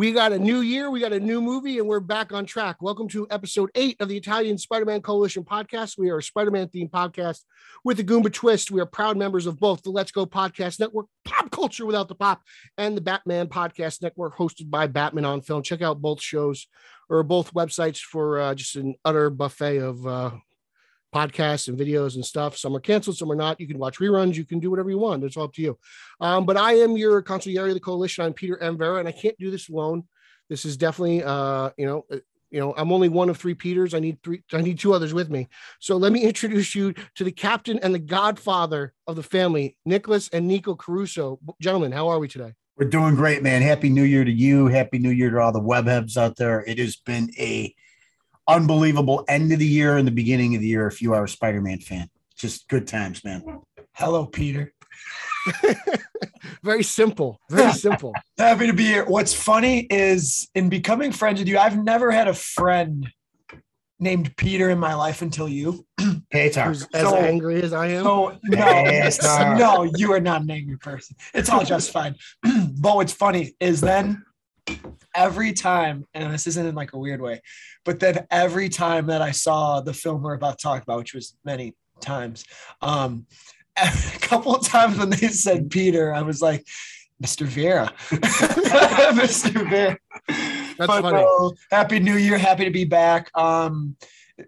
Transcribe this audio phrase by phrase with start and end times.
[0.00, 2.80] We got a new year, we got a new movie, and we're back on track.
[2.80, 5.98] Welcome to episode eight of the Italian Spider Man Coalition podcast.
[5.98, 7.40] We are a Spider Man themed podcast
[7.84, 8.70] with the Goomba twist.
[8.70, 12.14] We are proud members of both the Let's Go Podcast Network, Pop Culture Without the
[12.14, 12.40] Pop,
[12.78, 15.62] and the Batman Podcast Network, hosted by Batman on Film.
[15.62, 16.66] Check out both shows
[17.10, 20.30] or both websites for uh, just an utter buffet of uh,
[21.14, 22.56] podcasts and videos and stuff.
[22.56, 23.60] Some are canceled, some are not.
[23.60, 25.24] You can watch reruns, you can do whatever you want.
[25.24, 25.78] It's all up to you.
[26.20, 28.24] Um, but I am your consigliere of the coalition.
[28.24, 28.78] I'm Peter M.
[28.78, 30.04] Vera, and I can't do this alone.
[30.48, 32.18] This is definitely, uh, you know, uh,
[32.50, 33.94] you know, I'm only one of three Peters.
[33.94, 34.42] I need three.
[34.52, 35.48] I need two others with me.
[35.78, 40.28] So let me introduce you to the captain and the godfather of the family, Nicholas
[40.32, 41.38] and Nico Caruso.
[41.60, 42.54] Gentlemen, how are we today?
[42.76, 43.62] We're doing great, man.
[43.62, 44.66] Happy New Year to you.
[44.66, 46.64] Happy New Year to all the webheads out there.
[46.64, 47.74] It has been a
[48.50, 51.28] unbelievable end of the year and the beginning of the year if you are a
[51.28, 52.08] Spider-Man fan.
[52.36, 53.42] Just good times, man.
[53.92, 54.72] Hello, Peter.
[56.62, 57.38] Very simple.
[57.50, 58.12] Very simple.
[58.38, 59.04] Happy to be here.
[59.04, 63.08] What's funny is in becoming friends with you, I've never had a friend
[63.98, 65.86] named Peter in my life until you.
[66.32, 66.64] Peter.
[66.64, 68.04] Who's as So- angry as I am.
[68.04, 71.16] So no, Yes, no, you are not an angry person.
[71.34, 72.16] It's all just fine.
[72.42, 74.24] but what's funny is then
[75.14, 77.40] every time, and this isn't in like a weird way,
[77.84, 81.14] but then every time that I saw the film we're about to talk about, which
[81.14, 82.44] was many times,
[82.82, 83.26] um,
[83.76, 83.90] a
[84.20, 86.66] couple of times when they said Peter, I was like,
[87.22, 87.44] Mr.
[87.46, 87.92] Vera.
[88.10, 89.68] Mr.
[89.68, 89.98] Vera.
[90.26, 91.22] That's But, funny.
[91.22, 92.38] uh, happy New Year.
[92.38, 93.30] Happy to be back.
[93.36, 93.96] Um,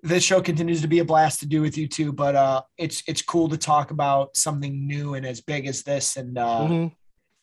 [0.02, 3.02] this show continues to be a blast to do with you too, but uh, it's
[3.06, 6.16] it's cool to talk about something new and as big as this.
[6.16, 6.92] And uh, Mhm.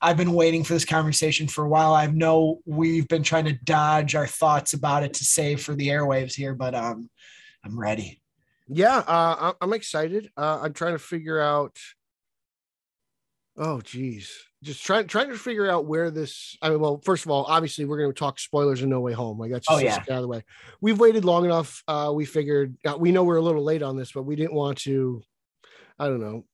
[0.01, 1.93] I've been waiting for this conversation for a while.
[1.93, 5.89] I know we've been trying to dodge our thoughts about it to save for the
[5.89, 7.09] airwaves here, but um,
[7.65, 8.21] I'm ready.
[8.67, 10.31] Yeah, uh, I'm excited.
[10.37, 11.77] Uh, I'm trying to figure out.
[13.57, 14.31] Oh, geez,
[14.63, 16.55] just trying trying to figure out where this.
[16.61, 19.11] I mean, well, first of all, obviously, we're going to talk spoilers in No Way
[19.11, 19.37] Home.
[19.37, 20.13] Like that's Oh, just yeah.
[20.13, 20.43] out of the way.
[20.79, 21.83] We've waited long enough.
[21.87, 24.53] Uh, we figured uh, we know we're a little late on this, but we didn't
[24.53, 25.21] want to.
[25.97, 26.45] I don't know.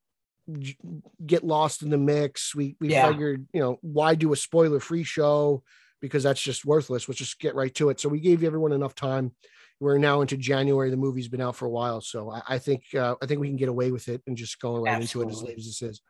[1.26, 2.54] Get lost in the mix.
[2.54, 3.10] We we Yeah.
[3.10, 5.64] figured, you know, why do a spoiler free show
[6.02, 7.08] because that's just worthless.
[7.08, 8.00] Let's just get right to it.
[8.00, 9.32] So we gave everyone enough time
[9.80, 10.90] we're now into January.
[10.90, 13.48] The movie's been out for a while, so I, I think uh, I think we
[13.48, 15.82] can get away with it and just going right into it as late as this
[15.82, 16.02] is.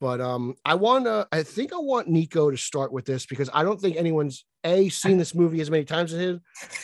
[0.00, 1.26] But um, I want to.
[1.32, 4.88] I think I want Nico to start with this because I don't think anyone's a
[4.88, 6.38] seen this movie as many times as his.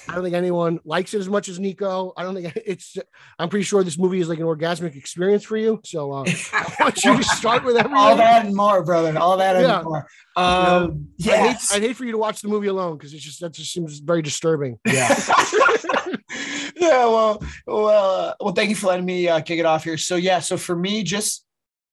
[0.09, 2.13] I don't think anyone likes it as much as Nico.
[2.17, 2.97] I don't think it's.
[3.39, 5.81] I'm pretty sure this movie is like an orgasmic experience for you.
[5.85, 7.97] So uh, I want you to start with everything.
[7.97, 9.17] All that and more, brother.
[9.19, 9.83] All that and Yeah.
[9.83, 10.07] more.
[10.37, 11.57] know, Um, I'd, hate.
[11.73, 14.01] I'd hate for you to watch the movie alone because it's just that just seems
[14.01, 14.79] very disturbing.
[14.87, 15.15] Yeah.
[16.77, 18.55] yeah, well, well, uh, well.
[18.55, 19.97] Thank you for letting me uh, kick it off here.
[19.99, 21.44] So yeah, so for me, just,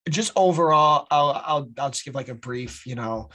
[0.09, 3.29] just overall, I'll, I'll, I'll just give like a brief, you know,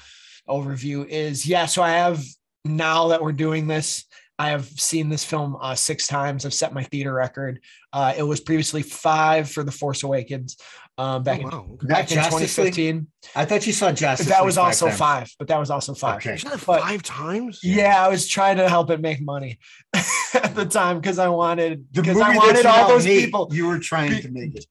[0.48, 1.06] overview.
[1.06, 1.66] Is yeah.
[1.66, 2.22] So I have
[2.64, 4.04] now that we're doing this,
[4.38, 6.44] I have seen this film uh, six times.
[6.44, 7.60] I've set my theater record.
[7.92, 10.58] Uh, it was previously five for The Force Awakens,
[10.98, 12.74] um, back Oh, in back in Justice League?
[12.74, 13.06] 2015.
[13.34, 14.26] I thought you saw Justice.
[14.26, 14.98] That League was also times.
[14.98, 16.16] five, but that was also five.
[16.16, 16.38] Okay.
[16.44, 17.60] But- five times?
[17.62, 19.58] Yeah, I was trying to help it make money
[20.34, 23.48] at the time because I wanted because I wanted all those hate, people.
[23.52, 24.66] You were trying Be- to make it.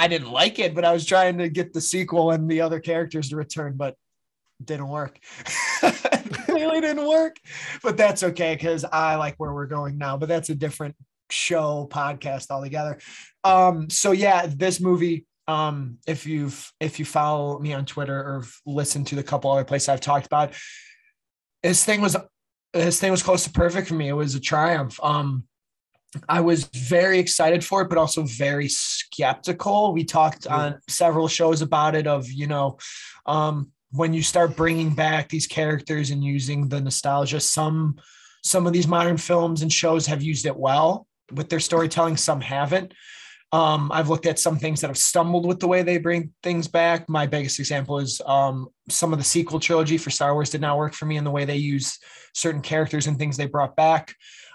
[0.00, 2.80] I didn't like it, but I was trying to get the sequel and the other
[2.80, 3.96] characters to return, but
[4.64, 5.18] didn't work.
[6.48, 7.36] really didn't work.
[7.82, 10.16] But that's okay because I like where we're going now.
[10.16, 10.96] But that's a different
[11.28, 12.98] show podcast altogether.
[13.44, 15.26] Um, so yeah, this movie.
[15.46, 19.64] Um, if you've if you follow me on Twitter or listened to the couple other
[19.64, 20.54] places I've talked about,
[21.62, 22.16] this thing was
[22.72, 24.08] this thing was close to perfect for me.
[24.08, 24.98] It was a triumph.
[25.02, 25.44] Um,
[26.28, 29.92] I was very excited for it, but also very skeptical.
[29.92, 32.06] We talked on several shows about it.
[32.06, 32.78] Of you know,
[33.26, 37.96] um, when you start bringing back these characters and using the nostalgia, some
[38.42, 42.16] some of these modern films and shows have used it well with their storytelling.
[42.16, 42.92] Some haven't.
[43.52, 46.68] Um, I've looked at some things that have stumbled with the way they bring things
[46.68, 47.08] back.
[47.08, 50.78] My biggest example is um, some of the sequel trilogy for Star Wars did not
[50.78, 51.98] work for me in the way they use
[52.32, 54.14] certain characters and things they brought back.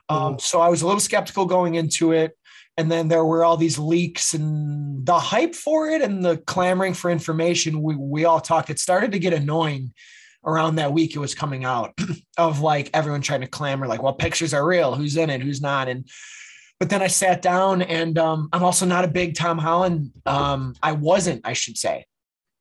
[0.09, 2.37] Um, so I was a little skeptical going into it.
[2.77, 6.93] And then there were all these leaks and the hype for it and the clamoring
[6.93, 7.81] for information.
[7.81, 8.69] We, we all talked.
[8.69, 9.93] It started to get annoying
[10.45, 11.93] around that week it was coming out
[12.37, 15.61] of like everyone trying to clamor, like, well, pictures are real, who's in it, who's
[15.61, 15.87] not.
[15.87, 16.07] And
[16.79, 20.11] but then I sat down and um, I'm also not a big Tom Holland.
[20.25, 22.05] Um, I wasn't, I should say.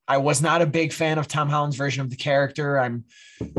[0.06, 2.78] I was not a big fan of Tom Holland's version of the character.
[2.78, 3.04] I'm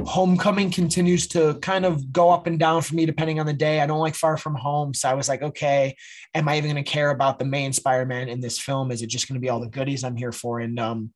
[0.06, 3.82] Homecoming continues to kind of go up and down for me depending on the day.
[3.82, 5.96] I don't like Far From Home, so I was like, okay,
[6.34, 8.92] am I even going to care about the main Spider-Man in this film?
[8.92, 10.60] Is it just going to be all the goodies I'm here for?
[10.60, 11.12] And um,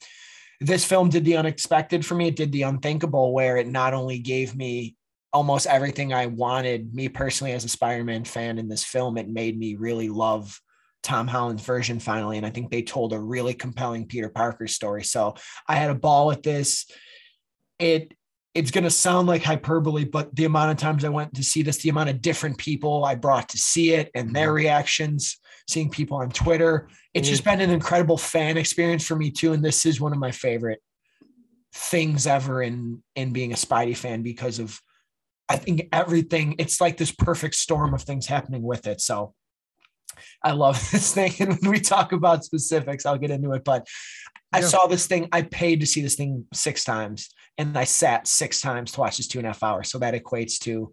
[0.59, 2.27] this film did the unexpected for me.
[2.27, 4.95] It did the unthinkable, where it not only gave me
[5.31, 9.57] almost everything I wanted, me personally as a Spider-Man fan in this film, it made
[9.57, 10.59] me really love
[11.03, 12.37] Tom Holland's version finally.
[12.37, 15.03] And I think they told a really compelling Peter Parker story.
[15.03, 15.35] So
[15.67, 16.85] I had a ball with this.
[17.77, 18.13] It
[18.55, 21.61] it's going to sound like hyperbole, but the amount of times I went to see
[21.61, 24.55] this, the amount of different people I brought to see it and their mm-hmm.
[24.55, 25.37] reactions,
[25.69, 29.53] seeing people on Twitter, it's just been an incredible fan experience for me too.
[29.53, 30.81] And this is one of my favorite
[31.73, 34.79] things ever in in being a Spidey fan because of
[35.47, 36.55] I think everything.
[36.59, 39.01] It's like this perfect storm of things happening with it.
[39.01, 39.33] So
[40.43, 41.33] I love this thing.
[41.39, 43.63] And when we talk about specifics, I'll get into it.
[43.63, 43.87] But
[44.51, 48.27] I saw this thing, I paid to see this thing six times, and I sat
[48.27, 49.91] six times to watch this two and a half hours.
[49.91, 50.91] So that equates to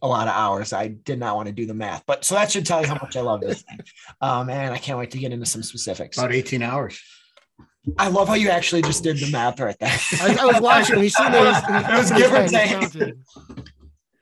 [0.00, 0.72] a lot of hours.
[0.72, 2.94] I did not want to do the math, but so that should tell you how
[2.94, 3.80] much I love this thing.
[4.20, 6.18] Um, and I can't wait to get into some specifics.
[6.18, 7.00] About 18 hours.
[7.98, 9.98] I love how you actually just did the math right there.
[10.20, 11.00] I, I was watching.
[11.00, 11.54] He's sitting there.
[11.54, 13.14] He's, it was give or take.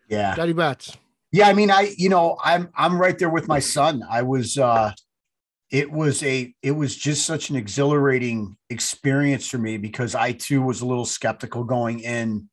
[0.08, 0.34] Yeah.
[0.34, 0.96] Daddy Bats.
[1.32, 4.02] Yeah, I mean, I you know, I'm I'm right there with my son.
[4.08, 4.92] I was uh
[5.70, 10.60] it was a it was just such an exhilarating experience for me because I too
[10.60, 12.50] was a little skeptical going in.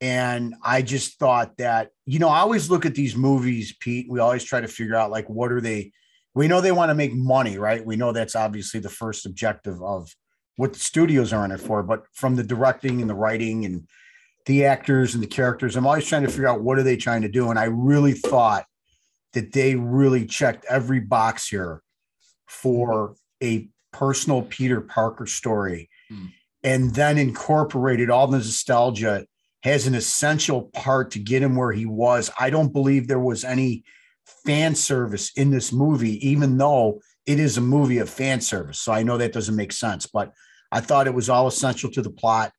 [0.00, 4.08] And I just thought that, you know, I always look at these movies, Pete.
[4.10, 5.92] We always try to figure out like what are they
[6.34, 7.86] we know they want to make money, right?
[7.86, 10.10] We know that's obviously the first objective of
[10.56, 13.86] what the studios are in it for, but from the directing and the writing and
[14.46, 15.76] the actors and the characters.
[15.76, 17.50] I'm always trying to figure out what are they trying to do.
[17.50, 18.64] And I really thought
[19.32, 21.82] that they really checked every box here
[22.46, 26.30] for a personal Peter Parker story mm.
[26.62, 29.26] and then incorporated all the nostalgia
[29.62, 32.30] has an essential part to get him where he was.
[32.38, 33.84] I don't believe there was any
[34.44, 38.80] fan service in this movie, even though it is a movie of fan service.
[38.80, 40.32] So I know that doesn't make sense, but
[40.72, 42.52] I thought it was all essential to the plot.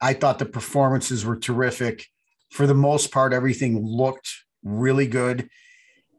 [0.00, 2.06] I thought the performances were terrific.
[2.50, 4.28] For the most part, everything looked
[4.62, 5.48] really good.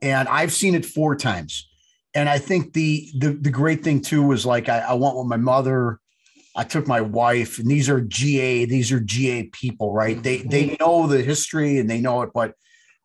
[0.01, 1.69] And I've seen it four times.
[2.13, 5.27] And I think the the, the great thing too was like I, I went with
[5.27, 6.00] my mother.
[6.56, 10.21] I took my wife, and these are GA, these are GA people, right?
[10.21, 10.83] They they mm-hmm.
[10.83, 12.56] know the history and they know it, but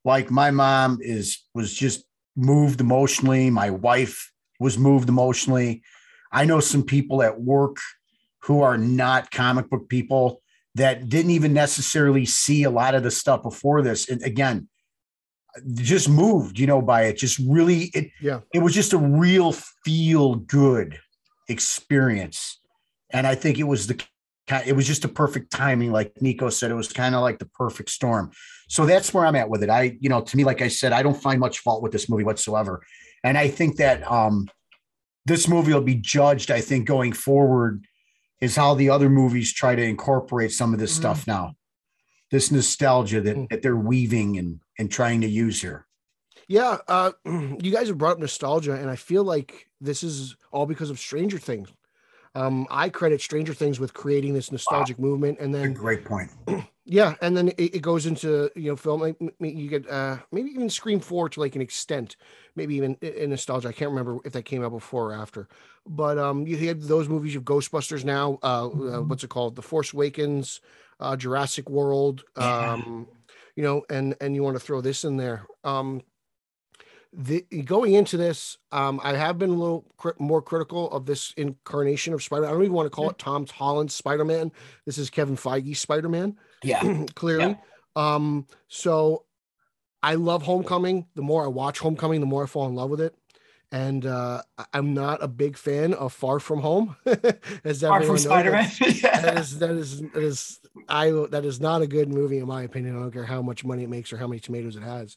[0.04, 2.04] like my mom is was just
[2.36, 3.50] moved emotionally.
[3.50, 5.82] My wife was moved emotionally.
[6.30, 7.76] I know some people at work
[8.44, 10.41] who are not comic book people
[10.74, 14.08] that didn't even necessarily see a lot of the stuff before this.
[14.08, 14.68] And again,
[15.74, 17.18] just moved, you know, by it.
[17.18, 19.52] Just really, it yeah, it was just a real
[19.84, 20.98] feel good
[21.48, 22.60] experience.
[23.10, 24.02] And I think it was the
[24.66, 26.70] it was just a perfect timing, like Nico said.
[26.70, 28.32] It was kind of like the perfect storm.
[28.68, 29.70] So that's where I'm at with it.
[29.70, 32.08] I, you know, to me, like I said, I don't find much fault with this
[32.08, 32.82] movie whatsoever.
[33.22, 34.48] And I think that um
[35.24, 37.84] this movie will be judged, I think, going forward
[38.42, 41.54] is how the other movies try to incorporate some of this mm stuff now.
[42.30, 45.86] This nostalgia that, mm that they're weaving and and trying to use here.
[46.48, 50.66] Yeah, uh, you guys have brought up nostalgia, and I feel like this is all
[50.66, 51.72] because of Stranger Things.
[52.34, 55.08] Um, I credit Stranger Things with creating this nostalgic wow.
[55.08, 56.30] movement, and then great point.
[56.84, 59.02] Yeah, and then it, it, goes into you know film.
[59.02, 62.16] Like, you get uh, maybe even Scream Four to like an extent,
[62.56, 63.68] maybe even in nostalgia.
[63.68, 65.48] I can't remember if that came out before or after,
[65.86, 67.36] but um, you had those movies.
[67.36, 68.38] of Ghostbusters now.
[68.42, 69.08] Uh, uh, mm-hmm.
[69.08, 69.56] what's it called?
[69.56, 70.60] The Force Awakens,
[71.00, 72.24] uh, Jurassic World.
[72.36, 73.08] Um,
[73.56, 75.46] you know, and and you want to throw this in there.
[75.64, 76.02] Um,
[77.14, 81.34] the, going into this, um, I have been a little cr- more critical of this
[81.36, 82.46] incarnation of Spider.
[82.46, 84.50] I don't even want to call it Tom Holland's Spider Man.
[84.86, 86.38] This is Kevin Feige's Spider Man.
[86.62, 87.58] Yeah, clearly.
[87.96, 88.14] Yeah.
[88.14, 89.24] Um, so
[90.02, 91.06] I love Homecoming.
[91.14, 93.14] The more I watch Homecoming, the more I fall in love with it.
[93.70, 94.42] And uh,
[94.74, 96.96] I'm not a big fan of Far From Home,
[97.64, 98.70] as Far from Spider Man.
[98.80, 99.20] yeah.
[99.20, 102.64] That is that is that is I that is not a good movie in my
[102.64, 102.96] opinion.
[102.96, 105.16] I don't care how much money it makes or how many tomatoes it has.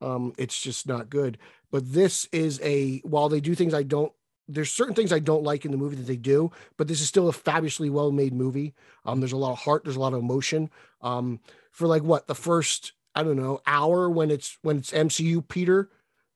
[0.00, 1.38] Um, it's just not good.
[1.70, 4.12] But this is a while they do things I don't.
[4.48, 7.06] There's certain things I don't like in the movie that they do, but this is
[7.06, 8.74] still a fabulously well made movie.
[9.04, 10.70] Um, there's a lot of heart, there's a lot of emotion.
[11.02, 11.38] Um,
[11.70, 15.90] for like what the first I don't know hour when it's when it's MCU Peter,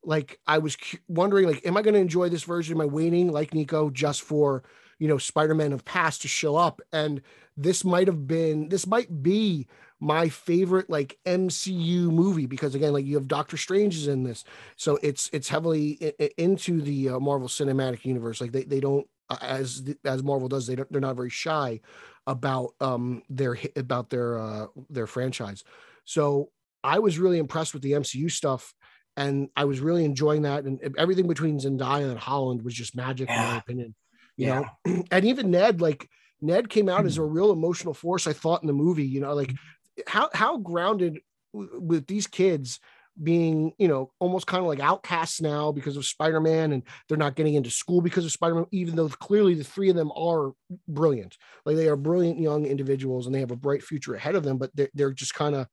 [0.04, 0.76] like I was
[1.08, 2.76] wondering like, am I going to enjoy this version?
[2.76, 4.62] Am I waiting like Nico just for
[4.98, 6.80] you know Spider-Man of past to show up?
[6.92, 7.22] And
[7.56, 9.66] this might have been this might be
[9.98, 14.44] my favorite like MCU movie because again, like you have Doctor Strange is in this,
[14.76, 18.40] so it's it's heavily into the uh, Marvel Cinematic Universe.
[18.40, 20.66] Like they, they don't uh, as as Marvel does.
[20.66, 21.80] They don't, they're not very shy
[22.26, 25.64] about um their about their uh their franchise.
[26.04, 26.50] So
[26.86, 28.72] I was really impressed with the MCU stuff,
[29.16, 30.64] and I was really enjoying that.
[30.64, 33.94] And everything between Zendaya and Holland was just magic, in my opinion.
[34.36, 34.64] You know,
[35.10, 36.08] and even Ned, like
[36.40, 37.22] Ned, came out as hmm.
[37.22, 38.26] a real emotional force.
[38.26, 40.00] I thought in the movie, you know, like hmm.
[40.06, 41.18] how how grounded
[41.52, 42.78] w- with these kids
[43.20, 47.34] being you know almost kind of like outcasts now because of spider-man and they're not
[47.34, 50.52] getting into school because of spider-man even though clearly the three of them are
[50.86, 54.42] brilliant like they are brilliant young individuals and they have a bright future ahead of
[54.42, 55.66] them but they're, they're just kind of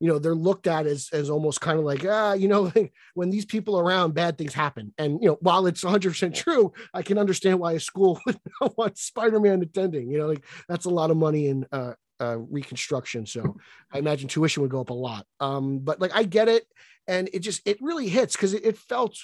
[0.00, 2.72] you know they're looked at as as almost kind of like ah you know
[3.14, 6.72] when these people are around bad things happen and you know while it's 100% true
[6.94, 10.86] i can understand why a school would not want spider-man attending you know like that's
[10.86, 13.24] a lot of money in uh uh, reconstruction.
[13.24, 13.56] So
[13.90, 15.26] I imagine tuition would go up a lot.
[15.40, 16.66] Um, but like I get it,
[17.08, 19.16] and it just it really hits because it, it felt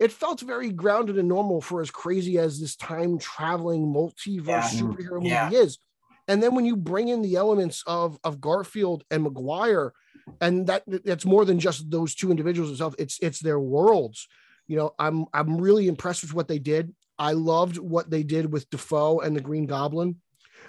[0.00, 4.82] it felt very grounded and normal for as crazy as this time traveling multiverse Yeah.
[4.82, 5.50] superhero movie Yeah.
[5.50, 5.78] is.
[6.26, 9.92] And then when you bring in the elements of of Garfield and Maguire,
[10.40, 12.96] and that that's more than just those two individuals themselves.
[12.98, 14.28] It's it's their worlds.
[14.66, 16.94] You know, I'm I'm really impressed with what they did.
[17.18, 20.16] I loved what they did with Dafoe and the Green Goblin.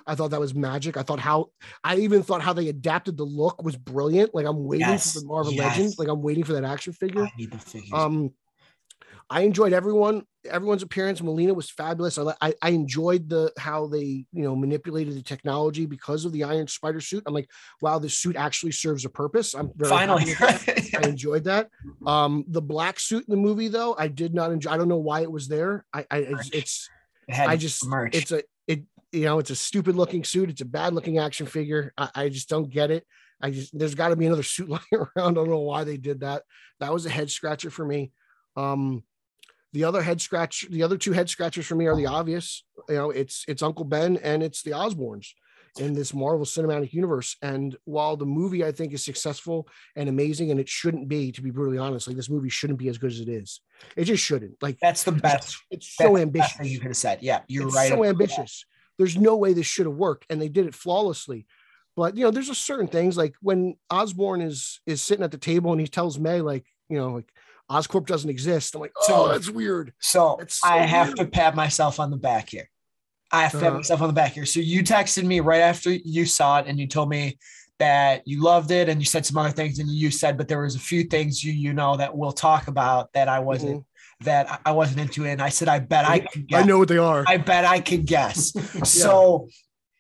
[0.08, 0.98] I thought that was magic.
[0.98, 1.51] I thought how
[1.84, 4.34] I even thought how they adapted the look was brilliant.
[4.34, 5.77] Like I'm waiting Yes, for the Marvel yes.
[5.77, 6.00] Legends.
[6.00, 7.24] Like I'm waiting for that action figure.
[7.24, 7.91] I need the figures.
[7.93, 8.34] Um,
[9.31, 11.21] I enjoyed everyone, everyone's appearance.
[11.21, 12.17] Molina was fabulous.
[12.17, 16.43] I, I, I enjoyed the how they, you know, manipulated the technology because of the
[16.43, 17.23] Iron Spider suit.
[17.25, 17.50] I'm like,
[17.81, 19.55] wow, this suit actually serves a purpose.
[19.55, 20.33] I'm very Finally.
[20.38, 21.69] I enjoyed that.
[22.05, 24.71] Um, the black suit in the movie, though, I did not enjoy.
[24.71, 25.85] I don't know why it was there.
[25.93, 26.89] I, I it's, it's
[27.29, 28.13] It I just merch.
[28.13, 28.83] it's a it
[29.13, 30.50] you know it's a stupid looking suit.
[30.50, 31.93] It's a bad looking action figure.
[31.97, 33.07] I, I just don't get it.
[33.41, 35.09] I just there's got to be another suit lying around.
[35.17, 36.43] I don't know why they did that.
[36.81, 38.11] That was a head scratcher for me.
[38.57, 39.03] Um,
[39.73, 42.63] the other head scratch, the other two head scratchers for me are the obvious.
[42.89, 45.27] You know, it's it's Uncle Ben and it's the Osborns
[45.79, 47.37] in this Marvel Cinematic Universe.
[47.41, 51.41] And while the movie I think is successful and amazing, and it shouldn't be, to
[51.41, 53.61] be brutally honest, like this movie shouldn't be as good as it is.
[53.95, 54.61] It just shouldn't.
[54.61, 55.57] Like That's the best.
[55.71, 57.19] it's so ambitious you could have said.
[57.21, 57.89] Yeah, you're it's right.
[57.89, 58.09] so about that.
[58.09, 58.65] ambitious.
[58.97, 61.45] There's no way this should have worked, and they did it flawlessly.
[61.95, 65.37] But you know, there's a certain things like when Osborn is is sitting at the
[65.37, 67.31] table and he tells May like, you know, like
[67.71, 68.75] Oscorp doesn't exist.
[68.75, 69.93] I'm like, So- oh, that's weird.
[69.99, 71.17] So, That's so I have weird.
[71.17, 72.69] to pat myself on the back here.
[73.31, 73.77] I have to pat Uh-huh.
[73.77, 74.45] myself on the back here.
[74.45, 77.37] So you texted me right after you saw it and you told me
[77.79, 80.61] that you loved it and you said some other things and you said, but there
[80.61, 83.85] was a few things you you know that we'll talk about that I wasn't
[84.21, 85.25] that I- wasn't into.
[85.25, 86.55] And I said, I bet I could Mm-hmm.
[86.55, 87.23] I know what they are.
[87.27, 88.51] I bet I could guess.
[88.85, 89.47] So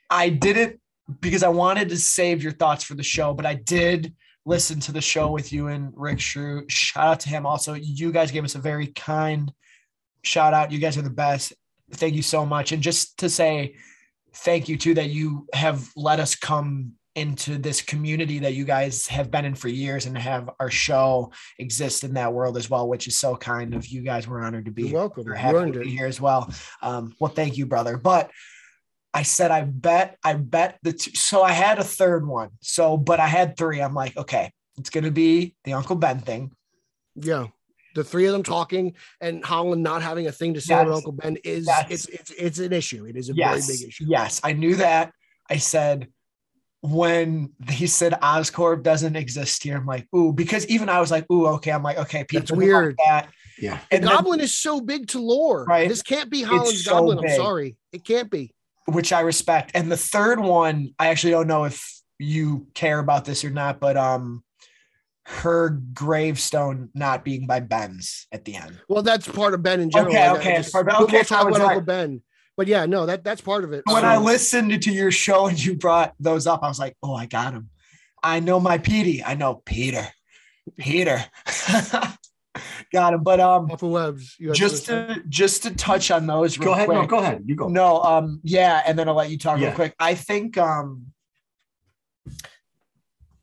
[0.09, 0.79] I did it
[1.21, 4.13] because I wanted to save your thoughts for the show, but I did
[4.45, 6.65] listen to the show with you and Rick Shrew.
[6.67, 7.45] Shout out to him.
[7.45, 9.51] Also, you guys gave us a very kind
[10.23, 10.71] shout out.
[10.71, 11.53] You guys are the best.
[11.93, 12.71] Thank you so much.
[12.71, 13.75] And just to say
[14.33, 19.05] thank you too that you have let us come into this community that you guys
[19.07, 21.29] have been in for years and have our show
[21.59, 24.27] exist in that world as well, which is so kind of you guys.
[24.27, 25.25] We're honored to be You're welcome.
[25.25, 26.49] we're happy to be here as well.
[26.81, 27.97] Um, well, thank you, brother.
[27.97, 28.31] But
[29.13, 31.11] I said, I bet, I bet the two.
[31.15, 32.49] So I had a third one.
[32.61, 33.81] So, but I had three.
[33.81, 36.51] I'm like, okay, it's going to be the Uncle Ben thing.
[37.15, 37.47] Yeah.
[37.93, 41.11] The three of them talking and Holland not having a thing to say about Uncle
[41.11, 43.05] Ben is it's it's it's an issue.
[43.05, 44.05] It is a yes, very big issue.
[44.07, 45.11] yes, I knew that.
[45.49, 46.07] I said
[46.79, 51.29] when he said Oscorp doesn't exist here, I'm like, ooh, because even I was like,
[51.29, 51.71] ooh, okay.
[51.71, 52.95] I'm like, okay, people That's weird.
[52.97, 53.29] like that.
[53.59, 53.79] yeah.
[53.91, 55.65] The then- goblin is so big to lore.
[55.65, 55.87] Right.
[55.87, 57.19] This can't be Holland's so goblin.
[57.19, 57.75] I'm sorry.
[57.91, 58.53] It can't be.
[58.85, 59.71] Which I respect.
[59.73, 61.87] And the third one, I actually don't know if
[62.19, 64.43] you care about this or not, but um
[65.25, 68.79] her gravestone not being by Ben's at the end.
[68.89, 70.11] Well, that's part of Ben in general.
[70.13, 71.61] Okay, okay, just- part okay, we'll talk about.
[71.61, 72.21] Uncle Ben.
[72.57, 73.83] But yeah, no, that that's part of it.
[73.85, 76.95] When So- I listened to your show and you brought those up, I was like,
[77.01, 77.69] oh, I got him.
[78.23, 79.23] I know my Petey.
[79.23, 80.07] I know Peter.
[80.77, 81.23] Peter.
[82.93, 83.23] got him.
[83.23, 86.69] But um off of webs, you just something to just to touch on those real
[86.69, 86.85] Go ahead.
[86.87, 86.97] quick.
[86.97, 87.43] No, go ahead.
[87.45, 87.67] You go.
[87.67, 89.95] No, um, yeah, and then I'll let you talk real quick.
[89.99, 91.07] I think um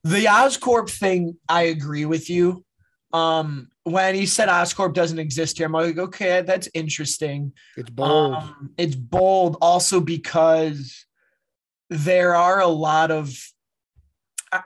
[0.04, 2.64] the Oscorp thing, I agree with you.
[3.12, 7.52] Um, when he said Oscorp doesn't exist here, I'm like, okay, that's interesting.
[7.76, 8.34] it's bold.
[8.34, 11.06] Um, it's bold also because
[11.90, 13.34] there are a lot of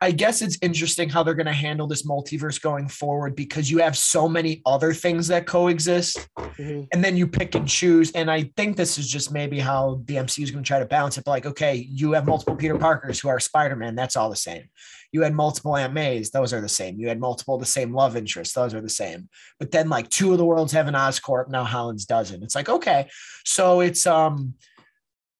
[0.00, 3.78] I- guess it's interesting how they're going to handle this multiverse going forward because you
[3.78, 6.86] have so many other things that coexist Mhm.
[6.92, 8.10] and then you pick and choose.
[8.12, 10.84] And I think this is just maybe how the MCU is going to try to
[10.86, 11.24] balance it.
[11.24, 13.94] But like, okay, you have multiple Peter Parkers who are Spider Man.
[13.96, 14.64] That's all the same.
[15.10, 16.98] You had multiple Aunt Mays, those are the same.
[16.98, 19.28] You had multiple the same love interests, those are the same.
[19.58, 22.42] But then like two of the worlds have an Oscorp, now Holland's doesn't.
[22.42, 23.08] It's like, okay.
[23.44, 24.54] So it's um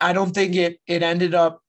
[0.00, 1.61] I don't think it it ended up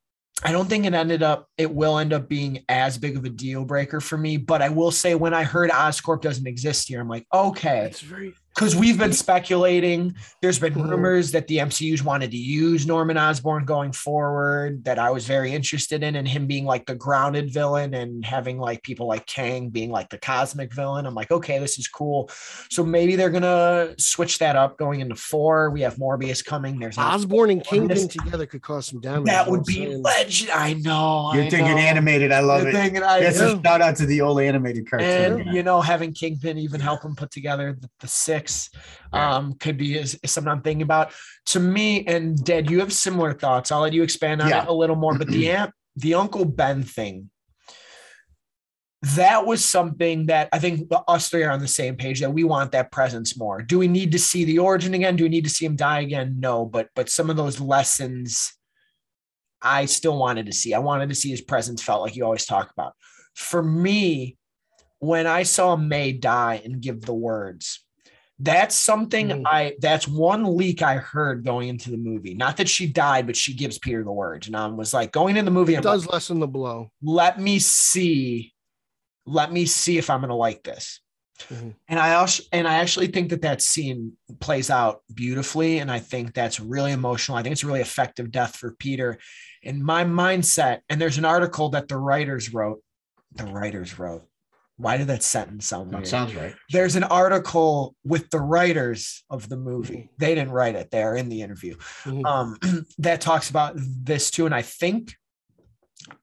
[0.43, 3.29] I don't think it ended up, it will end up being as big of a
[3.29, 4.37] deal breaker for me.
[4.37, 7.85] But I will say, when I heard Oscorp doesn't exist here, I'm like, okay.
[7.85, 10.15] It's very Because we've been speculating.
[10.41, 10.89] There's been Mhm.
[10.89, 15.51] rumors that the MCU's wanted to use Norman Osborn going forward, that I was very
[15.53, 19.69] interested in, and him being like the grounded villain and having like people like Kang
[19.69, 21.05] being like the cosmic villain.
[21.05, 22.29] I'm like, okay, this is cool.
[22.69, 25.69] So maybe they're going to switch that up going into four.
[25.71, 26.79] We have Morbius coming.
[26.79, 29.25] There's Osborn and Kingpin together could cause some damage.
[29.25, 30.01] That would be I'm saying.
[30.03, 30.51] legend.
[30.51, 31.31] I know.
[31.33, 31.77] You're I thinking know.
[31.81, 32.31] animated.
[32.31, 32.73] I love You're it.
[32.73, 33.57] thinking I That's Yeah.
[33.57, 35.09] a shout out to the old animated cartoon.
[35.09, 35.55] and man.
[35.55, 38.42] you know having kingpin even help him put together the, the six
[39.13, 41.11] um could be is, is something i'm thinking about.
[41.47, 43.71] To me and dad you have similar thoughts.
[43.71, 44.63] I'll let you expand on Yeah.
[44.63, 47.29] it a little more but the aunt the uncle ben thing
[49.17, 52.43] that was something that i think us three are on the same page that we
[52.45, 53.61] want that presence more.
[53.61, 55.17] Do we need to see the origin again?
[55.17, 56.37] Do we need to see him die again?
[56.39, 58.53] No but but some of those lessons
[59.61, 60.73] i still wanted to see.
[60.73, 62.93] I wanted to see his presence felt like you always talk about.
[63.35, 64.37] For me
[64.99, 67.82] when I saw May die and give the words,
[68.39, 69.43] that's something Mhm.
[69.45, 72.33] I that's one leak I heard going into the movie.
[72.33, 74.47] Not that she died, but she gives Peter the words.
[74.47, 76.91] And I was like, going in the movie, It I'm does like, lessen the blow.
[77.01, 78.53] let me see,
[79.25, 80.99] let me see if I'm gonna like this.
[81.49, 81.75] Mhm.
[81.87, 85.99] And I also and I actually think that that scene plays out beautifully, and I
[85.99, 87.37] think that's really emotional.
[87.37, 89.19] I think it's a really effective death for Peter.
[89.61, 92.81] In my mindset, and there's an article that the writers wrote.
[93.35, 94.27] The writers wrote.
[94.77, 96.55] Why did that sentence sound That sounds right.
[96.71, 100.09] There's an article with the writers of the movie.
[100.17, 102.25] They didn't write it; they're in the interview Mhm.
[102.25, 102.57] um,
[102.97, 104.45] that talks about this too.
[104.47, 105.13] And I think,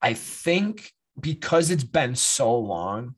[0.02, 3.14] I think because it's been so long,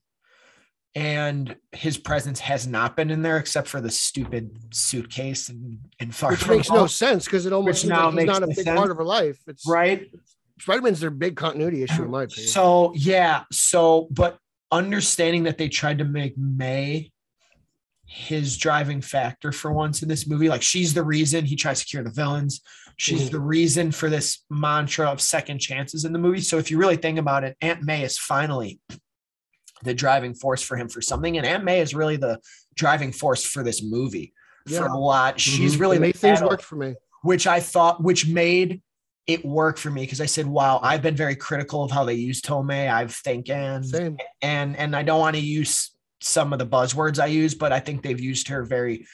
[0.94, 6.14] and his presence has not been in there except for the stupid suitcase and and
[6.14, 8.78] far Which makes no sense because it almost now like makes not a big sense.
[8.78, 9.38] part of her life.
[9.46, 10.08] It's right.
[10.60, 12.46] Spider-Man's their big continuity issue, in my opinion.
[12.48, 14.36] So yeah, so but
[14.72, 17.12] understanding that they tried to make May
[18.06, 21.86] his driving factor for once in this movie, like she's the reason he tries to
[21.86, 22.60] cure the villains.
[22.98, 23.32] She's Mhm.
[23.32, 26.40] the reason for this mantra of second chances in the movie.
[26.40, 28.80] So if you really think about it, Aunt May is finally
[29.82, 32.38] the driving force for him for something, and Aunt May is really the
[32.74, 34.32] driving force for this movie
[34.66, 34.88] for Yeah.
[34.92, 35.40] a lot.
[35.40, 35.80] She's Mhm.
[35.80, 36.94] really it made things work for me.
[37.22, 38.82] which I thought, which made
[39.26, 42.14] it worked for me because I said, "Wow, I've been very critical of how they
[42.14, 42.92] use Tomei.
[42.92, 44.16] I've thinking, Same.
[44.40, 47.80] and and I don't want to use some of the buzzwords I use, but I
[47.80, 49.06] think they've used her very,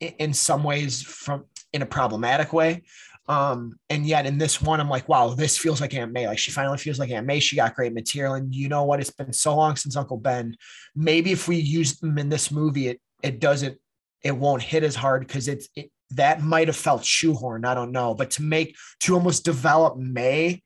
[0.00, 2.82] in some ways, from in a problematic way.
[3.28, 6.28] Um, and yet in this one, I'm like, wow, this feels like Aunt May.
[6.28, 7.40] Like she finally feels like Aunt May.
[7.40, 9.00] She got great material, and you know what?
[9.00, 10.56] It's been so long since Uncle Ben.
[10.94, 13.78] Maybe if we use them in this movie, it it doesn't,
[14.22, 17.64] it won't hit as hard because it's it, that might have felt shoehorned.
[17.66, 20.62] I don't know, but to make to almost develop May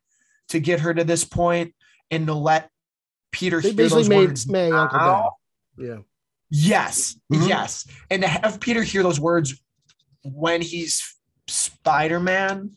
[0.48, 1.74] to get her to this point
[2.10, 2.68] and to let
[3.32, 5.30] Peter They hear basically those made words May Uncle now.
[5.76, 5.86] Ben.
[5.86, 5.98] Yeah.
[6.52, 7.48] Yes, Mhm.
[7.48, 9.62] yes, and to have Peter hear those words
[10.24, 12.76] when he's Spider Man,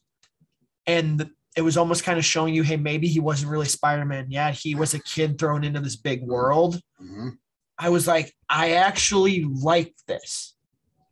[0.86, 4.28] and it was almost kind of showing you, hey, maybe he wasn't really Spider Man
[4.30, 4.54] yet.
[4.54, 6.80] He was a kid thrown into this big world.
[7.02, 7.38] Mhm.
[7.80, 10.56] I was like, I actually like this.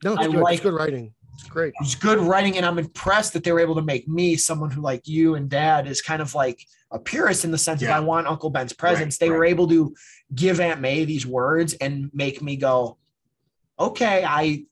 [0.04, 0.36] No, it's I good.
[0.42, 1.14] like- it's good writing.
[1.42, 1.74] It's great.
[1.82, 4.82] It's good writing, and I'm impressed that they were able to make me someone who,
[4.82, 7.90] like you and Dad, is kind of like a purist in the sense Yeah.
[7.98, 9.16] of I want Uncle Ben's presence.
[9.20, 9.94] Right, they were able to
[10.36, 12.98] give Aunt May these words and make me go,
[13.80, 14.66] okay, I.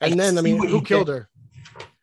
[0.00, 1.12] And then, I mean, who he killed did.
[1.12, 1.28] her?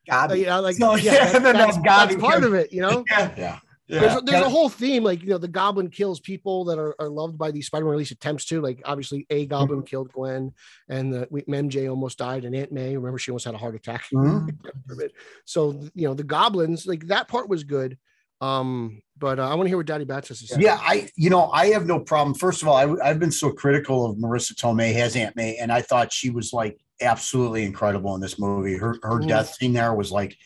[0.09, 2.53] God, you know, like, So, yeah, yeah, that- and then that's, that's that's part of
[2.53, 3.03] it, you know?
[3.11, 3.59] yeah, Yeah.
[3.89, 4.17] There's, yeah.
[4.19, 7.09] a, there's a whole theme, like you know, the Goblin kills people that are, are
[7.09, 8.61] loved by these Spider-Man, or at least attempts to.
[8.61, 10.53] Like obviously, a Goblin killed Gwen,
[10.89, 13.73] and the we- MJ almost died, and Aunt May, remember, she almost had a heart
[13.75, 14.05] attack.
[14.13, 15.09] Mhm.
[15.45, 17.97] So you know, the Goblins, like that part was good.
[18.41, 20.61] Um, but uh, I want to hear what Daddy Bats has to say.
[20.61, 22.33] Yeah, I you know I have no problem.
[22.35, 25.71] First of all, I, have been so critical of Marisa Tomei as Aunt May, and
[25.71, 28.77] I thought she was like absolutely incredible in this movie.
[28.77, 29.27] Her her Mhm.
[29.27, 30.37] death scene there was like,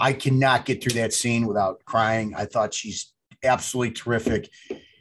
[0.00, 2.34] I cannot get through that scene without crying.
[2.36, 3.12] I thought she's
[3.44, 4.50] absolutely terrific.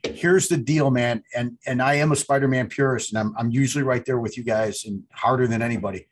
[0.04, 3.84] Here's the deal, man, and and I am a Spider-Man purist, and I'm I'm usually
[3.84, 6.08] right there with you guys and harder than anybody.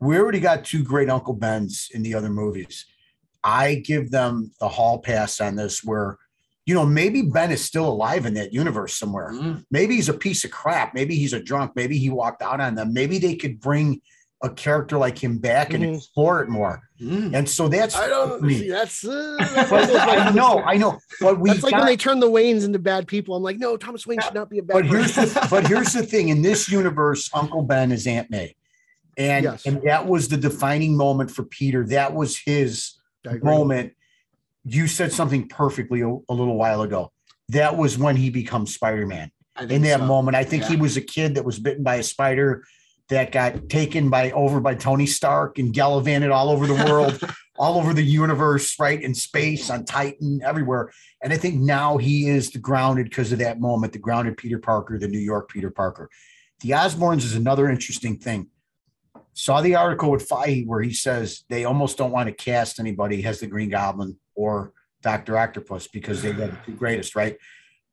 [0.00, 2.86] We already got two great Uncle Bens in the other movies.
[3.44, 6.18] I give them the hall pass on this, where
[6.64, 9.32] you know, maybe Ben is still alive in that universe somewhere.
[9.32, 9.64] Mhm.
[9.72, 10.94] Maybe he's a piece of crap.
[10.94, 11.72] Maybe he's a drunk.
[11.74, 12.92] Maybe he walked out on them.
[12.92, 14.00] Maybe they could bring
[14.42, 15.96] a character like him back and Mhm.
[15.96, 16.82] explore it more.
[17.00, 17.32] Mm.
[17.34, 18.58] And so that's I don't me.
[18.58, 19.04] see that's.
[19.04, 20.98] Uh, that's But one of those, like, I know, I know.
[21.20, 23.36] But we That's like got- when they turn the Waynes into bad people.
[23.36, 25.92] I'm like, no, Thomas Wayne should not be a bad but here's the, but here's
[25.92, 28.54] the thing in this universe uncle ben is aunt may
[29.16, 29.66] and Yes.
[29.66, 32.94] and that was the defining moment for peter that was his
[33.42, 33.92] moment
[34.64, 37.12] you said something perfectly a, a little while ago
[37.50, 39.30] that was when he becomes spider-man
[39.68, 40.06] in that so.
[40.06, 42.64] moment i think he was a kid that was bitten by a spider
[43.12, 47.20] that got taken by over by tony stark and gallivanted all over the world
[47.58, 49.00] all over the universe, right?
[49.00, 50.90] In space, on Titan, everywhere.
[51.22, 54.58] And I think now he is the grounded because of that moment, the grounded Peter
[54.58, 56.08] Parker, the New York Peter Parker.
[56.60, 58.48] The Osborns is another interesting thing.
[59.34, 63.24] Saw the article with Feige where he says they almost don't want to cast anybody
[63.24, 64.72] as the Green Goblin or
[65.02, 67.36] Doctor Octopus because they got the two greatest, right?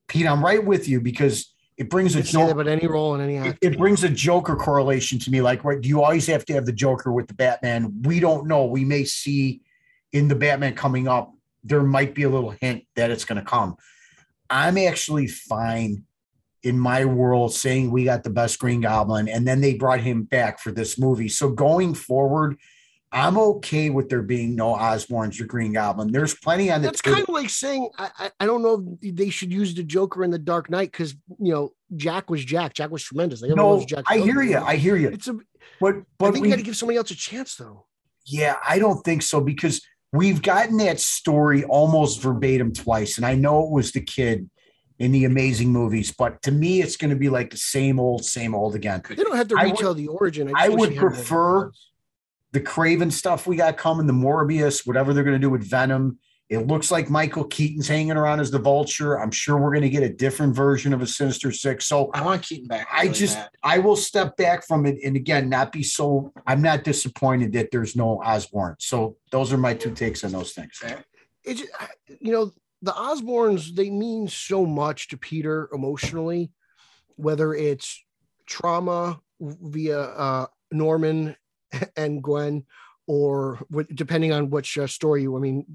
[0.07, 3.37] Pete, I'm right with you because it brings a joke about any role in any
[3.37, 5.41] it, it brings a Joker correlation to me.
[5.41, 8.01] Like, right, do you always have to have the Joker with the Batman?
[8.01, 8.65] We don't know.
[8.65, 9.61] We may see
[10.11, 13.49] in the Batman coming up, there might be a little hint that it's going to
[13.49, 13.77] come.
[14.49, 16.03] I'm actually fine
[16.63, 20.23] in my world saying we got the best Green Goblin, and then they brought him
[20.23, 21.29] back for this movie.
[21.29, 22.57] So going forward,
[23.11, 26.11] I'm okay with there being no Osborns or Green Goblin.
[26.11, 29.15] There's plenty on the That's kind of like saying I, I, I don't know if
[29.15, 32.73] they should use the Joker in the Dark Knight because you know Jack was Jack.
[32.73, 33.41] Jack was tremendous.
[33.41, 34.57] Like, no, loves Jack I hear you.
[34.59, 35.09] I hear you.
[35.09, 35.37] It's a.
[35.81, 37.85] But I but think we you got to give somebody else a chance though.
[38.25, 39.81] Yeah, I don't think so because
[40.13, 43.17] we've gotten that story almost verbatim twice.
[43.17, 44.49] And I know it was the kid
[44.99, 48.25] in the amazing movies, but to me, it's going to be like the same old,
[48.25, 49.01] same old again.
[49.07, 50.49] They don't have to I would- retell the origin.
[50.49, 51.71] just I would you had more prefer-.
[52.51, 56.17] The Kraven stuff we got coming, the Morbius, whatever they're going to do with Venom.
[56.49, 59.19] It looks like Michael Keaton's hanging around as the vulture.
[59.19, 61.85] I'm sure we're going to get a different version of a Sinister Six.
[61.85, 62.87] So I want Keaton back.
[62.91, 63.49] I just bad.
[63.61, 67.69] I will step back from it and again not be so I'm not disappointed that
[67.71, 68.77] there's no Osborn.
[68.79, 70.81] So those are my two takes on those things.
[71.43, 71.61] It
[72.19, 76.51] you know the osborns they mean so much to peter emotionally
[77.15, 78.03] whether it's
[78.45, 81.35] trauma via uh, norman
[81.95, 82.65] and gwen
[83.07, 85.65] or what, depending on which uh, story you i mean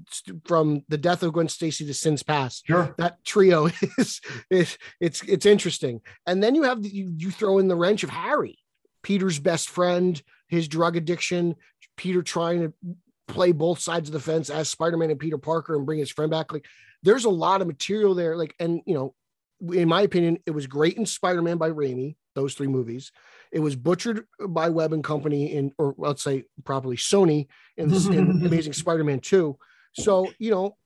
[0.45, 2.93] from the death of gwen stacy to sins past Sure.
[2.97, 6.01] that trio is, is it's it's interesting.
[6.25, 8.57] And then you have the, you, you throw in the wrench of harry
[9.03, 11.55] peter's best friend his drug addiction
[11.97, 12.73] peter trying to
[13.27, 16.29] play both sides of the fence as spider-man and peter parker and bring his friend
[16.31, 16.53] back.
[16.53, 16.65] Like
[17.03, 19.13] there's a lot of material there like and you know
[19.73, 23.11] in my opinion it was great in spider-man by Raimi, those three movies
[23.51, 28.45] it was butchered by Webb and company in or let's say properly sony in, in
[28.45, 29.57] amazing spider-man 2
[29.93, 30.77] so you know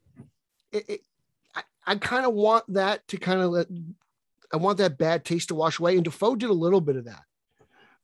[0.71, 1.01] it, it,
[1.55, 3.67] I, I kind of want that to kind of let
[4.51, 5.95] I want that bad taste to wash away.
[5.95, 7.23] And Dafoe did a little bit of that.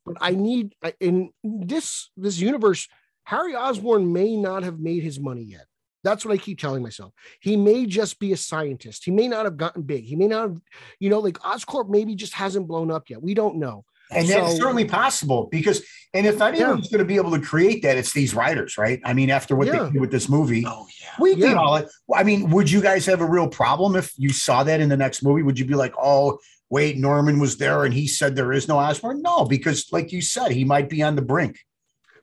[0.06, 2.88] But I need in this this universe,
[3.24, 5.66] Harry Osborn may not have made his money yet.
[6.06, 7.12] That's what I keep telling myself.
[7.42, 9.04] He may just be a scientist.
[9.04, 10.06] He may not have gotten big.
[10.06, 10.58] He may not have,
[11.00, 13.22] you know, like Oscorp maybe just hasn't blown up yet.
[13.24, 13.84] We don't know.
[14.12, 15.82] And that's certainly possible because,
[16.14, 19.02] and if not anyone's going to be able to create that, it's these writers, right?
[19.04, 19.86] I mean, after what Yeah.
[19.86, 21.10] they did with this movie, Oh yeah.
[21.20, 21.48] we Yeah.
[21.48, 21.82] can all.
[22.14, 24.98] I mean, would you guys have a real problem if you saw that in the
[24.98, 25.42] next movie?
[25.42, 26.38] Would you be like, oh,
[26.70, 29.24] wait, Norman was there and he said there is no Osborn?
[29.24, 31.58] No, because like you said, he might be on the brink.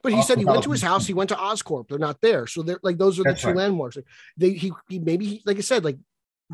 [0.02, 1.06] But he Oh, said he went to his house.
[1.06, 1.88] He went to Oscorp.
[1.88, 2.46] They're not there.
[2.46, 3.56] So they're like those are the two right.
[3.56, 3.96] landmarks.
[3.96, 5.98] Like, They he, he maybe he, like I said like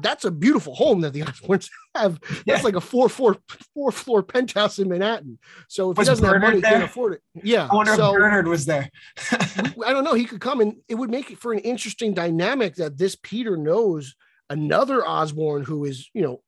[0.00, 2.20] that's a beautiful home that the Osborns have.
[2.20, 2.60] That's Yeah.
[2.62, 3.38] like a four four
[3.74, 5.38] four floor penthouse in Manhattan.
[5.68, 7.22] So if Was he doesn't have Bernard money, he can't afford it.
[7.34, 7.68] Yeah.
[7.70, 8.88] I wonder so, if Bernard was there.
[9.32, 10.14] I don't know.
[10.14, 13.56] He could come and it would make it for an interesting dynamic that this Peter
[13.56, 14.14] knows
[14.50, 16.42] another Osborn who is, you know,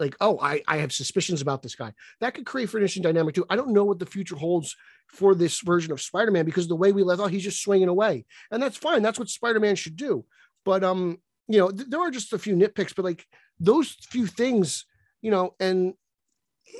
[0.00, 1.92] like, oh, I, I have suspicions about this guy.
[2.20, 3.46] That could create for an interesting dynamic too.
[3.48, 4.76] I don't know what the future holds
[5.08, 8.24] for this version of Spider-Man because the way we left, oh, he's just swinging away.
[8.50, 9.02] And that's fine.
[9.02, 10.24] That's what Spider-Man should do.
[10.64, 13.26] But um, you know, th- there are just a few nitpicks, but like
[13.60, 14.86] those few things,
[15.22, 15.94] you know, and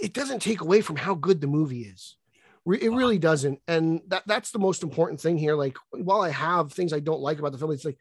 [0.02, 2.16] it doesn't take away from how good the movie is.
[2.64, 5.54] Re- It really doesn't, and that that's the most important thing here.
[5.54, 7.98] Like, while I have things I don't like about the film, it's like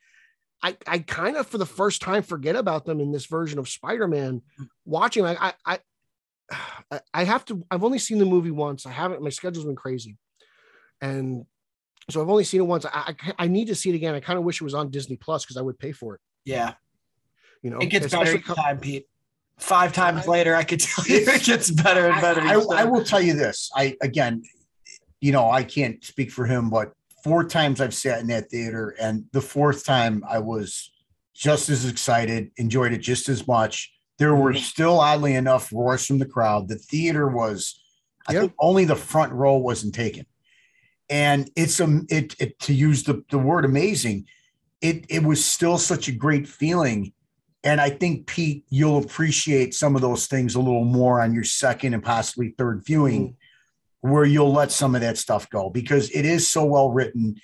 [0.63, 3.67] I I kind of for the first time forget about them in this version of
[3.67, 4.41] Spider-Man.
[4.59, 4.67] Mm.
[4.85, 5.79] Watching, like I I
[6.91, 7.63] I- I have to.
[7.69, 8.85] I've only seen the movie once.
[8.85, 9.21] I haven't.
[9.21, 10.17] My schedule's been crazy,
[11.01, 11.45] and
[12.09, 12.85] so I've only seen it once.
[12.85, 14.15] I I, I need to see it again.
[14.15, 16.21] I kind of wish it was on Disney Plus because I would pay for it.
[16.45, 16.73] Yeah.
[17.61, 19.07] You know, It gets better each time, Pete.
[19.57, 22.41] Five times I- later, I could tell you it gets better and better.
[22.41, 23.69] I, I will tell you this.
[23.75, 24.43] I again,
[25.21, 26.91] you know, I can't speak for him, but
[27.23, 30.91] four times I've sat in that theater, and the fourth time I was
[31.33, 33.91] just as excited, enjoyed it just as much.
[34.19, 36.67] There were still, oddly enough, roars from the crowd.
[36.67, 37.81] The theater was,
[38.27, 40.25] I think, only the front row wasn't taken.
[41.09, 44.25] and it's um it, it to use the, the word amazing
[44.81, 47.11] it it was still such a great feeling
[47.63, 51.43] and i think pete you'll appreciate some of those things a little more on your
[51.43, 53.35] second and possibly third viewing
[54.03, 57.35] where you'll let some of that stuff go because it is so well written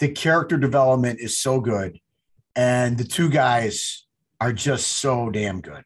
[0.00, 1.98] the character development is so good
[2.56, 4.04] and the two guys
[4.40, 5.84] are just so damn good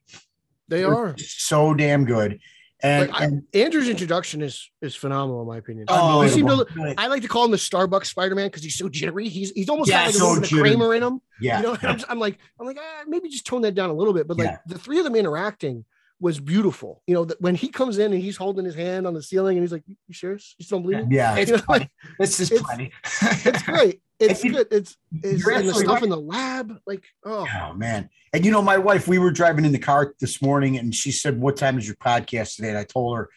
[0.68, 1.14] They They're are.
[1.18, 2.40] so damn good
[2.80, 5.86] and, Like, I- Andrew's introduction is is phenomenal in my opinion.
[5.88, 9.28] Oh, seem to- I like to call him the Starbucks Spider-Man because he's so jittery.
[9.28, 10.60] He's he's almost Yeah, got like a so little jittery.
[10.70, 11.20] Kramer in him.
[11.40, 13.74] yeah You know, and I'm, just- I'm like, I'm like, ah, maybe just tone that
[13.74, 14.28] down a little bit.
[14.28, 14.56] But like Yeah.
[14.66, 15.84] the three of them interacting
[16.20, 17.02] was beautiful.
[17.06, 19.56] You know, that when he comes in and he's holding his hand on the ceiling
[19.56, 20.32] and he's like, "You sure?
[20.32, 22.90] You still believe me?" yeah It's You know, like, This is It's- plenty.
[23.22, 24.02] it's great.
[24.18, 24.66] It's you- good.
[24.72, 26.02] It's, it's you're and the stuff right.
[26.02, 26.78] in the lab.
[26.86, 28.10] Like, oh, Oh man.
[28.32, 31.12] And you know, my wife, we were driving in the car this morning and she
[31.12, 32.70] said, What time is your podcast today?
[32.70, 33.28] And I told her,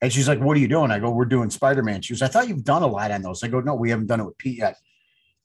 [0.00, 0.90] and she's like, What are you doing?
[0.92, 2.02] I go, We're doing Spider-Man.
[2.02, 3.42] She goes, I thought you've done a lot on those.
[3.42, 4.76] I go, No, we haven't done it with Pete yet.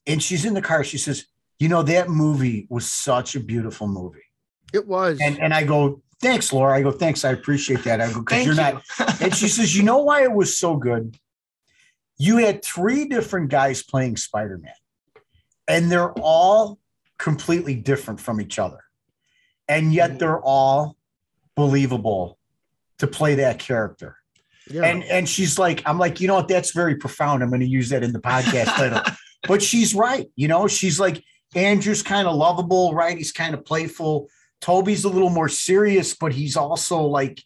[0.06, 0.84] And she's in the car.
[0.84, 1.26] She says,
[1.58, 4.20] You know, that movie was such a beautiful movie.
[4.72, 5.18] it was.
[5.20, 6.76] And and I go, Thanks, Laura.
[6.76, 7.24] I go, Thanks.
[7.24, 8.00] I appreciate that.
[8.00, 8.60] I go, because you're you.
[8.60, 8.82] not
[9.20, 11.18] and she says, You know why it was so good?
[12.18, 14.72] You had three different guys playing Spider Man,
[15.68, 16.78] and they're all
[17.18, 18.80] completely different from each other.
[19.68, 20.18] And yet mm.
[20.18, 20.96] they're all
[21.54, 22.38] believable
[22.98, 24.16] to play that character.
[24.70, 24.82] yeah.
[24.84, 26.48] And and she's like, I'm like, you know what?
[26.48, 27.42] That's very profound.
[27.42, 29.02] I'm going to use that in the podcast later.
[29.46, 30.30] But she's right.
[30.36, 31.22] You know, she's like,
[31.54, 33.16] Andrew's kind of lovable, right?
[33.16, 34.28] He's kind of playful.
[34.60, 37.42] Tobey's a little more serious, but he's also like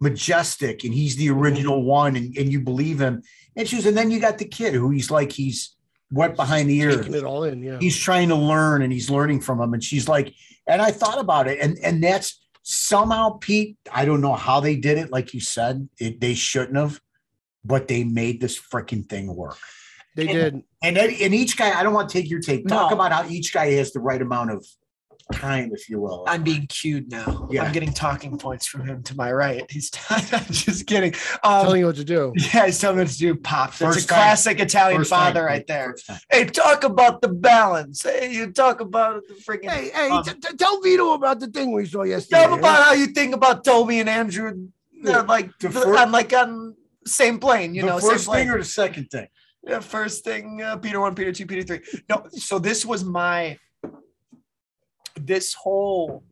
[0.00, 3.22] majestic and he's the original one and, and you believe him.
[3.56, 5.76] And she's, and then you got the kid who he's like, he's
[6.10, 7.62] wet behind the ears taking it all in.
[7.62, 7.78] Yeah.
[7.80, 10.34] he's trying to learn and he's learning from him and she's like
[10.66, 14.76] and i thought about it and and that's somehow pete i don't know how they
[14.76, 17.00] did it like you said it, they shouldn't have
[17.64, 19.56] but they made this freaking thing work
[20.14, 20.62] They did.
[20.82, 22.94] and and each guy i don't want to take your take talk No.
[22.96, 24.66] about how each guy has the right amount of
[25.32, 27.48] time if you will I'm being cued now.
[27.50, 27.64] Yeah.
[27.64, 29.64] I'm getting talking points from him to my right.
[29.70, 31.14] He's I'm just kidding.
[31.42, 32.32] Um, telling you what to do.
[32.54, 33.34] yeah, he's telling me what to do.
[33.34, 33.78] Pops.
[33.78, 35.96] That's First a time- classic Italian First time, father right there.
[36.30, 38.02] Hey, talk about the balance.
[38.02, 39.70] Hey, you talk about the freaking.
[39.70, 42.42] Hey, hey, Um, t- t- tell Vito about the thing we saw yesterday.
[42.42, 44.68] Tell him about how you think about Tobey and Andrew.
[44.92, 45.22] Yeah.
[45.22, 48.46] like The the- fir- on like on same plane, you the know, first same plane.
[48.46, 49.26] thing or the second thing
[49.66, 51.80] Yeah, first thing, uh, Peter one, Peter two, Peter three.
[52.08, 53.58] No, so this was my,
[55.16, 56.24] this whole,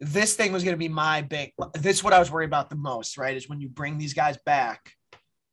[0.00, 2.70] this thing was going to be my big, this is what I was worried about
[2.70, 3.36] the most, right?
[3.36, 4.92] Is when you bring these guys back,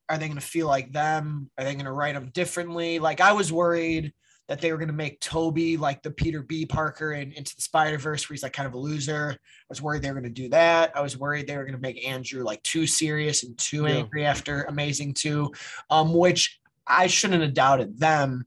[0.08, 1.50] are they going to feel like them?
[1.56, 2.98] Are they going to write them differently?
[2.98, 4.12] Like I was worried
[4.48, 6.66] that they were going to make Tobey like the Peter B.
[6.66, 9.30] Parker in Into the Spider Verse, where he's like kind of a loser.
[9.30, 9.36] I
[9.68, 10.90] was worried they were going to do that.
[10.96, 13.98] I was worried they were going to make Andrew like too serious and too Yeah.
[13.98, 15.52] angry after Amazing Two,
[15.88, 18.44] um, which I shouldn't have doubted them.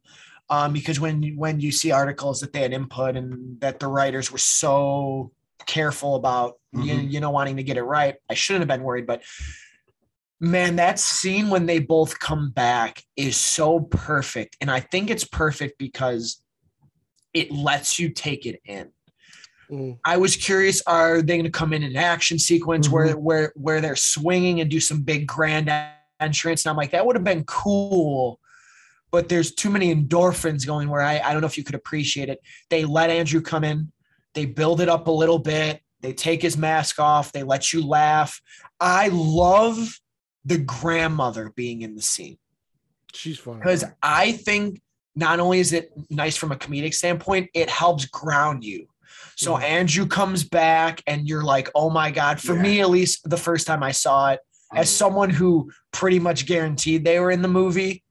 [0.49, 4.32] Um, because when when you see articles that they had input and that the writers
[4.32, 5.32] were so
[5.65, 7.12] careful about you, Mhm.
[7.12, 9.08] you know wanting to get it right, I shouldn't have been worried.
[9.08, 9.23] But
[10.39, 15.23] man, that scene when they both come back is so perfect, and I think it's
[15.23, 16.41] perfect because
[17.34, 18.91] it lets you take it in.
[19.71, 19.97] Mm.
[20.03, 23.79] I was curious: Are they going to come in an action sequence where where where
[23.79, 25.71] they're swinging and do some big grand
[26.19, 26.65] entrance?
[26.65, 28.39] And I'm like, that would have been cool,
[29.13, 30.89] but there's too many endorphins going.
[30.89, 32.39] Where I I don't know if you could appreciate it.
[32.69, 33.91] They let Andrew come in,
[34.34, 37.86] they build it up a little bit, they take his mask off, they let you
[37.88, 38.41] laugh.
[38.82, 39.99] I love
[40.43, 42.38] the grandmother being in the scene
[43.13, 43.60] She's fun.
[43.60, 44.82] because I think
[45.15, 48.88] not only is it nice from a comedic standpoint, it helps ground you.
[49.36, 49.62] So Mhm.
[49.63, 52.41] Andrew comes back, and you're like, oh my God.
[52.41, 52.62] For Yeah.
[52.63, 54.39] me, at least the first time I saw it,
[54.76, 58.03] as someone who pretty much guaranteed they were in the movie,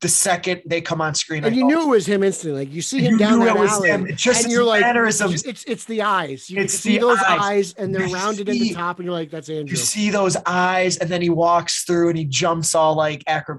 [0.00, 2.60] the second they come on screen, and I you knew it was him instantly.
[2.66, 4.08] Like you see him You down that it was alley, him.
[4.16, 5.42] Just and you're like, mannerisms.
[5.44, 6.48] it's it's the eyes.
[6.48, 7.40] You It's see the those eyes.
[7.40, 9.70] eyes, and they're You rounded see- the top, and you're like, that's Andrew.
[9.70, 13.58] you see those eyes, and then he walks through and he jumps all like acro.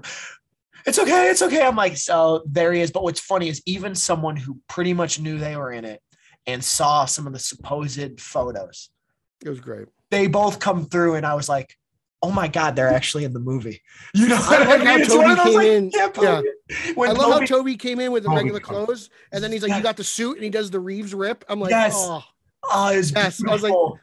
[0.86, 1.60] It's okay, it's okay.
[1.62, 2.90] I'm like, so there he is.
[2.90, 6.00] But what's funny is even someone who pretty much knew they were in it
[6.46, 8.88] and saw some of the supposed photos,
[9.44, 9.88] It was great.
[10.10, 11.76] they both come through, and I was like,
[12.22, 13.82] oh my god, they're actually in the movie.
[14.14, 16.42] You know, I like how It's Tobey one of those, came like, in- Yeah.
[16.98, 19.70] I love Tobey- how Tobey came in with the regular clothes, and then he's like,
[19.70, 19.78] Yeah.
[19.78, 21.44] "You got the suit," and he does the Reeves rip.
[21.48, 21.94] I'm like, Yes.
[21.96, 22.22] "Oh."
[22.72, 23.98] oh, it's Yes, I was like- beautiful.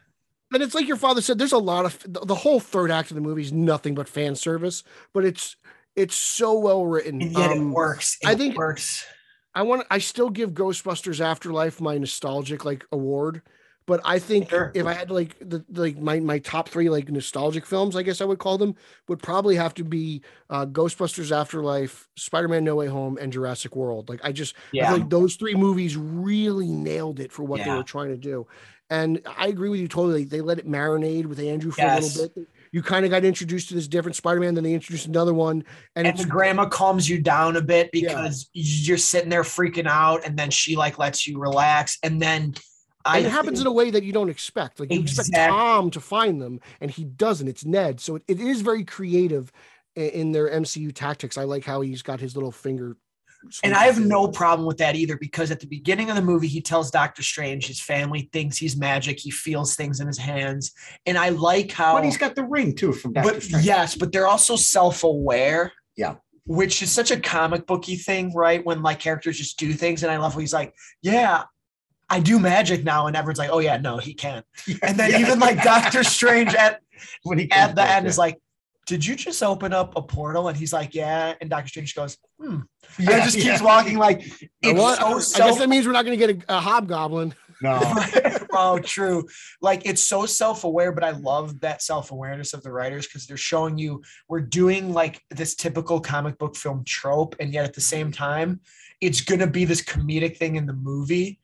[0.52, 1.38] And it's like your father said.
[1.38, 4.08] There's a lot of the, the whole third act of the movie is nothing but
[4.08, 5.56] fan service, but it's
[5.94, 7.20] it's so well written.
[7.20, 8.16] and yet Um, it works.
[8.22, 9.04] It I think- works.
[9.54, 9.86] I want.
[9.90, 13.42] I still give Ghostbusters Afterlife my nostalgic like award
[13.88, 14.70] But I think Sure.
[14.74, 18.20] if I had like the like my my top three like nostalgic films, I guess
[18.20, 18.74] I would call them,
[19.08, 20.20] would probably have to be
[20.50, 24.10] uh, Ghostbusters Afterlife, Spider-Man No Way Home, and Jurassic World.
[24.10, 24.88] Like I just I Yeah.
[24.88, 28.46] feel like those three movies really nailed it for what they were trying to do.
[28.90, 30.24] And I agree with you totally.
[30.24, 32.48] They let it marinate with Andrew for a little bit.
[32.72, 35.64] You kind of got introduced to this different Spider-Man, then they introduced another one,
[35.96, 38.08] and, and it's the grandma calms you down a bit Yeah.
[38.08, 42.54] because you're sitting there freaking out, and then she like lets you relax, and then
[43.08, 44.80] I it happens in a way that you don't expect.
[44.80, 47.48] Like you expect Tom to find them, and he doesn't.
[47.48, 49.52] It's Ned, so it, it is very creative
[49.96, 51.36] in their MCU tactics.
[51.36, 52.96] I like how he's got his little finger.
[53.62, 56.48] And I have no problem with that either because at the beginning of the movie,
[56.48, 59.18] he tells Doctor Strange his family thinks he's magic.
[59.20, 60.72] He feels things in his hands.
[61.06, 61.94] And I like how.
[61.94, 63.64] But he's got the ring too from Doctor but Strange.
[63.64, 65.72] yes, but they're also self aware.
[65.96, 66.16] Yeah.
[66.46, 68.64] Which is such a comic booky thing, right?
[68.64, 70.02] When like characters just do things.
[70.02, 71.44] And I love when he's like, yeah,
[72.10, 73.06] I do magic now.
[73.06, 74.44] And everyone's like, oh, yeah, no, he can't.
[74.82, 75.62] And then Yeah, even like.
[75.62, 76.80] Doctor Strange at,
[77.22, 78.38] when he at the end is like,
[78.86, 80.48] did you just open up a portal?
[80.48, 81.34] And he's like, yeah.
[81.40, 82.60] And Doctor Strange goes, hmm.
[82.98, 83.62] yeah, and just keeps yeah.
[83.62, 86.44] walking like I, it's want- so I guess that means we're not going to get
[86.48, 87.34] a, a hobgoblin.
[87.60, 87.80] No,
[88.52, 89.26] oh, true.
[89.60, 93.78] Like it's so self-aware, but I love that self-awareness of the writers because they're showing
[93.78, 98.12] you we're doing like this typical comic book film trope, and yet at the same
[98.12, 98.60] time,
[99.00, 101.40] it's gonna be this comedic thing in the movie.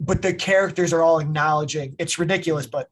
[0.00, 2.88] But the characters are all acknowledging it's ridiculous, but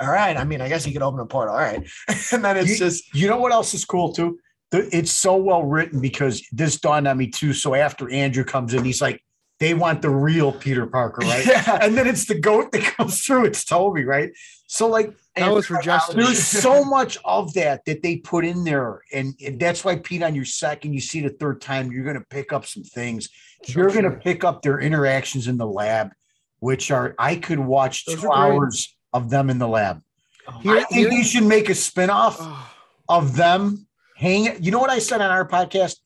[0.00, 0.36] all right.
[0.36, 1.54] I mean, I guess he could open a portal.
[1.54, 1.86] All right.
[2.32, 4.38] and then it's You- just you know what else is cool too?
[4.70, 7.52] The- It's so well written because this dawned on me too.
[7.52, 9.22] So after Andrew comes in, he's like,
[9.60, 11.44] they want the real Peter Parker, right?
[11.46, 11.78] yeah.
[11.82, 13.46] and then it's the goat that comes through.
[13.46, 14.30] It's Tobey, right?
[14.66, 16.16] So like That was for Justin.
[16.20, 20.22] there's so much of that that they put in there, and, and that's why Pete,
[20.22, 23.30] on your second, you see the third time, you're going to pick up some things.
[23.64, 26.12] Sure, you're going to pick up their interactions in the lab,
[26.60, 30.02] which are I could watch Those two hours of them in the lab.
[30.46, 32.70] Oh, Here- I think you should make a spinoff Oh,
[33.08, 34.62] of them hang.
[34.62, 35.96] You know what I said on our podcast?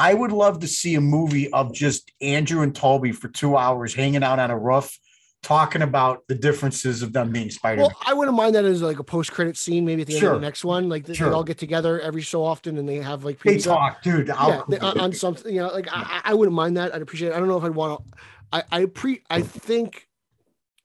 [0.00, 3.92] I would love to see a movie of just Andrew and Tobey for two hours
[3.94, 4.96] hanging out on a roof,
[5.42, 7.82] talking about the differences of them being Spider.
[7.82, 10.40] well, I wouldn't mind that as like a post-credit scene, maybe at the end of
[10.40, 10.88] the next one.
[10.88, 14.02] Like they, they all get together every so often, and they have like they talk,
[14.02, 14.30] dude.
[14.30, 16.94] I'll- yeah, they- on, on something, you know, like I, I wouldn't mind that.
[16.94, 17.34] I'd appreciate it.
[17.34, 18.18] I don't know if I'd want to.
[18.52, 20.06] I I pre I think,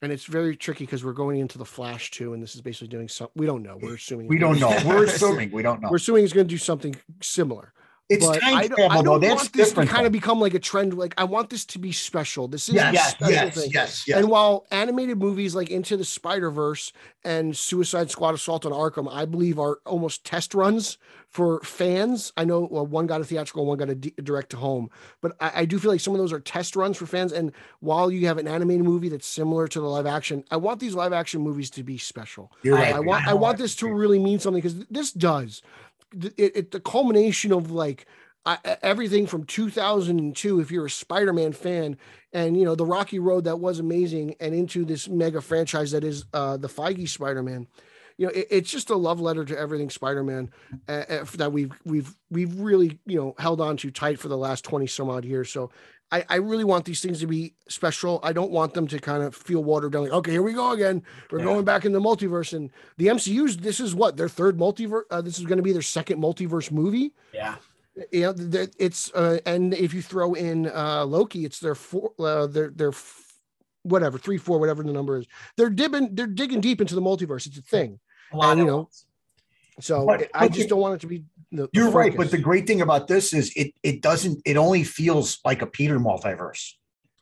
[0.02, 2.88] and it's very tricky because we're going into the Flash too, and this is basically
[2.90, 3.30] doing some.
[3.36, 3.78] We don't know.
[3.82, 4.28] We're assuming.
[4.28, 4.76] we don't know.
[4.86, 5.90] We're assuming we don't know.
[5.92, 7.74] We're assuming it's going to do something similar.
[8.10, 10.40] It's but time I don't, travel I don't That's want this to kind of become
[10.40, 10.94] like a trend.
[10.94, 12.50] Like I want this to be special.
[12.50, 13.72] This is yes, special yes, thing.
[13.72, 14.18] yes, yes.
[14.18, 16.92] And while animated movies like Into the Spider Verse
[17.24, 20.98] and Suicide Squad: Assault on Arkham, I believe are almost test runs
[21.30, 22.34] for fans.
[22.36, 24.90] I know well, one got a theatrical, one got a d- direct to home,
[25.22, 27.32] but I, I do feel like some of those are test runs for fans.
[27.32, 30.82] And while you have an animated movie that's similar to the live action, I want
[30.82, 32.52] these live action movies to be special.
[32.64, 32.94] You're right.
[32.94, 35.62] I want I want this to really mean something because this does.
[36.14, 38.06] It, it the culmination of like
[38.46, 40.60] I- everything from 2002.
[40.60, 41.98] If you're a Spider-Man fan,
[42.34, 46.04] and you know the rocky road that was amazing, and into this mega franchise that
[46.04, 47.68] is uh, the Feige Spider-Man.
[48.18, 50.52] You know, it, it's just a love letter to everything Spider-Man
[50.88, 54.38] uh, uh, that we've we've we've really you know held on to tight for the
[54.38, 55.52] last 20 some odd years.
[55.52, 55.72] So.
[56.14, 58.20] I, I really want these things to be special.
[58.22, 60.04] I don't want them to kind of feel watered down.
[60.04, 61.02] Like, okay, here we go again.
[61.32, 61.46] We're Yeah.
[61.46, 63.58] going back in the multiverse, and the MCU's.
[63.58, 65.04] This is what their third multiverse.
[65.10, 67.14] Uh, this is going to be their second multiverse movie.
[67.34, 67.56] yeah.
[68.12, 72.12] You know, it's uh, and if you throw in uh, Loki, it's their four.
[72.18, 73.34] Uh, their their f-
[73.84, 75.28] whatever three, four, whatever the number is.
[75.58, 76.16] They're dipping.
[76.16, 77.46] They're digging deep into the multiverse.
[77.46, 78.00] It's a thing.
[78.32, 78.90] A lot And, you know,
[79.80, 81.24] So But- I but just don't want it to be.
[81.52, 84.58] The, the You're right, but the great thing about this is it it doesn't it
[84.58, 86.72] only feels like a Peter multiverse,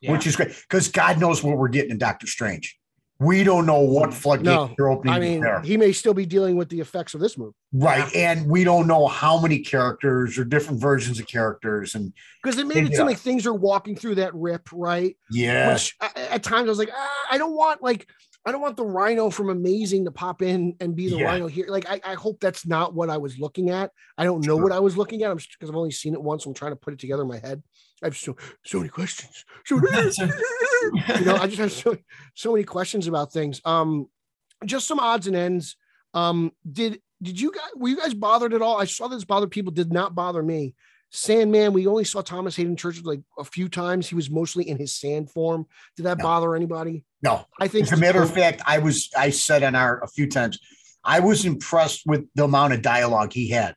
[0.00, 0.12] Yeah.
[0.12, 2.78] which is great because God knows what we're getting in Doctor Strange.
[3.18, 5.60] We don't know what floodgates No, they're opening I mean, there.
[5.60, 8.12] he may still be dealing with the effects of this movie Right.
[8.16, 11.94] And we don't know how many characters or different versions of characters.
[11.94, 12.96] And because it made it Yeah.
[12.98, 15.16] seem like things are walking through that rip, right?
[15.30, 18.08] yeah, which I- at times I was like, ah, I don't want like
[18.44, 21.26] I don't want the Rhino from Amazing to pop in and be the Yeah.
[21.26, 21.66] Rhino here.
[21.68, 23.92] Like I, I hope that's not what I was looking at.
[24.18, 24.62] I don't know Sure.
[24.64, 25.30] what I was looking at.
[25.30, 26.44] I'm because I've only seen it once.
[26.44, 27.62] I'm trying to put it together in my head.
[28.02, 29.44] I have so so many questions.
[29.64, 29.76] So
[31.18, 31.96] you know, I just have so,
[32.34, 33.60] so many questions about things.
[33.64, 34.08] Um,
[34.64, 35.76] just some odds and ends.
[36.14, 38.80] Um, did did you guys were you guys bothered at all?
[38.80, 39.72] I saw this bother people.
[39.72, 40.74] Did not bother me.
[41.10, 44.08] Sandman, we only saw Thomas Haden Church like a few times.
[44.08, 45.66] He was mostly in his sand form.
[45.96, 46.24] Did that No.
[46.24, 47.04] bother anybody?
[47.22, 47.46] No.
[47.60, 50.28] I think As a matter of fact, I was I said on our a few
[50.28, 50.58] times,
[51.04, 53.74] I was impressed with the amount of dialogue he had.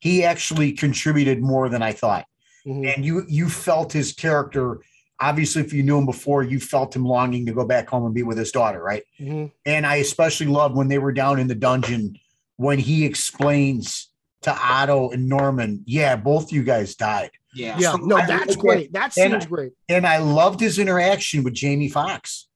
[0.00, 2.26] He actually contributed more than I thought.
[2.66, 2.92] Mhm.
[2.96, 4.80] and you you felt his character
[5.20, 8.14] obviously, if you knew him before, you felt him longing to go back home and
[8.14, 9.02] be with his daughter, right?
[9.20, 9.50] Mhm.
[9.66, 12.16] And I especially loved when they were down in the dungeon
[12.56, 14.08] when he explains
[14.42, 17.30] to Otto and Norman, yeah, both you guys died.
[17.54, 17.76] Yeah.
[17.78, 18.92] Yeah, So no, I that's look great.
[18.92, 19.72] That and- seems great.
[19.88, 22.47] And I loved his interaction with Jamie Foxx.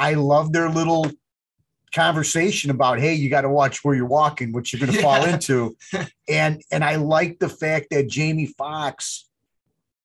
[0.00, 1.10] I love their little
[1.94, 5.24] conversation about, hey, you got to watch where you're walking, what you're going to fall
[5.24, 5.76] into.
[6.28, 9.28] And and I like the fact that Jamie Foxx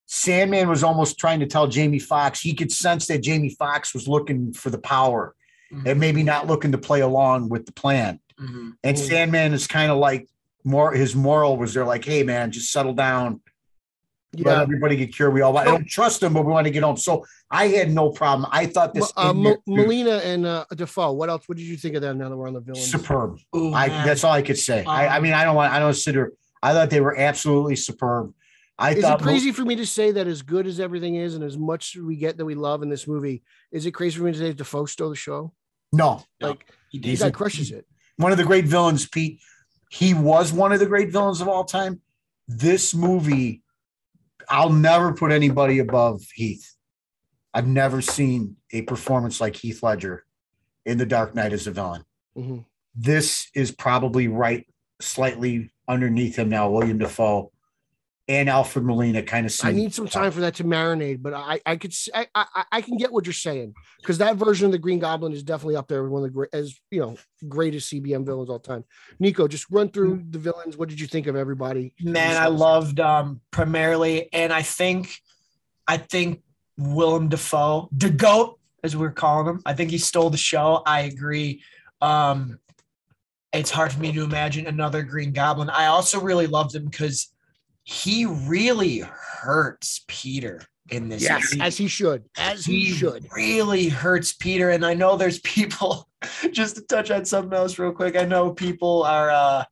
[0.08, 4.08] Sandman was almost trying to tell Jamie Foxx he could sense that Jamie Foxx was
[4.08, 5.36] looking for the power
[5.86, 8.20] and maybe not looking to play along with the plan.
[8.40, 8.74] Mhm.
[8.84, 8.98] And.
[8.98, 10.28] Sandman is kind of like
[10.64, 13.42] more his moral was they're like, hey man, just settle down.
[14.44, 14.62] Let Yeah.
[14.62, 15.34] everybody get cured.
[15.34, 16.98] We all I don't trust them, but we want to get home.
[16.98, 18.50] So I had no problem.
[18.52, 21.14] I thought this Uh, in Mo- there- Molina and uh, Dafoe.
[21.14, 21.48] What else?
[21.48, 22.90] What did you think of them now that we're on the villains?
[22.92, 23.40] superb.
[23.56, 24.84] Ooh, I that's all I could say.
[24.86, 26.34] I, I Um, mean, I don't want I don't sit here.
[26.62, 28.34] I thought they were absolutely superb.
[28.78, 31.36] I Is thought it crazy for me to say that as good as everything is
[31.36, 34.26] and as much we get that we love in this movie, is it crazy for
[34.26, 35.54] me to say Dafoe stole the show?
[35.94, 37.20] no No, Like he the did.
[37.20, 37.86] guy crushes it.
[38.18, 39.40] one of the great villains, Pete.
[39.90, 42.02] He was one of the great villains of all time.
[42.50, 43.64] This movie,
[44.50, 46.76] I'll never put anybody above Heath.
[47.54, 50.26] I've never seen a performance like Heath Ledger
[50.86, 52.04] in The Dark Knight as a villain.
[52.38, 52.66] Mhm.
[52.94, 54.68] This is probably right
[55.02, 57.52] slightly underneath him now, William Dafoe
[58.28, 61.60] and Alfred Molina kind of I need some time for that to marinate, but I
[61.66, 65.00] I could I, I can get what you're saying because that version of the Green
[65.00, 67.18] Goblin is definitely up there with one of the great as you know
[67.48, 68.84] greatest CBM villains all time.
[69.20, 70.76] Nico, just run through the villains.
[70.76, 71.94] What did you think of everybody?
[72.02, 75.20] man i loved um primarily and i think
[75.88, 76.42] i think
[76.78, 81.02] willem dafoe the goat as we're calling him i think he stole the show i
[81.02, 81.62] agree
[82.02, 82.60] um
[83.54, 87.34] it's hard for me to imagine another green goblin i also really loved him because
[87.86, 91.62] he really hurts peter in this Yes, movie.
[91.66, 93.28] as he should, as he should.
[93.36, 94.70] really hurts Peter.
[94.70, 96.08] And I know there's people
[96.52, 98.16] just to touch on something else real quick.
[98.16, 99.64] I know people are uh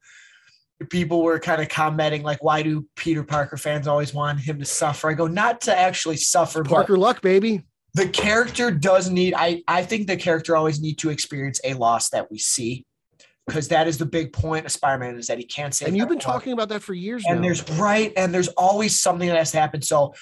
[0.89, 4.65] people were kind of commenting like why do Peter Parker fans always want him to
[4.65, 5.07] suffer?
[5.09, 7.61] I go not to actually suffer, Parker Luck, baby.
[7.93, 12.09] the character does need I I think the character always need to experience a loss
[12.09, 12.85] that we see.
[13.47, 16.07] Because that is the big point of Spider-Man is that he can't say And you've
[16.09, 17.41] been talking about that for years and now.
[17.47, 19.81] there's right and there's always something that has to happen.
[19.81, 20.13] So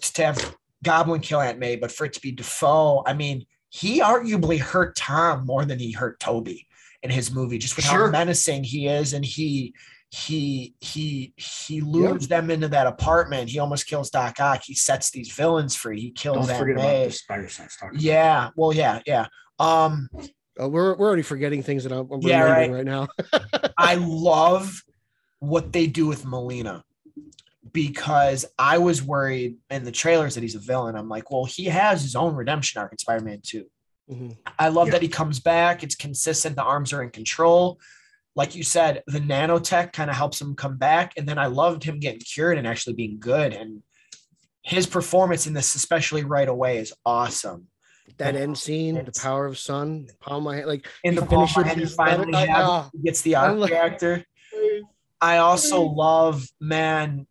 [0.00, 4.00] to have goblin kill aunt may but for it to be Dafoe i mean he
[4.02, 6.66] arguably hurt tom more than he hurt Tobey
[7.02, 8.06] in his movie just with Sure.
[8.06, 9.12] how menacing he is.
[9.12, 9.74] And he
[10.10, 13.50] he he he lures them into that apartment.
[13.50, 14.62] He almost kills doc ock.
[14.64, 16.00] He sets these villains free.
[16.00, 16.96] He kills Don't aunt forget may.
[17.02, 18.50] about the spider sense yeah.
[18.56, 19.26] Well yeah yeah.
[19.58, 20.08] Um
[20.58, 23.08] Oh, we're we're already forgetting things that I'm, I'm Yeah, remembering right now.
[23.78, 24.82] I love
[25.40, 26.84] what they do with Molina
[27.72, 30.94] because I was worried in the trailers that he's a villain.
[30.96, 33.64] I'm like, well, he has his own redemption arc in Spider-Man 2.
[34.10, 34.36] Mhm.
[34.58, 34.92] I love Yeah.
[34.92, 35.82] that he comes back.
[35.82, 36.56] It's consistent.
[36.56, 37.80] The arms are in control.
[38.36, 41.14] Like you said, the nanotech kind of helps him come back.
[41.16, 43.52] And then I loved him getting cured and actually being good.
[43.54, 43.82] And
[44.62, 47.68] his performance in this, especially right away, is awesome.
[48.18, 51.46] That end scene, the power of sun, palm my hand, like In He the ball
[51.46, 52.90] finishes he finally has- Ah.
[52.92, 53.72] he gets the I'm like-.
[55.20, 57.26] I also love, man,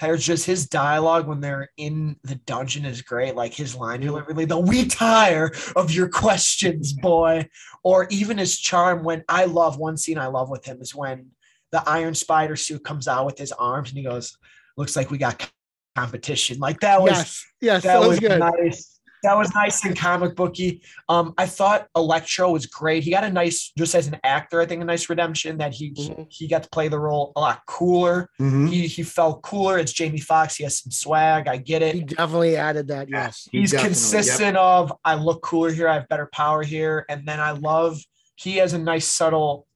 [0.00, 3.36] there's just his dialogue when they're in the dungeon is great.
[3.36, 7.48] Like his line delivery, the we tire of your questions, boy.
[7.82, 11.28] Or even his charm when I love one scene I love with him is when
[11.70, 14.36] the Iron Spider suit comes out with his arms and he goes,
[14.76, 15.48] Looks like we got
[15.96, 16.58] competition.
[16.58, 18.38] Like that was yes, yes, that, was, good.
[18.38, 18.97] nice.
[19.24, 20.82] That was nice and comic booky.
[21.08, 23.02] Um, I thought Electro was great.
[23.02, 25.92] He got a nice, just as an actor, I think a nice redemption that he
[25.92, 26.26] Mhm.
[26.30, 28.28] he got to play the role a lot cooler.
[28.40, 28.68] Mhm.
[28.70, 29.78] He he felt cooler.
[29.78, 30.56] It's Jamie Foxx.
[30.56, 31.48] He has some swag.
[31.48, 31.94] I get it.
[31.94, 33.08] He definitely added that.
[33.08, 35.88] Yes, He's Definitely, consistent of I look cooler here.
[35.88, 37.04] I have better power here.
[37.08, 37.98] And then I love
[38.36, 39.66] he has a nice subtle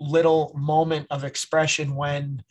[0.00, 2.42] little moment of expression when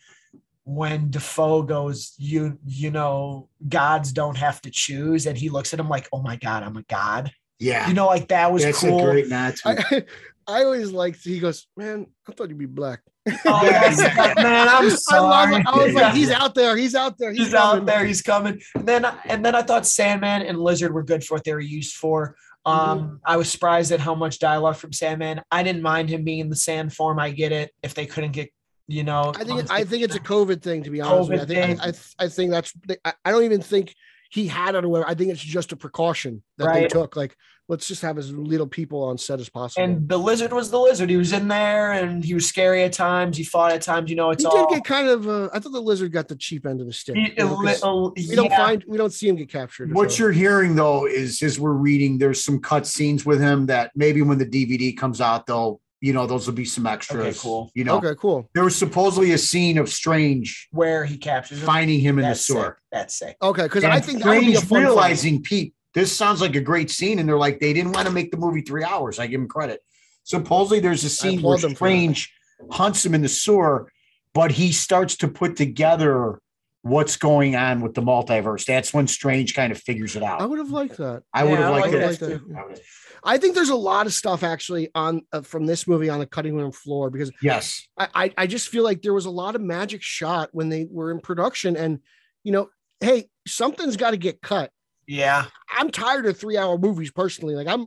[0.75, 5.79] when Dafoe goes, you you know, gods don't have to choose, and he looks at
[5.79, 7.31] him like, oh my god, I'm a god.
[7.59, 8.99] Yeah, You know, like that was that's cool.
[8.99, 9.55] a great nod.
[9.57, 10.03] To I,
[10.59, 11.23] I always liked.
[11.23, 13.01] He goes, man, I thought you'd be black.
[13.45, 13.99] Oh, that's-
[14.35, 14.99] man, I'm I love.
[14.99, 15.55] sorry.
[15.57, 15.67] it.
[15.67, 16.01] I was Yeah.
[16.01, 16.75] like, he's out there.
[16.75, 17.31] He's out there.
[17.31, 17.85] He's, he's out coming.
[17.85, 18.03] there.
[18.05, 18.59] He's coming.
[18.73, 21.59] And then and then I thought Sandman and Lizard were good for what they were
[21.59, 22.35] used for.
[22.65, 25.41] Um, I was surprised at how much dialogue from Sandman.
[25.51, 27.19] I didn't mind him being in the sand form.
[27.19, 27.71] I get it.
[27.83, 28.49] If they couldn't get,
[28.87, 29.59] you know, I think.
[29.61, 30.83] It, I think it's a COVID thing.
[30.83, 31.57] To be honest, with you.
[31.57, 31.81] I COVID think.
[31.81, 31.87] I,
[32.23, 32.73] I, I think that's.
[33.05, 33.95] I, I don't even think
[34.29, 35.09] he had it or whatever.
[35.09, 37.17] I think it's just a precaution that they took.
[37.17, 37.35] Like,
[37.67, 39.83] let's just have as little people on set as possible.
[39.83, 41.09] And the lizard was the lizard.
[41.09, 43.35] He was in there and he was scary at times.
[43.35, 44.09] He fought at times.
[44.09, 44.69] You know, it's he all.
[44.69, 45.27] did get kind of.
[45.27, 47.17] Uh, I thought the lizard got the cheap end of the stick.
[47.17, 48.57] he- you know, 'cause a- we don't yeah.
[48.57, 49.93] find we don't see him get captured.
[49.93, 50.23] What so.
[50.23, 54.21] you're hearing though is as we're reading, there's some cut scenes with him that maybe
[54.21, 57.19] when the DVD comes out, though, you know, those will be some extras.
[57.27, 57.71] Okay, cool.
[57.75, 58.49] You know, okay, cool.
[58.53, 61.65] there was supposedly a scene of Strange where he captures him.
[61.65, 62.61] finding him in the sewer.
[62.63, 62.73] sick.
[62.91, 63.37] That's sick.
[63.41, 64.79] Okay, because I And think that would be a fun fight.
[64.79, 68.13] realizing Pete, this sounds like a great scene, and they're like, they didn't want to
[68.13, 69.19] make the movie three hours.
[69.19, 69.81] I give him credit.
[70.23, 71.91] Supposedly, there's a scene where applaud them for that.
[71.93, 72.33] Strange
[72.71, 73.91] hunts him in the sewer,
[74.33, 76.39] but he starts to put together
[76.83, 78.65] what's going on with the multiverse.
[78.65, 80.41] That's when Strange kind of figures it out.
[80.41, 81.23] I would have liked that.
[81.33, 82.49] I would have I liked like it.
[82.49, 82.77] that
[83.23, 86.19] I I think there's a lot of stuff actually on uh, from this movie on
[86.19, 87.87] the cutting room floor because Yes.
[87.97, 90.87] I, I I just feel like there was a lot of magic shot when they
[90.89, 91.99] were in production and
[92.43, 92.69] you know
[92.99, 94.71] hey something's got to get cut.
[95.07, 95.45] Yeah.
[95.69, 97.53] I'm tired of three hour movies personally.
[97.55, 97.85] Like I'm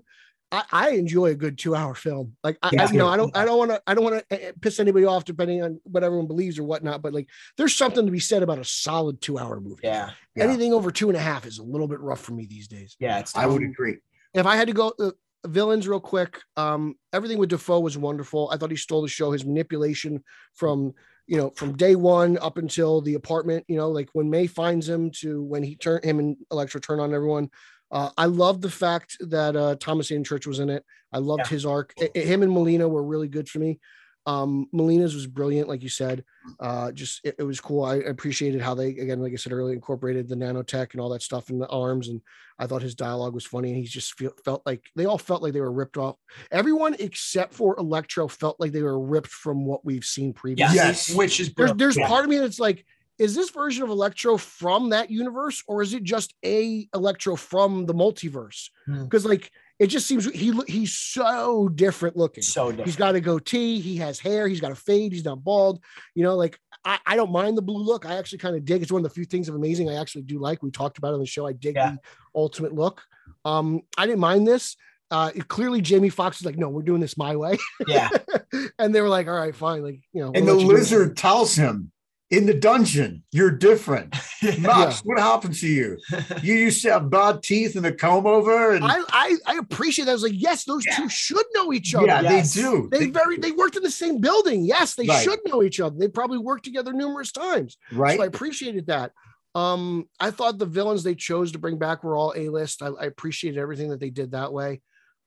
[0.54, 2.36] I, I enjoy a good two hour film.
[2.42, 2.86] Like I, Yeah.
[2.86, 5.04] I you know I don't I don't want to I don't want to piss anybody
[5.04, 7.02] off depending on what everyone believes or whatnot.
[7.02, 9.80] But like there's something to be said about a solid two hour movie.
[9.84, 10.10] Yeah.
[10.34, 10.44] Yeah.
[10.44, 12.96] Anything over two and a half is a little bit rough for me these days.
[12.98, 13.18] Yeah.
[13.18, 13.98] It's I would agree.
[14.32, 15.10] if I had to go uh,
[15.46, 18.50] villains real quick, um, everything with Dafoe was wonderful.
[18.52, 19.32] I thought he stole the show.
[19.32, 20.24] His manipulation
[20.54, 20.94] from
[21.26, 23.64] you know from day one up until the apartment.
[23.68, 27.00] You know, like when May finds him to when he turn him and Electro turn
[27.00, 27.50] on everyone.
[27.94, 30.84] Uh, I love the fact that uh, Thomas Ian Church was in it.
[31.12, 31.48] I loved Yeah.
[31.48, 31.94] his arc.
[32.00, 33.78] I- I- him and Molina were really good for me.
[34.26, 36.24] Um, Molina's was brilliant, like you said.
[36.58, 37.84] Uh, just it, it was cool.
[37.84, 41.20] I appreciated how they again, like I said earlier, incorporated the nanotech and all that
[41.22, 42.08] stuff in the arms.
[42.08, 42.22] And
[42.58, 43.68] I thought his dialogue was funny.
[43.68, 46.16] And he just feel, felt like they all felt like they were ripped off.
[46.50, 50.74] Everyone except for Electro felt like they were ripped from what we've seen previously.
[50.74, 51.10] yes.
[51.10, 51.16] Yes.
[51.16, 52.08] Which is There's there's Yeah.
[52.08, 52.84] part of me that's like,
[53.18, 57.86] is this version of Electro from that universe, or is it just a Electro from
[57.86, 58.70] the multiverse?
[58.86, 59.04] Hmm.
[59.04, 62.42] Because like it just seems he he's so different looking.
[62.42, 62.98] so He's different.
[62.98, 63.80] got a goatee.
[63.80, 64.46] He has hair.
[64.48, 65.12] He's got a fade.
[65.12, 65.82] He's not bald.
[66.14, 68.06] You know, like I, I don't mind the blue look.
[68.06, 68.82] I actually kind of dig.
[68.82, 70.62] It's one of the few things of amazing I actually do like.
[70.62, 71.46] We talked about it on the show.
[71.46, 71.92] I dig Yeah.
[71.92, 71.98] the
[72.34, 73.02] ultimate look.
[73.44, 74.76] Um, I didn't mind this.
[75.10, 78.08] Uh, it, clearly Jamie Foxx is like, no, we're doing this my way, Yeah.
[78.78, 80.32] and they were like, all right, fine, like you know.
[80.34, 81.92] And we'll the lizard tells him
[82.30, 84.14] in the dungeon, you're different.
[84.58, 85.98] Knox, what happened to you?
[86.42, 88.72] You used to have bad teeth and a comb over.
[88.74, 90.10] And I, I I appreciate that.
[90.12, 92.06] I was like, yes, those two should know each other.
[92.06, 92.54] yeah, Yes.
[92.54, 92.88] they do.
[92.90, 94.64] They very they worked in the same building.
[94.64, 95.22] Yes, they Right.
[95.22, 95.96] should know each other.
[95.98, 97.76] They probably worked together numerous times.
[97.92, 98.16] right?
[98.16, 99.12] So I appreciated that.
[99.54, 102.82] Um, I thought the villains they chose to bring back were all A list.
[102.82, 104.82] I, I appreciated everything that they did that way.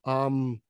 [0.06, 0.62] Um,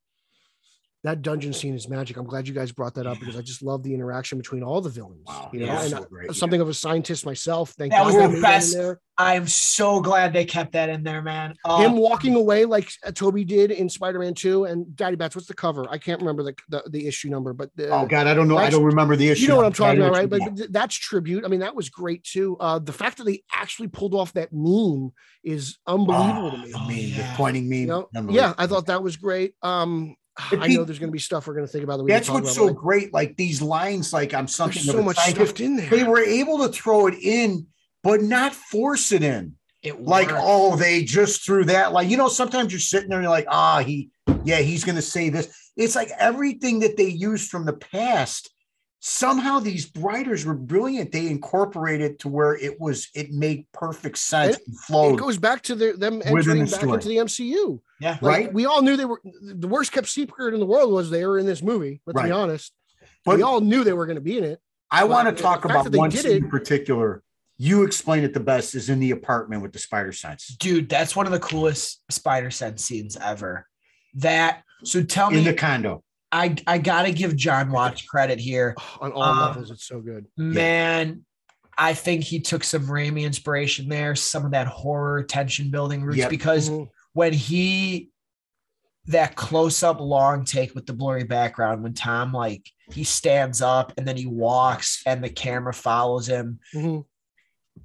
[1.03, 2.17] that dungeon scene is magic.
[2.17, 4.81] I'm glad you guys brought that up because I just love the interaction between all
[4.81, 5.25] the villains.
[5.27, 7.71] Wow, you know, yeah, and so uh, great, something of a scientist myself.
[7.71, 8.77] Thank That God was the made that best.
[9.19, 11.55] I'm so glad they kept that in there, man.
[11.65, 15.35] Uh, Him walking away like uh, Tobey did in Spider-Man 2 and Daddy Bats.
[15.35, 15.87] What's the cover?
[15.89, 18.57] I can't remember the the, the issue number, but the, oh God, I don't know.
[18.57, 19.43] I don't remember the issue.
[19.43, 20.29] you know what I'm talking I about, right?
[20.29, 21.45] But you that's tribute.
[21.45, 22.57] I mean, that was great too.
[22.59, 25.11] Uh, the fact that they actually pulled off that meme
[25.43, 25.99] is mean.
[26.01, 27.11] unbelievable to Oh, me.
[27.11, 27.79] the meme, the pointing meme.
[27.79, 28.09] You know?
[28.29, 29.53] Yeah, I thought that was great.
[29.61, 30.15] Um,
[30.51, 32.11] But I know there's going to be stuff we're going to think about that we
[32.11, 33.13] That's what's so but, great.
[33.13, 35.47] Like these lines, like I'm something so much psychic.
[35.47, 35.89] stuff in there.
[35.89, 37.67] They were able to throw it in,
[38.03, 39.55] but not force it in.
[39.81, 40.39] it Like, worked.
[40.43, 41.91] oh, they just threw that.
[41.91, 44.11] Like, you know, sometimes you're sitting there and you're like, ah, he,
[44.43, 45.49] yeah, he's going to say this.
[45.75, 48.49] It's like everything that they used from the past.
[48.99, 51.11] Somehow these writers were brilliant.
[51.11, 55.61] They incorporated to where it was, it made perfect sense It- and it goes back
[55.63, 56.93] to the, them Within entering the back story.
[56.93, 57.79] into the MCU.
[57.99, 58.17] yeah.
[58.21, 58.53] Like, Right.
[58.53, 61.37] We all knew they were the worst kept secret in the world was they were
[61.37, 62.01] in this movie.
[62.05, 62.73] Let's be honest.
[63.23, 64.59] But we all knew they were going to be in it.
[64.89, 67.21] I want to talk about one scene it- in particular.
[67.59, 71.15] You explain it the best is in the apartment with the spider sense Dude, that's
[71.15, 73.67] one of the coolest spider sense scenes ever.
[74.15, 76.03] That so tell me in the condo.
[76.31, 78.75] I I gotta give Jon Watts credit here.
[79.01, 80.25] On all Um, levels, it's so good.
[80.35, 81.23] Man,
[81.77, 86.17] I think he took some Raimi inspiration there, some of that horror tension building roots
[86.17, 86.29] Yep.
[86.29, 86.89] because Mhm.
[87.13, 88.11] when he
[89.09, 93.93] that close up long take with the blurry background when Tom like he stands up
[93.97, 96.59] and then he walks and the camera follows him.
[96.75, 97.05] Mhm.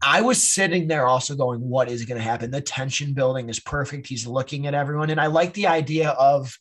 [0.01, 2.51] I was sitting there also going, what is going to happen?
[2.51, 4.09] The tension building is perfect.
[4.09, 5.11] He's looking at everyone.
[5.11, 6.59] And I like the idea of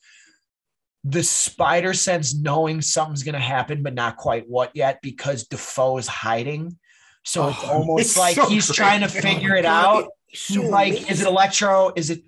[1.04, 5.98] the spider sense knowing something's going to happen, but not quite what yet because Dafoe
[5.98, 6.78] is hiding.
[7.24, 8.76] So it's Oh, almost it's like so he's great.
[8.76, 10.10] trying to Oh figure it God, out.
[10.34, 11.10] so like, amazing.
[11.12, 11.92] is it Electro?
[11.96, 12.22] Is it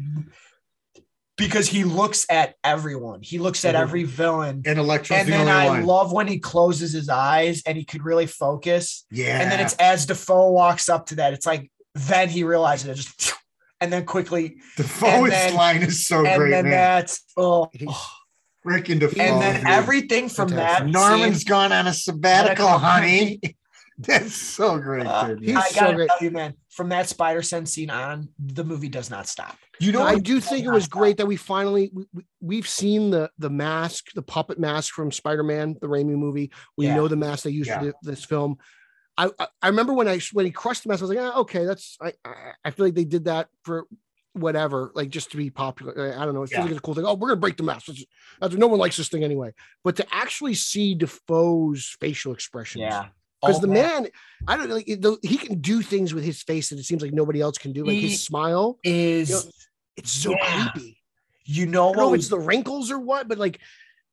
[1.35, 3.21] because he looks at everyone?
[3.23, 4.61] He looks at every villain.
[4.65, 5.15] And Electro.
[5.15, 5.85] And the then only I one.
[5.85, 9.05] love when he closes his eyes and he could really focus.
[9.11, 9.39] yeah.
[9.41, 12.95] And then it's as Dafoe walks up to that, it's like then he realizes it
[12.95, 13.33] just
[13.81, 16.71] and then quickly, Dafoe's then- line is so and great, then man.
[16.71, 17.69] that's oh,
[18.63, 19.67] He's- Freaking and then dude.
[19.67, 20.79] everything from that.
[20.79, 20.91] Fantastic.
[20.93, 22.79] Norman's scene- gone on a sabbatical, Sabbatical.
[22.79, 23.41] honey.
[23.99, 25.35] That's so great, Uh.
[25.39, 26.09] He's I gotta great.
[26.09, 29.55] tell you, man, from that spider sense scene on, the movie does not stop.
[29.79, 33.11] You know, I do think it was great that we finally we, we- we've seen
[33.11, 36.51] the the mask, the puppet mask from Spider-Man, the Raimi movie.
[36.75, 36.95] We Yeah.
[36.95, 37.79] know the mask they used Yeah.
[37.79, 38.57] for the, this film.
[39.15, 41.39] I, I I remember when I when he crushed the mask, I was like, ah,
[41.41, 42.33] okay, that's I I,
[42.65, 43.85] I feel like they did that for
[44.33, 46.13] whatever, like just to be popular.
[46.17, 46.43] I, don't know.
[46.43, 46.61] It feels Yeah.
[46.63, 47.05] like it's a cool thing.
[47.05, 47.89] Oh, we're gonna break the mask.
[48.51, 49.53] No one likes this thing anyway.
[49.83, 53.07] But to actually see Dafoe's facial expressions, Yeah.
[53.41, 54.07] because Oh, the man,
[54.47, 57.01] I don't know, like, the, he can do things with his face that it seems
[57.01, 57.85] like nobody else can do.
[57.85, 59.41] Like He his smile, is You know,
[59.97, 60.69] it's so Yeah.
[60.71, 60.99] creepy.
[61.45, 63.59] you know I don't know if it's the wrinkles or what, but like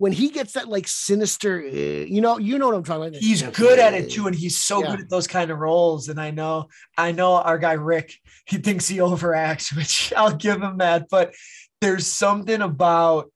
[0.01, 3.20] when he gets that like sinister, uh, you know, you know what I'm talking about.
[3.20, 4.92] he's good at it too, and he's so Yeah.
[4.92, 6.09] good at those kind of roles.
[6.09, 8.14] And I know, I know our guy Rick,
[8.46, 11.09] he thinks he overacts, which I'll give him that.
[11.11, 11.34] But
[11.82, 13.30] there's something about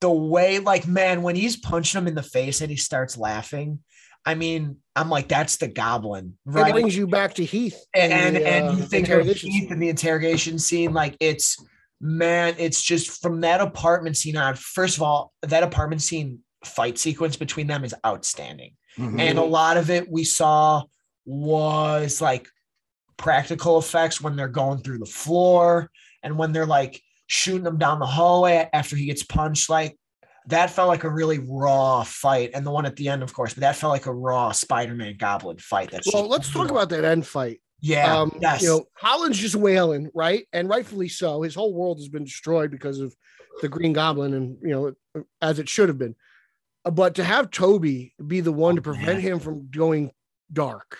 [0.00, 3.78] the way, like, man, when he's punching him in the face and he starts laughing.
[4.26, 8.36] I mean, I'm like, that's the goblin, It brings you back to Heath and and,
[8.36, 11.64] the, and uh, you think of Heath in the interrogation scene, like it's
[12.02, 14.56] man, it's just from that apartment scene on.
[14.56, 19.20] First of all, that apartment scene fight sequence between them is outstanding, Mhm.
[19.20, 20.82] and a lot of it we saw
[21.24, 22.48] was like
[23.16, 25.90] practical effects when they're going through the floor
[26.22, 29.96] and when they're like shooting them down the hallway after he gets punched, like.
[30.48, 33.54] That felt like a really raw fight, and the one at the end, of course.
[33.54, 35.92] But that felt like a raw Spider-Man Goblin fight.
[35.92, 37.60] That's Well, let's talk about that end fight.
[37.82, 38.62] Yeah, um, yes.
[38.62, 40.46] You know, Holland's just wailing, right?
[40.52, 41.42] And rightfully so.
[41.42, 43.14] His whole world has been destroyed because of
[43.60, 46.14] the Green Goblin, and you know, as it should have been.
[46.84, 49.20] Uh, But to have Tobey be the one Oh, to prevent man.
[49.20, 50.12] him from going
[50.52, 50.98] dark,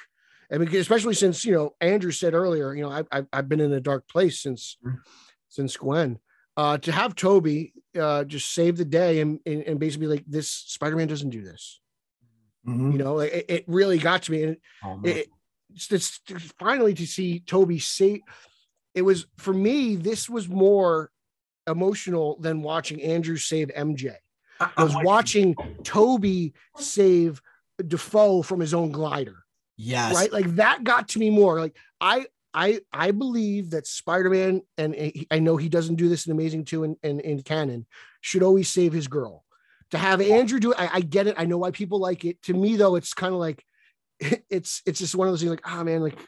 [0.52, 3.60] I mean, especially since you know Andrew said earlier, you know, I, I've I've been
[3.60, 5.00] in a dark place since Mhm.
[5.48, 6.18] since Gwen.
[6.56, 10.50] Uh, to have Tobey uh, just save the day and, and and basically like this
[10.50, 11.80] Spider-Man doesn't do this.
[12.66, 12.92] Mhm.
[12.92, 14.42] You know, like, it, it really got to me.
[14.44, 15.18] And Oh, man.
[15.18, 15.28] it,
[15.74, 16.22] just
[16.58, 18.22] finally to see Tobey say
[18.94, 21.10] it was for me, this was more
[21.66, 24.14] emotional than watching Andrew save MJ.
[24.60, 27.40] I- was watching Tobey save
[27.84, 29.44] Dafoe from his own glider,
[29.76, 30.14] Yes.
[30.14, 30.32] right?
[30.32, 31.58] Like that got to me more.
[31.58, 34.94] Like I I I believe that Spider-Man, and
[35.30, 37.86] I know he doesn't do this in Amazing 2 and in, in, canon,
[38.20, 39.44] should always save his girl.
[39.90, 41.34] To have Andrew do it, I, I get it.
[41.38, 42.40] I know why people like it.
[42.42, 43.64] To me, though, it's kind of like
[44.50, 46.18] it's it's just one of those things like, ah man, like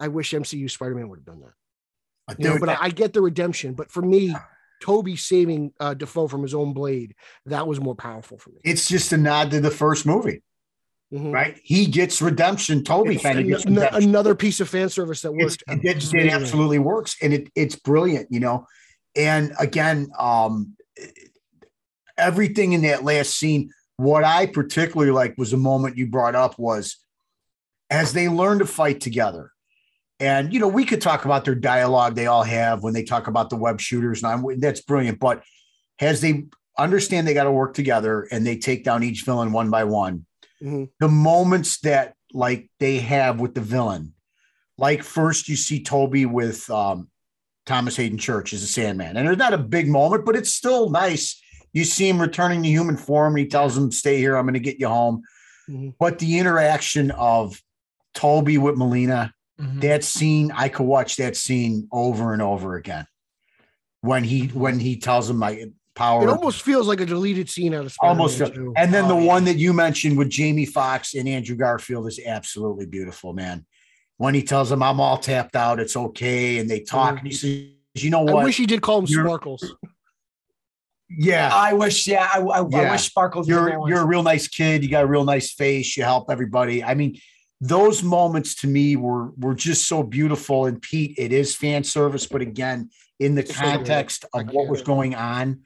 [0.00, 2.38] I wish MCU Spider-Man would have done that.
[2.38, 3.74] You know, but I, I get the redemption.
[3.74, 4.34] But for me,
[4.80, 7.14] Tobey saving uh Dafoe from his own blade,
[7.46, 8.60] that was more powerful for me.
[8.64, 10.42] it's just a nod to the first movie,
[11.12, 11.32] Mhm.
[11.32, 11.60] right?
[11.62, 12.82] He gets redemption.
[12.84, 14.02] Tobey It's kind of an- gets redemption.
[14.04, 15.62] another piece of fan service that worked.
[15.68, 16.30] it, it amazingly.
[16.30, 18.66] absolutely works, and it it's brilliant, you know.
[19.14, 20.76] And again, um,
[22.16, 23.70] everything in that last scene.
[23.96, 26.96] What I particularly like was a moment you brought up was
[27.90, 29.52] as they learn to fight together.
[30.18, 33.26] And you know, we could talk about their dialogue they all have when they talk
[33.26, 35.18] about the web shooters, and I'm, that's brilliant.
[35.18, 35.42] But
[36.00, 36.44] as they
[36.78, 40.26] understand they got to work together and they take down each villain one by one,
[40.62, 40.90] Mhm.
[41.00, 44.14] the moments that like they have with the villain,
[44.78, 47.10] like first you see Tobey with um,
[47.66, 50.88] Thomas Haden Church as a Sandman, and it's not a big moment, but it's still
[50.88, 51.40] nice.
[51.72, 54.36] You see him returning to human form, and he tells him, "Stay here.
[54.36, 55.22] I'm going to get you home."
[55.68, 55.94] Mhm.
[55.98, 57.60] But the interaction of
[58.14, 59.80] Tobey with Molina, Mhm.
[59.80, 63.06] that scene, I could watch that scene over and over again.
[64.00, 65.64] When he when he tells him my
[65.94, 68.38] power, It almost feels like a deleted scene out of Spider-Man almost.
[68.38, 68.72] 2.
[68.76, 69.26] And then the Oh, yeah.
[69.26, 73.64] one that you mentioned with Jamie Foxx and Andrew Garfield is absolutely beautiful, man.
[74.16, 77.32] When he tells him I'm all tapped out, it's okay, and they talk, and he
[77.32, 77.60] says,
[77.94, 79.74] "You know what?" I wish he did call him Sparkles.
[81.16, 83.48] Yeah, I wish, yeah, I, I, I wish Sparkles.
[83.48, 84.82] you're you're a real nice kid.
[84.82, 85.96] You got a real nice face.
[85.96, 86.82] You help everybody.
[86.82, 87.18] I mean,
[87.60, 90.66] those moments to me were were just so beautiful.
[90.66, 95.14] And Pete, it is fan service, but again, in the context of what was going
[95.14, 95.60] on,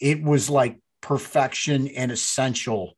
[0.00, 2.94] it was like perfection and essential.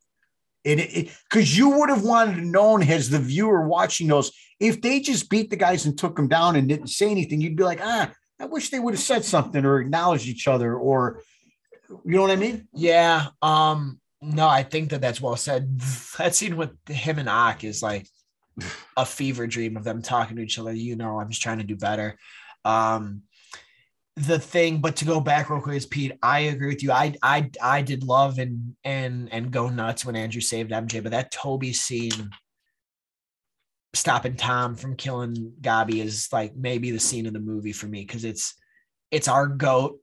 [0.65, 5.01] It because you would have wanted to known as the viewer watching those if they
[5.01, 7.81] just beat the guys and took them down and didn't say anything, you'd be like,
[7.83, 11.21] ah, I wish they would have said something or acknowledged each other or
[12.05, 12.69] you know what I mean?
[12.75, 13.29] Yeah.
[13.41, 14.01] Um.
[14.21, 15.81] No, I think that that's well said.
[16.19, 18.07] That scene with him and Ak is like
[18.97, 20.73] a fever dream of them talking to each other.
[20.73, 22.17] You know, I'm just trying to do better.
[22.65, 23.23] Um.
[24.17, 26.19] The thing, but to go back real quick is Pete.
[26.23, 26.93] I agree with you.
[26.93, 31.13] I I I did love and and and go nuts when Andrew saved MJ, but
[31.13, 32.31] that Tobey scene
[33.95, 38.03] stopping Tom from killing Gobby is like maybe the scene of the movie for me
[38.03, 38.55] because it's
[39.11, 39.99] it's our goat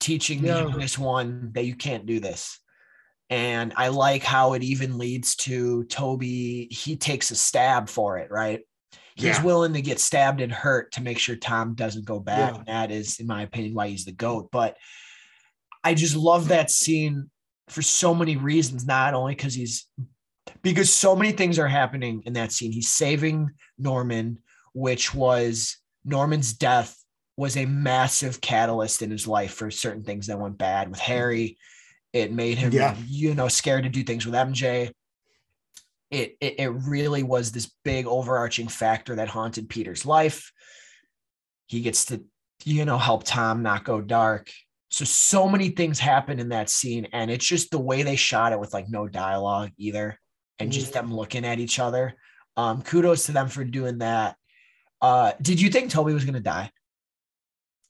[0.00, 0.54] teaching Yeah.
[0.54, 2.58] the youngest one that you can't do this.
[3.30, 6.68] And I like how it even leads to Tobey.
[6.70, 8.60] He takes a stab for it, right?
[9.16, 9.42] He's Yeah.
[9.42, 12.52] willing to get stabbed and hurt to make sure Tom doesn't go back.
[12.52, 12.58] Yeah.
[12.58, 14.50] And that is, in my opinion, why he's the GOAT.
[14.50, 14.76] But
[15.84, 17.30] I just love that scene
[17.68, 19.86] for so many reasons, not only because he's
[20.62, 22.72] because so many things are happening in that scene.
[22.72, 24.38] He's saving Norman,
[24.72, 26.97] which was Norman's death
[27.38, 31.56] was a massive catalyst in his life for certain things that went bad with Harry.
[32.12, 32.96] It made him, Yeah.
[33.06, 34.90] you know, scared to do things with MJ.
[36.10, 40.50] It, it it really was this big overarching factor that haunted Peter's life.
[41.68, 42.24] He gets to,
[42.64, 44.50] you know, help Tom not go dark.
[44.88, 48.52] So so many things happen in that scene, and it's just the way they shot
[48.52, 50.18] it with like no dialogue either,
[50.58, 52.14] and just them looking at each other.
[52.56, 54.34] Um, kudos to them for doing that.
[55.00, 56.72] Uh, did you think Tobey was gonna die?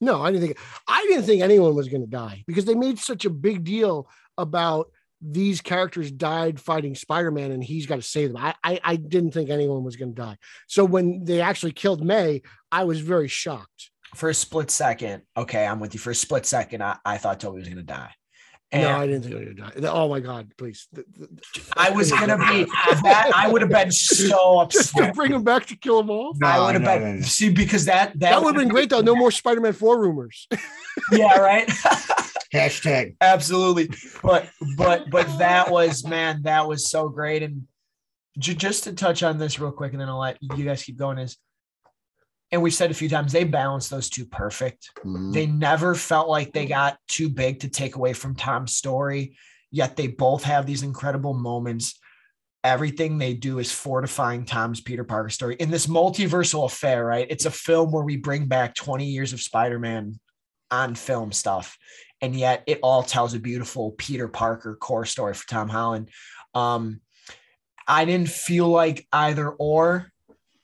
[0.01, 2.99] No, I didn't think I didn't think anyone was going to die because they made
[2.99, 4.90] such a big deal about
[5.20, 8.42] these characters died fighting Spider-Man and he's got to save them.
[8.42, 10.38] I, I I didn't think anyone was going to die.
[10.68, 13.90] So when they actually killed May, I was very shocked.
[14.14, 16.01] For a split second, okay, I'm with you.
[16.01, 18.12] For a split second, I, I thought Tobey was gonna die.
[18.70, 19.88] And no, I didn't think he was going to die.
[19.90, 20.88] Oh my god, please.
[20.94, 21.30] Th- th-
[21.76, 22.64] I was gonna be
[23.02, 23.32] that.
[23.34, 24.82] I would have been so upset.
[24.82, 25.14] just to upset.
[25.14, 26.36] bring him back to kill them all.
[26.42, 27.22] I would have no, been no, no.
[27.22, 29.00] see because that that, That would have been great though.
[29.00, 30.46] No more Spider-Man 4 rumors.
[31.12, 31.66] Yeah, right.
[32.52, 33.14] Hashtag.
[33.20, 33.88] Absolutely.
[34.22, 37.42] But but but that was man, that was so great.
[37.42, 37.66] And
[38.38, 40.96] ju- just to touch on this real quick, and then I'll let you guys keep
[40.98, 41.18] going.
[41.18, 41.36] Is
[42.51, 44.90] and we've said a few times they balanced those two perfect.
[45.05, 45.32] Mhm.
[45.32, 49.36] They never felt like they got too big to take away from Tom's story,
[49.70, 51.99] yet they both have these incredible moments.
[52.64, 57.26] Everything they do is fortifying Tom's Peter Parker story in this multiversal affair, right?
[57.30, 60.18] It's a film where we bring back 20 years of Spider Man
[60.70, 61.78] on film stuff,
[62.20, 66.11] and yet it all tells a beautiful Peter Parker core story for Tom Holland.
[66.55, 67.01] Um,
[67.86, 70.11] I didn't feel like either or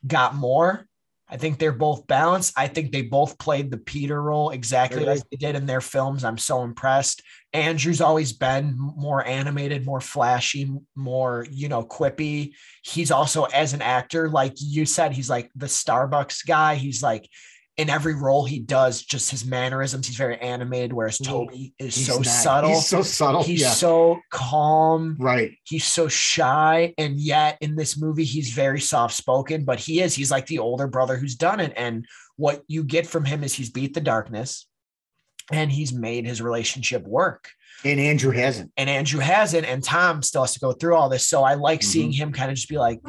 [0.07, 0.87] got more.
[1.35, 2.53] I think they're both balanced.
[2.57, 5.14] I think they both played the Peter role exactly Agree.
[5.14, 6.22] as they did in their films.
[6.22, 7.22] I'm so impressed.
[7.53, 12.53] Andrew's always been more animated, more flashy, more, you know, quippy.
[12.82, 16.76] He's also, as an actor, like you said, he's like the Starbucks guy.
[16.76, 17.28] He's like
[17.77, 21.25] in every role he does, just his mannerisms, he's very animated, whereas Mhm.
[21.27, 22.70] Tobey is He's so not- subtle.
[22.70, 23.43] He's so subtle.
[23.43, 23.72] He's yeah.
[23.72, 25.53] so calm right.
[25.64, 30.14] he's so shy and yet in this movie he's very soft spoken but he is
[30.14, 32.05] he's like the older brother who's done it and
[32.37, 34.66] what you get from him is he's beat the darkness
[35.53, 37.51] and he's made his relationship work
[37.85, 38.70] And Andrew hasn't.
[38.77, 41.81] and andrew hasn't and tom still has to go through all this so i like
[41.81, 41.85] Mhm.
[41.85, 43.01] seeing him kind of just be like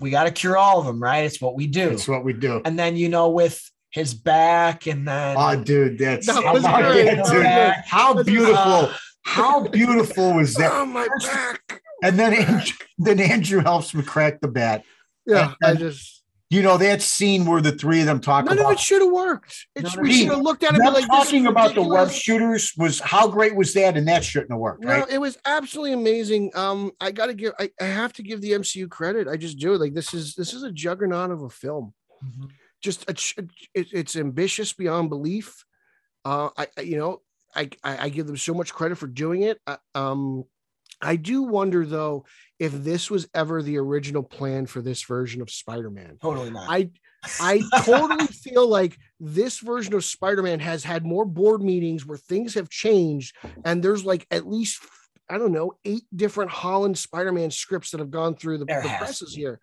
[0.00, 2.32] we got to cure all of them right it's what we do It's what we
[2.32, 2.60] do.
[2.64, 3.60] and then you know with
[3.90, 7.04] his back and then Oh, dude, that's That how was great.
[7.06, 7.84] that, That dude?
[7.86, 8.54] How beautiful!
[8.56, 10.70] uh, how beautiful was that?
[10.74, 11.82] oh my back.
[12.02, 14.84] And then Andrew, then Andrew helps me crack the bat.
[15.26, 18.58] Yeah, I And- just You know that scene where the three of them talk none
[18.58, 19.66] of it should have worked.
[19.74, 21.74] It's No, no, we should have looked at it and them be like talking about
[21.74, 25.10] the web shooters was how great was that, and that shouldn't have worked, No, right?
[25.10, 26.50] it was absolutely amazing.
[26.54, 29.28] Um, I gotta give I, I have to give the MCU credit.
[29.28, 29.80] I just do it.
[29.80, 31.92] Like this is this is a juggernaut of a film.
[32.24, 32.48] Mhm.
[32.80, 33.42] Just a,
[33.74, 35.64] it, it's ambitious beyond belief.
[36.24, 37.22] Uh, I, I you know
[37.54, 39.60] I, I I give them so much credit for doing it.
[39.66, 40.44] I, um,
[41.00, 42.24] I do wonder though
[42.58, 46.18] if this was ever the original plan for this version of Spider-Man.
[46.20, 46.90] totally not I
[47.40, 52.54] I totally feel like this version of Spider-Man has had more board meetings where things
[52.54, 54.82] have changed, and there's like at least
[55.28, 59.34] I don't know eight different Holland Spider-Man scripts that have gone through the, the presses
[59.34, 59.60] here.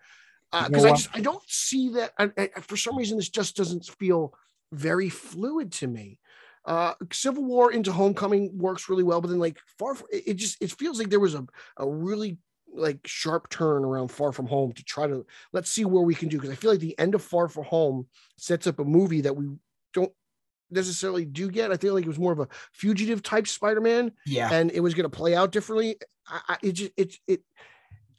[0.51, 2.13] Because I just I don't see that.
[2.17, 4.33] I, I, for some reason, this just doesn't feel
[4.71, 6.19] very fluid to me.
[6.65, 10.61] Uh, Civil War into Homecoming works really well, but then like far, from, it just
[10.61, 11.45] it feels like there was a
[11.77, 12.37] a really
[12.73, 16.27] like sharp turn around Far From Home to try to let's see where we can
[16.27, 19.21] do because I feel like the end of Far From Home sets up a movie
[19.21, 19.47] that we
[19.93, 20.11] don't
[20.71, 21.71] necessarily do get.
[21.71, 24.93] I feel like it was more of a fugitive type Spider-Man, yeah and it was
[24.93, 25.97] going to play out differently.
[26.27, 27.41] I, I it just it it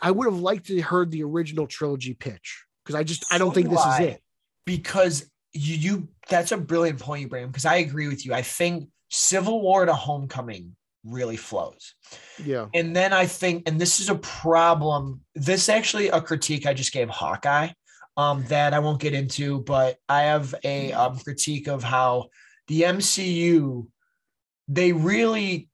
[0.01, 3.39] I would have liked to have heard the original trilogy pitch because I just I
[3.39, 4.23] don't So think do this is it.
[4.65, 8.35] because you, you that's a brilliant point you bring because I agree with you.
[8.35, 11.95] I think Civil War to Homecoming really flows.
[12.45, 12.67] Yeah.
[12.75, 16.93] And then I think, and this is a problem, this actually a critique I just
[16.93, 17.69] gave Hawkeye
[18.17, 22.29] um, that I won't get into, but I have a um, critique of how
[22.69, 23.87] the MCU,
[24.69, 25.69] they really,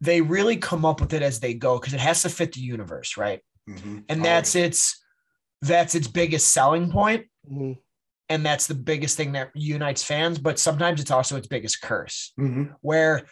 [0.00, 2.60] they really come up with it as they go because it has to fit the
[2.60, 3.40] universe, right?
[3.68, 4.04] Mhm.
[4.08, 4.96] And Oh, that's its
[5.62, 7.76] that's its biggest selling point, Mhm.
[8.30, 10.38] and that's the biggest thing that unites fans.
[10.38, 12.32] But sometimes it's also its biggest curse.
[12.40, 12.74] Mhm.
[12.80, 13.26] Where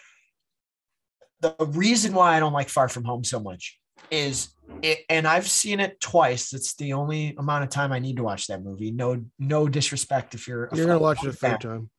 [1.41, 3.79] the reason why I don't like Far From Home so much
[4.11, 4.49] is
[4.83, 6.53] it, and I've seen it twice.
[6.53, 8.91] It's the only amount of time I need to watch that movie.
[8.91, 11.89] No, no disrespect if you're a You're gonna watch it a third fan.
[11.89, 11.91] time.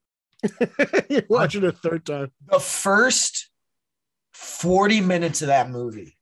[1.10, 2.32] You're watching it a third time.
[2.46, 3.50] the first
[4.42, 6.16] 40 minutes of that movie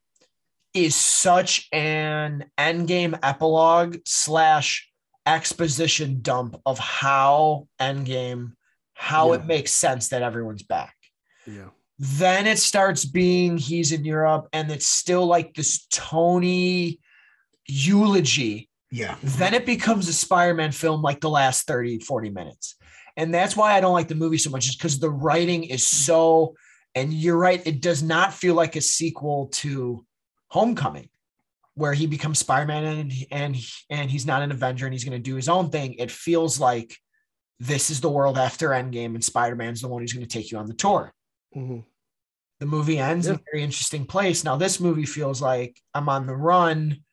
[0.73, 4.89] is such an endgame epilogue slash
[5.27, 8.53] exposition dump of how endgame
[8.95, 9.39] how Yeah.
[9.39, 10.95] it makes sense that everyone's back
[11.45, 11.69] Yeah.
[11.99, 16.99] then it starts being he's in europe and it's still like this tony
[17.67, 19.15] eulogy Yeah.
[19.21, 22.75] then it becomes a Spider-Man film like the last 30, 40 minutes.
[23.15, 25.85] And that's why I don't like the movie so much, is because the writing is
[25.85, 26.55] so,
[26.97, 30.03] and you're right, it does not feel like a sequel to
[30.49, 31.09] Homecoming,
[31.75, 33.55] where he becomes Spider-Man and and
[33.89, 35.95] and he's not an Avenger and he's going to do his own thing.
[35.95, 36.95] It feels like
[37.59, 40.57] this is the world after Endgame, and Spider-Man's the one who's going to take you
[40.57, 41.13] on the tour.
[41.55, 41.85] Mhm.
[42.59, 44.43] The movie ends in a very interesting place.
[44.43, 47.03] Now, this movie feels like I'm on the run.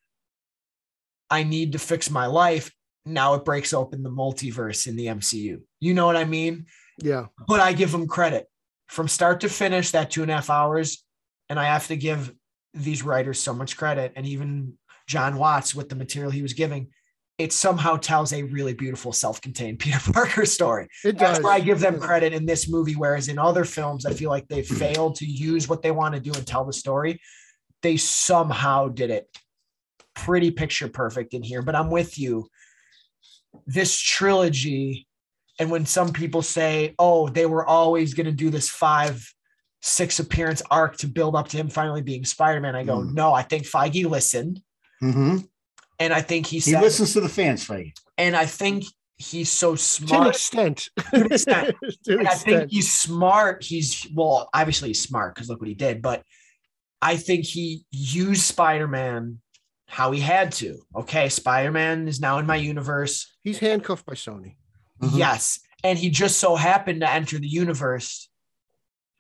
[1.28, 2.72] I need to fix my life.
[3.05, 5.61] Now it breaks open the multiverse in the MCU.
[5.80, 6.66] You know what I mean?
[7.03, 7.26] Yeah.
[7.47, 8.49] But I give them credit
[8.89, 11.05] from start to finish that two and a half hours.
[11.49, 12.32] And I have to give
[12.72, 14.12] these writers so much credit.
[14.16, 14.74] And even
[15.07, 16.89] Jon Watts with the material he was giving,
[17.39, 20.89] it somehow tells a really beautiful self contained Peter Parker story.
[21.05, 21.20] It does.
[21.20, 21.45] That's does.
[21.45, 22.95] where I give them credit in this movie.
[22.95, 24.74] Whereas in other films, I feel like they hmm.
[24.74, 27.20] failed to use what they want to do and tell the story.
[27.82, 29.28] They somehow did it
[30.14, 31.61] pretty picture perfect in here.
[31.61, 32.49] But I'm with you.
[33.66, 35.07] This trilogy,
[35.59, 39.24] and when some people say, oh, they were always going to do this five,
[39.82, 43.14] six appearance arc to build up to him finally being Spider Man, I go, Mm.
[43.14, 44.61] no, I think Feige listened.
[45.00, 45.38] hmm
[46.00, 47.92] And I think he He listens to the fans, Feige.
[48.18, 48.84] and I think
[49.16, 50.28] he's so to an smart.
[50.34, 50.88] extent.
[51.12, 51.76] To an extent.
[52.05, 53.62] To an And I think he's smart.
[53.62, 56.02] He's well, obviously he's smart because look what he did.
[56.02, 56.22] But
[57.00, 59.40] I think he used Spider Man
[59.86, 60.78] how he had to.
[60.96, 63.36] Okay, Spider Man is now in my universe.
[63.44, 64.57] He's handcuffed by Sony.
[65.03, 65.18] Mhm.
[65.18, 68.28] Yes, and he just so happened to enter the universe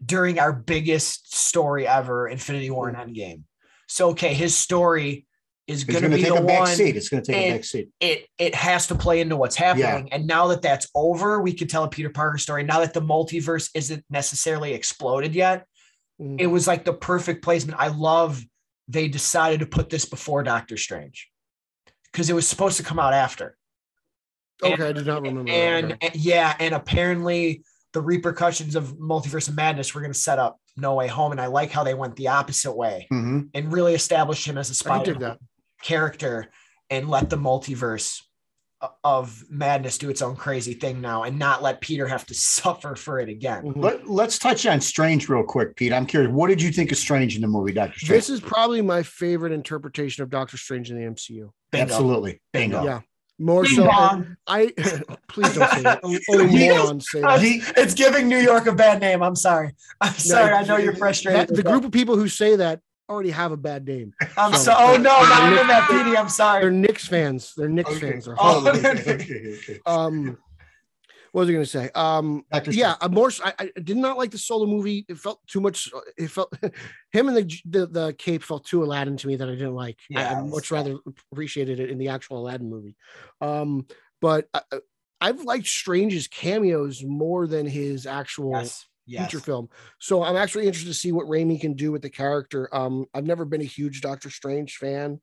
[0.04, 3.42] during our biggest story ever, Infinity War and Endgame.
[3.88, 5.26] So okay, his story
[5.66, 6.94] is going to be the a back one seat.
[6.96, 7.88] It's going to take a and- back seat.
[8.00, 10.12] it it has to play into what's happening.
[10.12, 12.64] And now that that's over, we can tell a Peter Parker story.
[12.64, 15.64] Now that the multiverse isn't necessarily exploded yet,
[16.20, 16.38] Mhm.
[16.40, 17.78] it was like the perfect placement.
[17.80, 18.42] I love
[18.88, 21.30] they decided to put this before Doctor Strange
[22.12, 23.56] because it was supposed to come out after.
[24.62, 25.50] And- okay, I did not remember.
[25.50, 26.06] And, Okay.
[26.08, 30.58] and- yeah, and apparently the repercussions of Multiverse of Madness were going to set up
[30.76, 33.48] No Way Home, and I like how they went the opposite way Mhm.
[33.54, 35.38] and really established him as a Spider did
[35.82, 36.48] character
[36.90, 38.20] and let the multiverse
[39.02, 42.94] of madness do its own crazy thing now and not let Peter have to suffer
[42.96, 43.62] for it again.
[43.64, 43.82] Mhm.
[43.82, 45.92] Let, let's touch on Strange real quick, Pete.
[45.92, 46.30] I'm curious.
[46.32, 48.10] What did you think of Strange in the movie, Doctor Strange?
[48.10, 51.50] This is probably my favorite interpretation of Doctor Strange in the MCU.
[51.70, 51.92] Bingo.
[51.94, 52.40] Absolutely.
[52.52, 52.84] Bingo.
[52.84, 53.00] Yeah.
[53.38, 54.36] More Ding so, dong.
[54.46, 54.72] I
[55.28, 56.00] please don't say that.
[56.04, 56.78] Only Yes.
[56.84, 57.40] morons say that.
[57.42, 59.22] He- It's giving New York a bad name.
[59.22, 59.74] I'm sorry.
[60.00, 60.52] I'm sorry.
[60.52, 61.40] I know you're frustrated.
[61.40, 64.12] That- the with group of people who say that already have a bad name.
[64.36, 64.74] I'm so- so.
[64.76, 66.16] Oh no, not even that, Petey.
[66.16, 66.60] I'm sorry.
[66.62, 66.76] They're sorry.
[66.76, 67.52] Knicks fans.
[67.56, 68.12] They're Knicks Okay.
[68.12, 68.24] fans.
[68.26, 68.80] They're Oh, horrible.
[68.80, 69.80] they're- okay, okay.
[69.84, 70.38] um,
[71.34, 71.90] what was I going to say?
[71.96, 73.28] Um, yeah, a more.
[73.44, 75.04] I, I did not like the solo movie.
[75.08, 75.90] It felt too much.
[76.16, 76.54] It felt
[77.10, 79.98] him and the the, the cape felt too Aladdin to me that I didn't like.
[80.14, 80.96] I, I much rather
[81.32, 82.94] appreciated it in the actual Aladdin movie.
[83.40, 83.86] Um,
[84.20, 84.78] but I, I-
[85.20, 88.86] I've liked Strange's cameos more than his actual Yes.
[89.06, 89.24] Yes.
[89.30, 89.70] feature film.
[89.98, 92.68] So I'm actually interested to see what Raimi can do with the character.
[92.72, 95.20] Um, I've never been a huge Doctor Strange fan,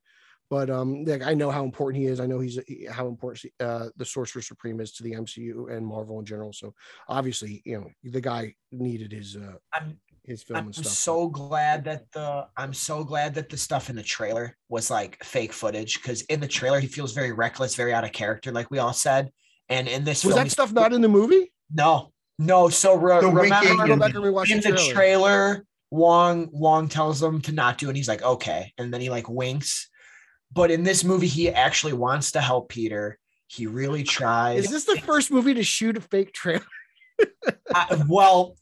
[0.52, 2.20] but um, like I know how important he is.
[2.20, 2.60] I know he's
[2.92, 6.52] how important uh, the Sorcerer Supreme is to the MCU and Marvel in general.
[6.52, 6.74] So
[7.08, 10.88] obviously, you know, the guy needed his uh, I'm his film I'm and stuff.
[10.92, 15.24] so glad that the I'm so glad that the stuff in the trailer was like
[15.24, 18.70] fake footage because in the trailer he feels very reckless, very out of character, like
[18.70, 19.32] we all said.
[19.70, 21.54] And in this was film, that stuff not in the movie?
[21.74, 22.68] no, no.
[22.68, 24.94] So re- The remember winking I'll go and- back and rewatch in the the trailer.
[24.94, 29.10] trailer, Wong Wong tells him to not do, and he's like, okay, and then he
[29.10, 29.88] like winks.
[30.54, 33.18] But in this movie, he actually wants to help Peter.
[33.48, 34.66] He really tries.
[34.66, 36.66] Is this the first movie to shoot a fake trailer?
[37.74, 38.58] I- well,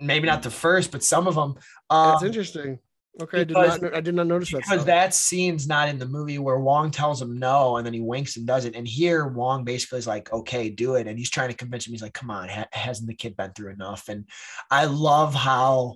[0.00, 1.54] maybe not the first, but some of them.
[1.90, 2.78] That's Um, interesting.
[3.18, 3.94] Okay, I did because- not.
[3.94, 4.58] I did not notice that.
[4.62, 8.00] because that scene's not in the movie where Wong tells him no, and then he
[8.00, 8.74] winks and does it.
[8.76, 11.92] And here, Wong basically is like, "Okay, do it," and he's trying to convince him.
[11.94, 14.26] He's like, "Come on, ha- hasn't the kid been through enough?" And
[14.70, 15.94] I love how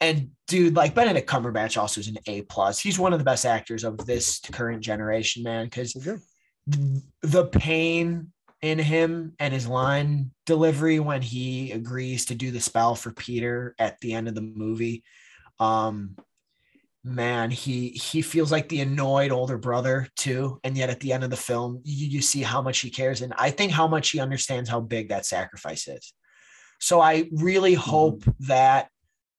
[0.00, 2.78] and dude, like Benedict Cumberbatch also is an A plus.
[2.78, 5.66] He's one of the best actors of this current generation, man.
[5.66, 6.20] Because Okay.
[7.22, 8.32] the pain
[8.62, 13.74] in him and his line delivery when he agrees to do the spell for Peter
[13.78, 15.02] at the end of the movie.
[15.58, 16.16] Um
[17.02, 20.60] man, he he feels like the annoyed older brother too.
[20.64, 23.22] And yet at the end of the film, you, you see how much he cares.
[23.22, 26.12] And I think how much he understands how big that sacrifice is.
[26.78, 28.88] So I really hope that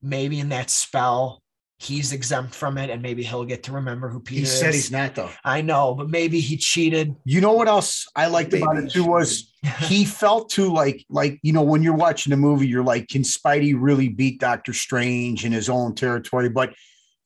[0.02, 1.42] maybe in that spell
[1.82, 4.58] he's exempt from it and maybe he'll get to remember who Peter He is.
[4.58, 5.30] said he's not though.
[5.44, 7.16] I know, but maybe he cheated.
[7.24, 11.40] You know what else I liked about it too was he felt too like like
[11.42, 15.44] you know when you're watching a movie you're like can Spidey really beat Doctor Strange
[15.44, 16.72] in his own territory but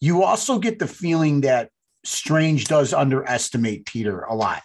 [0.00, 1.70] you also get the feeling that
[2.04, 4.62] Strange does underestimate Peter a lot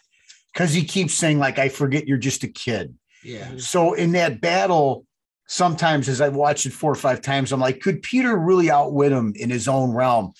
[0.53, 3.51] because he keeps saying like I forget you're just a kid yeah.
[3.57, 5.05] so in that battle
[5.51, 9.11] sometimes as I've watched it four or five times I'm like could Peter really outwit
[9.11, 10.31] him in his own realm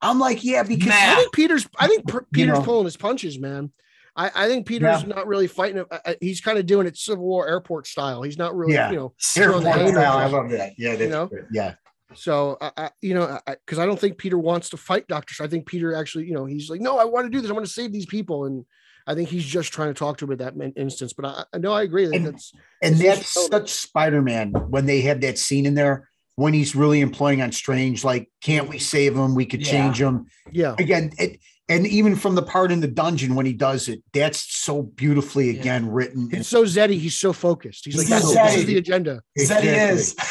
[0.00, 1.10] I'm like yeah because Man.
[1.10, 1.68] I think Peter's.
[1.78, 2.64] I think Per- Peter's know.
[2.64, 3.72] pulling his punches, man.
[4.16, 5.08] I, I think Peter's Yeah.
[5.08, 5.78] not really fighting.
[5.78, 5.86] it.
[5.90, 8.22] I- I- He's kind of doing it Civil War airport style.
[8.22, 8.90] He's not really, Yeah.
[8.90, 9.14] you know.
[9.36, 9.92] Airport throwing the haymakers.
[10.02, 11.26] style, I love that yeah that's know?
[11.26, 11.46] good.
[11.52, 11.74] yeah
[12.14, 15.32] So, I, I, you know, because I, don't think Peter wants to fight Doctor.
[15.34, 15.48] Strange.
[15.48, 17.50] I think Peter actually, you know, he's like, no, I want to do this.
[17.50, 18.64] I want to save these people, and
[19.06, 21.12] I think he's just trying to talk to him at that instance.
[21.12, 22.06] But I, I know I agree.
[22.06, 22.52] That And- that's
[22.82, 27.00] And that's such Spider Man when they have that scene in there when he's really
[27.00, 29.34] employing on Strange, like, can't we save him?
[29.36, 29.70] We could Yeah.
[29.72, 30.26] change him.
[30.50, 30.74] yeah.
[30.78, 31.38] Again, it,
[31.68, 35.50] and even from the part in the dungeon when he does it, that's so beautifully
[35.52, 35.60] Yeah.
[35.60, 36.28] again written.
[36.30, 36.98] It's so Zeddy.
[36.98, 37.86] He's so focused.
[37.86, 39.14] He's like, He's this, so this is the agenda.
[39.14, 39.70] That he Exactly.
[39.70, 40.14] is.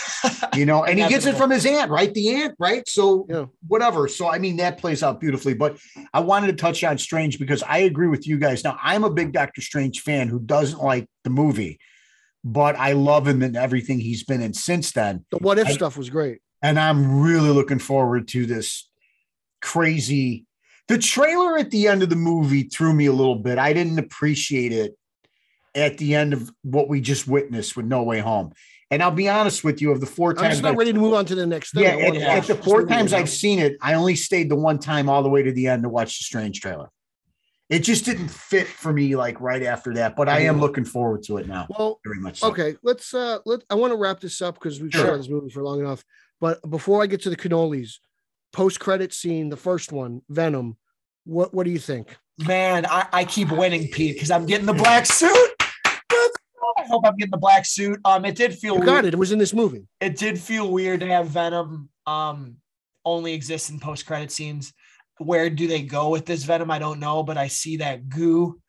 [0.56, 2.14] You know, and he gets it from his aunt, right?
[2.14, 2.88] The aunt, right?
[2.88, 3.46] So Yeah.
[3.68, 4.08] whatever.
[4.08, 5.54] So I mean, that plays out beautifully.
[5.56, 5.80] But
[6.14, 8.64] I wanted to touch on Strange because I agree with you guys.
[8.64, 11.80] Now, I'm a big Doctor Strange fan who doesn't like the movie,
[12.44, 15.26] but I love him and everything he's been in since then.
[15.32, 16.40] The what if I- stuff was great.
[16.62, 18.88] and I'm really looking forward to this
[19.62, 20.46] crazy.
[20.88, 23.58] The trailer at the end of the movie threw me a little bit.
[23.58, 24.98] I didn't appreciate it
[25.76, 28.52] at the end of what we just witnessed with No Way Home.
[28.92, 30.94] And I'll be honest with you, of the 4 times, I'm just not I- ready
[30.94, 31.84] to move on to the next thing.
[31.84, 33.12] yeah, at, at the four times.
[33.12, 35.84] I've seen it, I only stayed the one time all the way to the end
[35.84, 36.90] to watch the Strange trailer.
[37.70, 41.24] It just didn't fit for me like right after that, but I am looking forward
[41.24, 41.66] to it now.
[41.70, 42.42] Well, Very much.
[42.42, 42.50] So.
[42.50, 45.06] okay, let's uh let I want to wrap this up because we've Sure.
[45.08, 46.04] shot this movie for long enough.
[46.40, 47.94] But before I get to the cannolis,
[48.54, 50.78] post credit scene, the first one, Venom.
[51.26, 52.16] What what do you think?
[52.40, 55.50] Man, I, I keep winning, Pete, because I'm getting the black suit.
[55.60, 58.00] I hope I'm getting the black suit.
[58.06, 58.86] Um, it did feel You weird.
[58.88, 59.14] got it.
[59.14, 59.86] It was in this movie.
[60.02, 62.56] it did feel weird to have Venom um
[63.06, 64.74] only exist in post credit scenes.
[65.20, 66.72] Where do they go with this Venom?
[66.72, 68.60] I don't know, but I see that goo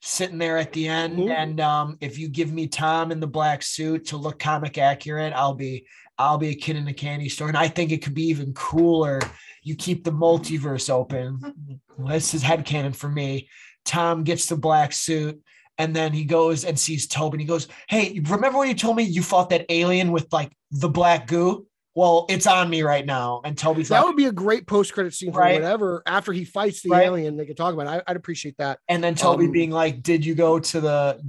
[0.00, 1.18] sitting there at the end.
[1.18, 1.30] Mhm.
[1.30, 5.34] And um, if you give me Tom in the black suit to look comic accurate,
[5.34, 5.86] I'll be
[6.20, 7.48] I'll be a kid in a candy store.
[7.48, 9.20] And I think it could be even cooler.
[9.62, 11.80] You keep the multiverse open.
[11.98, 13.48] This is headcanon for me.
[13.86, 15.40] Tom gets the black suit.
[15.78, 18.96] And then he goes and sees Tobey and he goes, Hey, remember when you told
[18.96, 21.66] me you fought that alien with like the black goo?
[21.94, 23.40] Well, it's on me right now.
[23.44, 25.54] And Tobey's That like, would be a great post credit scene for Right.
[25.54, 27.06] whatever after he fights the Right.
[27.06, 27.38] alien.
[27.38, 28.04] They could talk about it.
[28.06, 28.78] I, I'd appreciate that.
[28.88, 31.20] and then Tobey um, being like, Did you go to the,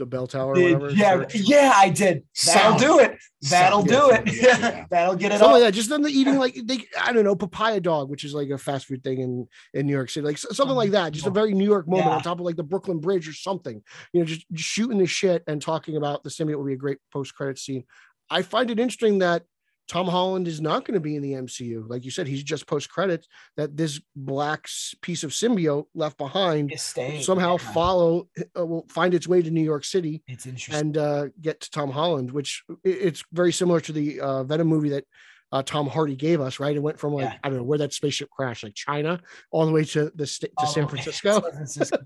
[0.00, 0.90] The bell tower, or did- whatever.
[0.98, 1.34] yeah, church.
[1.36, 2.24] yeah, I did.
[2.46, 2.80] That'll Sound.
[2.80, 3.18] do it.
[3.50, 3.88] That'll Sound.
[3.88, 4.42] do Yeah, it.
[4.42, 4.86] yeah, yeah.
[4.90, 5.52] That'll get it Something all.
[5.60, 5.74] like that.
[5.74, 8.86] Just them eating like they, I don't know, papaya dog, which is like a fast
[8.86, 11.12] food thing in in New York City, like something like that.
[11.12, 12.16] Just a very New York moment Yeah.
[12.16, 13.82] on top of like the Brooklyn Bridge or something.
[14.12, 16.76] You know, just, just shooting the shit and talking about the symbiote would be a
[16.76, 17.84] great post credit scene.
[18.30, 19.42] I find it interesting that
[19.90, 21.82] Tom Holland is not going to be in the MCU.
[21.88, 23.26] Like you said, he's just post credits.
[23.56, 24.68] That this black
[25.02, 27.22] piece of symbiote left behind staying.
[27.22, 27.72] somehow Yeah.
[27.72, 30.76] follow, uh, will find its way to New York City It's interesting.
[30.80, 34.90] and uh, get to Tom Holland, which it's very similar to the uh, Venom movie
[34.90, 35.04] that
[35.52, 36.60] uh, Tom Hardy gave us.
[36.60, 37.38] Right, it went from like Yeah.
[37.42, 39.20] I don't know where that spaceship crashed, like China,
[39.50, 41.32] all the way to the sta- to San the way to Francisco.
[41.40, 41.96] San Francisco.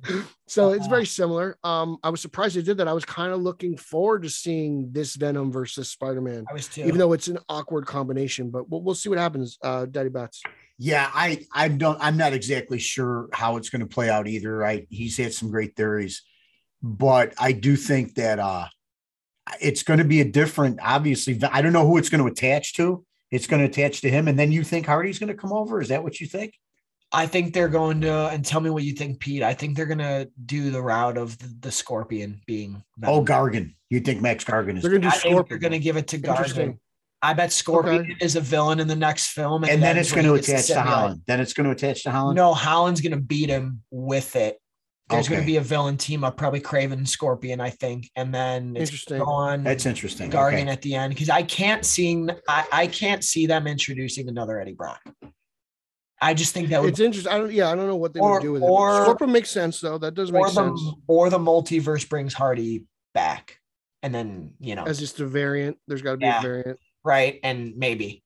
[0.46, 0.88] so it's Uh-huh.
[0.90, 1.58] very similar.
[1.64, 2.88] Um, I was surprised they did that.
[2.88, 6.68] I was kind of looking forward to seeing this Venom versus Spider Man, I was
[6.68, 6.82] too.
[6.82, 8.50] even though it's an awkward combination.
[8.50, 9.58] But we'll, we'll see what happens.
[9.62, 10.42] Uh, Daddy Bats.
[10.78, 14.64] Yeah, I I don't I'm not exactly sure how it's going to play out either.
[14.66, 16.22] I he's had some great theories,
[16.82, 18.66] but I do think that uh
[19.60, 22.74] it's going to be a different obviously I don't know who it's going to attach
[22.74, 23.04] to.
[23.34, 25.80] It's going to attach to him and then you think Hardy's going to come over?
[25.80, 26.54] Is that what you think?
[27.12, 29.42] I think they're going to, and tell me what you think, Pete.
[29.42, 32.82] I think they're going to do the route of the, the scorpion being.
[33.04, 33.74] Oh, Gargan.
[33.90, 36.08] You think Max Gargan is They're gonna do I think they're going to give it
[36.08, 36.78] to Gargan.
[37.22, 38.16] I bet Scorpion Okay.
[38.20, 40.82] is a villain in the next film, and then it's going to attach to.
[40.82, 41.22] Holland.
[41.26, 42.36] Then it's going to attach to Holland.
[42.36, 44.58] No, Holland's going to beat him with it,
[45.10, 48.34] there's going to be a villain team up, probably Kraven and Scorpion, I think, and
[48.34, 49.20] then it's Interesting.
[49.20, 50.30] on That's interesting.
[50.30, 50.68] Gargan Okay.
[50.68, 54.72] at the end because I can't see I, I can't see them introducing another Eddie
[54.72, 55.00] Brock.
[56.22, 57.30] I just think that would It's interesting.
[57.32, 57.52] I don't.
[57.52, 58.66] Yeah, I don't know what they Or- would do with it.
[58.66, 59.98] or- Scorpion makes sense though.
[59.98, 63.58] That does make the sense or the multiverse brings Hardy back,
[64.02, 65.76] and then you know as just a variant.
[65.86, 66.38] There's got to be Yeah.
[66.38, 66.80] a variant.
[67.04, 68.23] right and maybe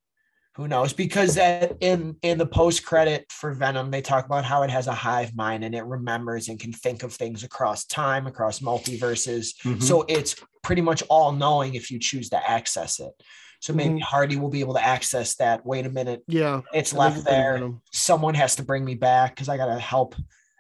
[0.58, 0.92] who knows?
[0.92, 4.88] Because that in in the post credit for venom they talk about how it has
[4.88, 9.54] a hive mind and it remembers and can think of things across time across multiverses.
[9.62, 9.80] Mhm.
[9.82, 10.34] so it's
[10.64, 13.12] pretty much all knowing if you choose to access it.
[13.60, 14.02] So maybe Mhm.
[14.02, 15.64] hardy will be able to access that.
[15.64, 16.22] Wait a minute.
[16.26, 17.70] Yeah, it's I left there.
[17.92, 20.16] Someone has to bring me back because i gotta help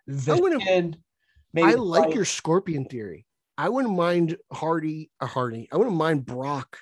[0.06, 0.96] the I wouldn't- kid
[1.56, 3.26] I like fight- your Scorpion theory.
[3.56, 5.68] I wouldn't mind Hardy, a Hardy.
[5.72, 6.78] I wouldn't mind Brock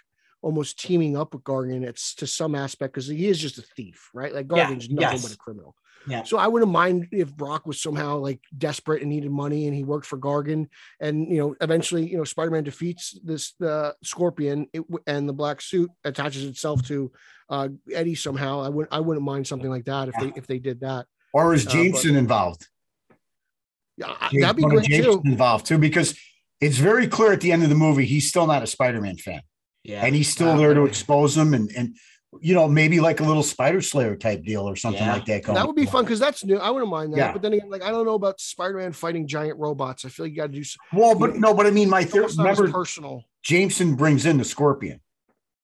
[0.46, 1.82] almost teaming up with Gargan.
[1.84, 4.32] It's to some aspect because he is just a thief, right?
[4.32, 5.22] Like Yeah, Gargan's nothing yes.
[5.22, 5.74] but a criminal.
[6.08, 6.22] Yeah.
[6.22, 9.82] So I wouldn't mind if Brock was somehow like desperate and needed money and he
[9.82, 10.68] worked for Gargan
[11.00, 15.60] and you know eventually you know Spider-Man defeats this the Scorpion it, and the black
[15.60, 17.10] suit attaches itself to
[17.48, 18.60] uh Eddie somehow.
[18.60, 21.06] I wouldn't I wouldn't mind something like that if they if they did that.
[21.32, 22.68] Or is Uh, but- Jameson involved?
[23.96, 25.02] Yeah, James- that'd be one of great too.
[25.02, 26.16] Jameson involved too, because
[26.60, 29.40] it's very clear at the end of the movie he's still not a Spider-Man fan,
[29.88, 31.96] yeah and he's still there to expose him and and
[32.40, 35.14] you know maybe like a little Spider Slayer type deal or something Yeah.
[35.14, 35.44] like that.
[35.44, 36.58] That would be fun because that's new.
[36.58, 37.18] I wouldn't mind that.
[37.18, 37.32] Yeah.
[37.32, 40.04] But then again, like I don't know about Spider-Man fighting giant robots.
[40.04, 42.00] I feel like you got to do s- Well, but no, but I mean, my
[42.02, 42.24] it's theory.
[42.24, 43.24] almost not as Remember, personal.
[43.42, 45.00] Jameson brings in the Scorpion,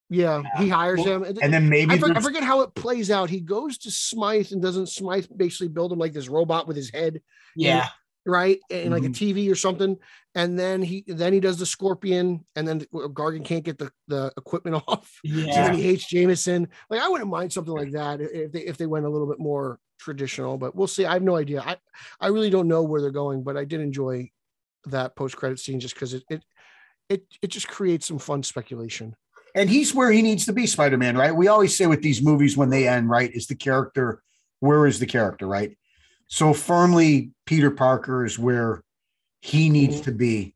[0.09, 3.11] Yeah, he hires Well, him, and then maybe I, for- I forget how it plays
[3.11, 3.29] out.
[3.29, 6.91] He goes to Smythe and doesn't Smythe basically build him like this robot with his
[6.91, 7.21] head,
[7.57, 7.89] yeah
[8.27, 9.15] right, and like a Mhm.
[9.15, 9.97] TV or something.
[10.35, 14.33] And then he then he does the Scorpion, and then Gargan can't get the the
[14.37, 15.21] equipment off.
[15.25, 16.69] So yeah then he hates Jameson.
[16.91, 19.39] Like I wouldn't mind something like that if they if they went a little bit
[19.39, 21.05] more traditional, but we'll see.
[21.05, 21.61] I have no idea.
[21.63, 21.77] I
[22.21, 24.31] I really don't know where they're going, but I did enjoy
[24.87, 26.43] that post credit scene just because it it
[27.09, 29.15] it it just creates some fun speculation.
[29.55, 31.35] and he's where he needs to be, Spider Man, right?
[31.37, 34.23] We always say with these movies when they end, right, is the character,
[34.61, 35.77] where is the character, right?
[36.33, 38.83] So firmly, Peter Parker is where
[39.43, 40.05] he needs Mhm.
[40.05, 40.55] to be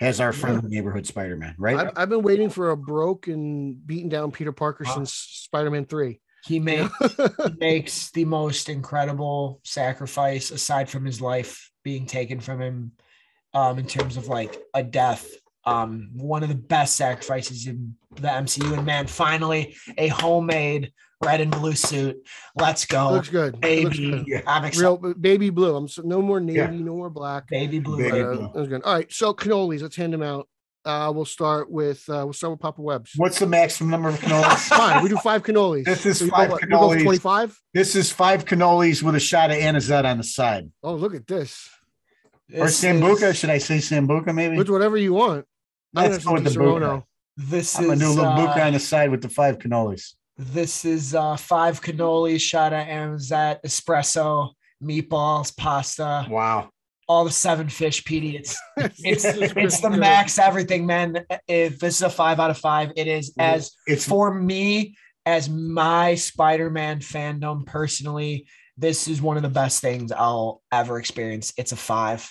[0.00, 1.76] as our friendly neighborhood Spider Man, right?
[1.76, 4.94] I've, I've been waiting for a broke and beaten down Peter Parker Wow.
[4.94, 6.22] since Spider Man three.
[6.46, 7.08] he you made know?
[7.44, 12.92] he makes the most incredible sacrifice aside from his life being taken from him
[13.52, 15.28] um in terms of like a death
[15.66, 20.90] um one of the best sacrifices in the MCU and man finally a homemade
[21.22, 22.16] red and blue suit
[22.56, 23.56] let's go looks good.
[23.62, 24.42] It looks baby good.
[24.46, 25.74] I'm excited Real baby blue.
[25.76, 26.66] I'm so, no more navy, Yeah.
[26.70, 27.48] no more black.
[27.48, 28.42] baby blue Baby But, uh, blue.
[28.52, 28.82] that was good.
[28.82, 29.80] All right, so cannolis.
[29.82, 30.48] Let's hand them out.
[30.84, 33.12] Uh, we'll start with uh, we'll start with Papa Webb's.
[33.16, 34.58] What's the maximum number of cannolis?
[34.68, 35.84] Fine, we do five cannolis.
[35.84, 37.02] This is you go five what- go cannolis.
[37.02, 37.60] 25.
[37.74, 40.70] this is five cannolis with a shot of anisette on the side.
[40.84, 41.68] Oh, look at this.
[42.56, 43.30] Or This Sambuca.
[43.30, 44.56] is- Should I say Sambuca maybe?
[44.58, 45.44] With whatever you want.
[45.92, 47.02] Let's go with the say Di Buca.
[47.36, 49.28] This I'm going to do a is little Buca uh, on the side with the
[49.28, 50.14] five cannolis.
[50.38, 54.50] This is uh, five cannolis, shot of anisette, espresso,
[54.82, 56.68] meatballs, pasta, Wow.
[57.08, 58.34] all the seven fish, PD.
[58.76, 61.24] It's it's It's it's the max everything, man.
[61.48, 65.48] If this is a five out of five, it is as It's for me as
[65.48, 68.46] my Spider-Man fandom personally.
[68.76, 71.54] This is one of the best things I'll ever experience.
[71.56, 72.30] It's a five.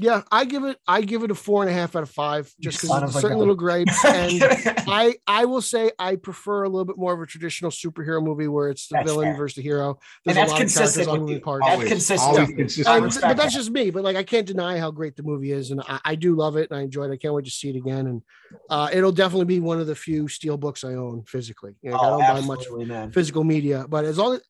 [0.00, 0.78] Yeah, I give it.
[0.86, 3.30] I give it a four and a half out of five, just because of certain
[3.30, 3.38] gun.
[3.38, 4.04] little gripes.
[4.04, 4.32] And
[4.86, 8.46] I I will say I prefer a little bit more of a traditional superhero movie
[8.46, 9.36] where it's the That's villain fair.
[9.36, 9.88] versus the hero.
[9.90, 11.66] And There's that's a lot of characters consistent on with parts.
[11.66, 12.20] That's consistent.
[12.38, 12.86] always consistent.
[13.04, 13.90] Um, but that's just me.
[13.90, 16.56] But like, I can't deny how great the movie is, and I, I do love
[16.56, 17.14] it, and I enjoyed it.
[17.14, 18.22] I can't wait to see it again, and
[18.70, 21.74] uh, it'll definitely be one of the few steel books I own physically.
[21.82, 23.10] You know, I Oh, don't buy much man.
[23.10, 24.42] physical media, but as long as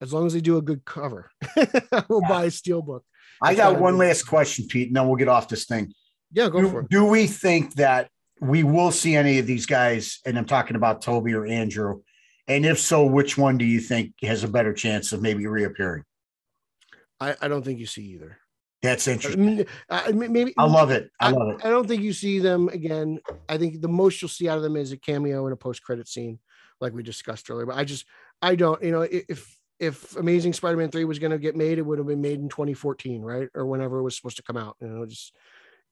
[0.00, 2.28] as long as they do a good cover, I will Yeah.
[2.28, 3.04] buy a steel book.
[3.42, 5.92] I got one last question, Pete, and then we'll get off this thing.
[6.32, 6.90] Yeah, go for Do, it.
[6.90, 8.08] do we think that
[8.40, 10.20] we will see any of these guys?
[10.24, 12.02] And I'm talking about Tobey or Andrew.
[12.48, 16.04] And if so, which one do you think has a better chance of maybe reappearing?
[17.20, 18.38] I, I don't think you see either.
[18.82, 19.66] That's I interesting.
[19.88, 21.08] I, I maybe I love it.
[21.20, 21.64] I love it.
[21.64, 23.20] I don't think you see them again.
[23.48, 26.08] I think the most you'll see out of them is a cameo in a post-credit
[26.08, 26.40] scene,
[26.80, 27.66] like we discussed earlier.
[27.66, 28.06] But I just,
[28.42, 31.82] I don't, you know, if if Amazing Spider-Man three was going to get made, it
[31.82, 34.76] would have been made in 2014, right, or whenever it was supposed to come out.
[34.80, 35.34] You know, just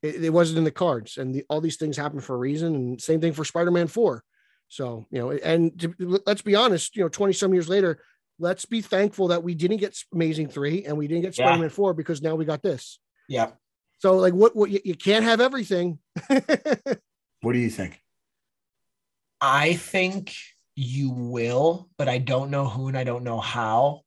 [0.01, 2.73] it, it wasn't in the cards, and the, all these things happen for a reason.
[2.73, 4.23] And same thing for Spider-Man four.
[4.69, 8.01] So you know, and to, let's be honest, you know, 20 some years later.
[8.39, 11.45] Let's be thankful that we didn't get Amazing three and we didn't get Yeah.
[11.45, 12.97] Spider-Man four because now we got this.
[13.29, 13.51] Yeah.
[13.99, 14.55] So like, what?
[14.55, 15.99] What you, you can't have everything.
[17.41, 17.99] What do you think?
[19.41, 20.35] I think
[20.75, 24.01] you will, but I don't know who and I don't know how.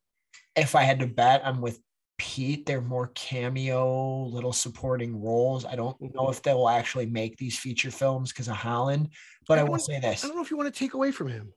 [0.55, 1.79] If I had to bet, I'm with
[2.17, 5.65] Pete, they're more cameo, little supporting roles.
[5.65, 6.31] I don't know mm-hmm.
[6.31, 9.09] if they will actually make these feature films because of Holland,
[9.47, 11.27] but I I, will say I don't know if you want to take away from
[11.27, 11.51] him.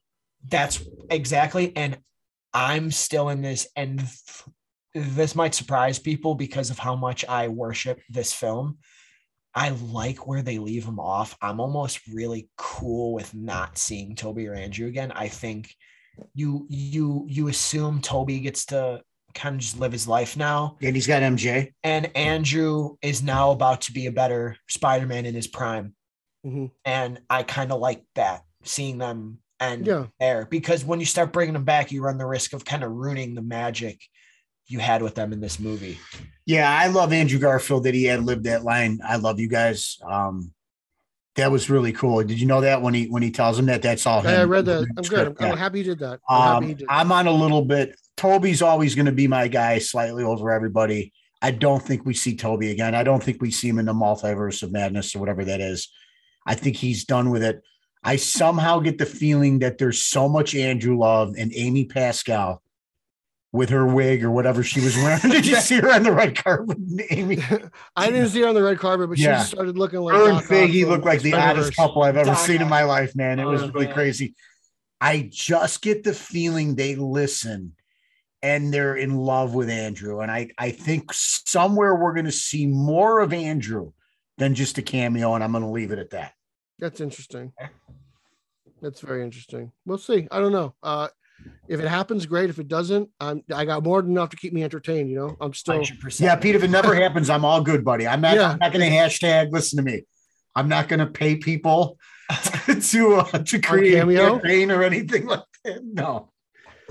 [0.49, 1.77] That's exactly.
[1.77, 1.99] And
[2.53, 4.45] I'm still in this, and th-
[4.95, 8.79] this might surprise people because of how much I worship this film.
[9.59, 11.37] I like where they leave him off.
[11.43, 15.11] I'm almost really cool with not seeing Tobey or Andrew again.
[15.11, 15.75] I think
[16.35, 19.03] you you you assume Tobey gets to
[19.35, 21.73] kind of just live his life now, And he's got MJ.
[21.83, 25.95] and Andrew is now about to be a better Spider-Man in his prime.
[26.47, 26.71] Mhm.
[26.85, 30.07] And I kind of like that, seeing them and Yeah.
[30.21, 32.93] there because when you start bringing them back, you run the risk of kind of
[32.93, 34.01] ruining the magic
[34.69, 35.99] you had with them in this movie.
[36.47, 39.01] Yeah, I love Andrew Garfield that he had lived that line.
[39.07, 39.99] I love you guys.
[40.07, 40.53] Um,
[41.37, 42.23] that was really cool.
[42.23, 44.41] Did you know that when he when he tells him that that's all him?
[44.41, 44.79] I read that.
[44.79, 44.99] I'm good.
[44.99, 45.53] I'm, Script, yeah.
[45.53, 46.21] I'm happy you did that.
[46.29, 46.87] I'm Um, did.
[46.89, 47.99] I'm on a little bit.
[48.17, 51.13] Tobey's always going to be my guy, slightly over everybody.
[51.41, 52.95] I don't think we see Tobey again.
[52.95, 55.89] I don't think we see him in the multiverse of madness or whatever that is.
[56.45, 57.63] I think he's done with it.
[58.03, 62.63] I somehow get the feeling that there's so much Andrew Love and Amy Pascal
[63.53, 65.21] with her wig or whatever she was wearing.
[65.31, 66.77] Did you see her on the red carpet,
[67.11, 67.39] Amy?
[67.97, 69.43] I didn't see her on the red carpet, but Yeah.
[69.43, 72.39] she started looking like Her and Feige looked like the oddest couple I've ever Doc
[72.39, 73.39] seen in my life, man.
[73.39, 73.95] It was Oh, really man.
[73.95, 74.35] crazy.
[75.01, 77.73] I just get the feeling they listen
[78.43, 80.21] and they're in love with Andrew.
[80.21, 83.93] And I, I think somewhere we're going to see more of Andrew
[84.37, 85.35] than just a cameo.
[85.35, 86.35] And I'm going to leave it at that.
[86.79, 87.53] That's interesting.
[88.83, 89.73] That's very interesting.
[89.87, 90.29] We'll see.
[90.31, 90.75] I don't know.
[90.83, 91.09] Uh,
[91.69, 92.51] if it happens, great.
[92.51, 95.11] If it doesn't, I'm I got more than enough to keep me entertained.
[95.11, 96.21] You know, I'm still 100%.
[96.21, 98.07] Yeah, Pete, if it never happens, I'm all good, buddy.
[98.07, 98.51] I'm not, Yeah.
[98.53, 100.03] I'm not going to hashtag, listen to me.
[100.57, 101.99] I'm not going to pay people
[102.67, 104.33] to, uh, to create a Cameo?
[104.39, 105.85] campaign or anything like that.
[105.85, 106.31] No.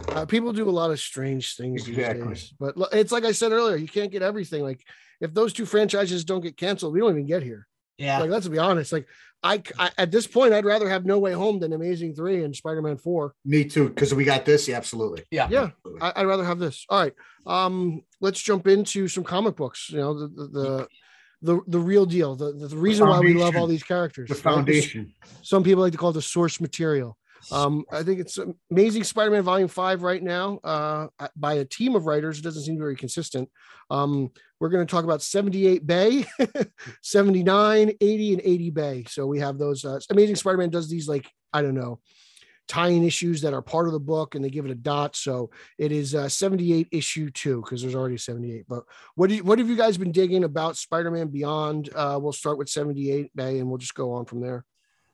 [0.09, 2.27] uh, people do a lot of strange things Exactly.
[2.27, 2.53] these days.
[2.59, 4.63] But it's like I said earlier, you can't get everything.
[4.63, 4.81] Like
[5.19, 7.67] if those two franchises don't get canceled, we don't even get here.
[7.97, 8.19] Yeah.
[8.19, 8.93] Like let's be honest.
[8.93, 9.07] Like
[9.43, 12.55] I, I at this point, I'd rather have No Way Home than Amazing Three and
[12.55, 13.33] Spider Man Four.
[13.45, 14.67] Me too, because we got this.
[14.67, 15.23] Yeah, absolutely.
[15.31, 15.47] Yeah.
[15.49, 15.69] Yeah,
[16.01, 16.85] I, I'd rather have this.
[16.89, 17.13] All right,
[17.45, 19.89] um, let's jump into some comic books.
[19.91, 20.87] You know, the the the
[21.41, 24.29] the, the real deal, the, the, the reason why we love all these characters.
[24.29, 24.43] The right?
[24.43, 25.13] foundation.
[25.43, 27.17] Some people like to call it the source material.
[27.51, 28.39] Um, I think it's
[28.71, 32.39] Amazing Spider-Man Volume Five right now, uh, by a team of writers.
[32.39, 33.49] It doesn't seem very consistent.
[33.89, 36.25] Um, we're going to talk about 78 Bay,
[37.01, 39.05] 79, 80, and 80 Bay.
[39.07, 39.85] So we have those.
[39.85, 41.99] Uh, Amazing Spider-Man does these like I don't know,
[42.67, 45.15] tie-in issues that are part of the book, and they give it a dot.
[45.15, 48.65] So it is uh, 78 issue two because there's already 78.
[48.67, 48.83] But
[49.15, 51.89] what you, what have you guys been digging about Spider-Man Beyond?
[51.95, 54.65] Uh, we'll start with 78 Bay, and we'll just go on from there.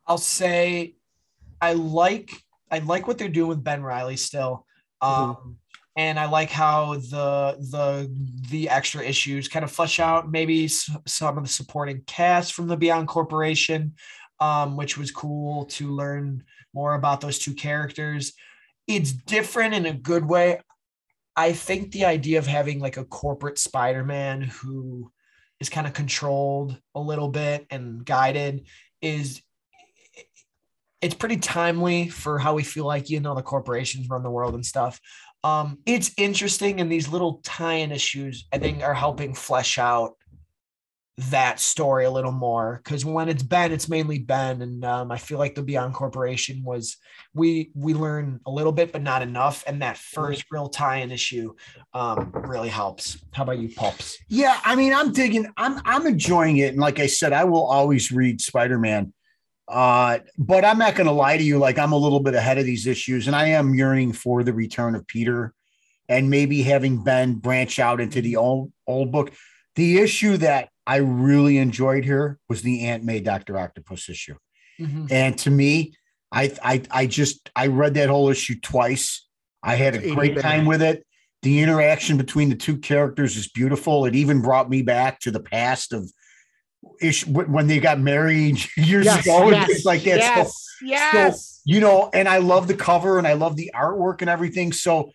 [0.06, 0.96] I'll say
[1.64, 2.32] I like
[2.70, 4.66] I like what they're doing with Ben Reilly still.
[5.02, 5.58] Um
[5.96, 8.12] and I like how the the
[8.50, 12.76] the extra issues kind of flesh out maybe some of the supporting cast from the
[12.76, 13.94] Beyond Corporation,
[14.40, 18.34] um, which was cool to learn more about those two characters.
[18.88, 20.60] It's different in a good way.
[21.36, 25.12] I think the idea of having like a corporate Spider-Man who
[25.60, 28.66] is kind of controlled a little bit and guided
[29.02, 29.42] is
[31.04, 34.56] it's pretty timely for how we feel like you know the corporations run the world
[34.56, 35.00] and stuff
[35.44, 40.14] um it's interesting and these little tie-in issues i think are helping flesh out
[41.18, 45.18] that story a little more because when it's ben it's mainly ben and um, i
[45.18, 46.98] feel like the beyond corporation was
[47.36, 51.54] we we learn a little bit but not enough and that first real tie-in issue
[51.94, 55.46] um really helps how about you pops Yeah, I mean, I'm digging.
[55.58, 59.14] I'm I'm enjoying it, and like I said, I will always read Spider Man.
[59.68, 61.58] Uh, but I'm not going to lie to you.
[61.58, 64.54] Like I'm a little bit ahead of these issues, and I am yearning for the
[64.54, 65.54] return of Peter,
[66.10, 69.32] and maybe having Ben branch out into the old old book.
[69.76, 74.36] The issue that I really enjoyed here was the Aunt May Doctor Octopus issue.
[75.12, 75.94] And to me,
[76.32, 79.28] I I I just I read that whole issue twice.
[79.62, 81.06] I had a great time with it.
[81.42, 84.06] The interaction between the two characters is beautiful.
[84.06, 86.12] It even brought me back to the past of
[87.02, 90.48] ish when they got married years ago and things like that.
[90.48, 90.52] So,
[90.82, 91.62] yes.
[91.66, 94.72] you know, and I love the cover and I love the artwork and everything.
[94.72, 95.12] So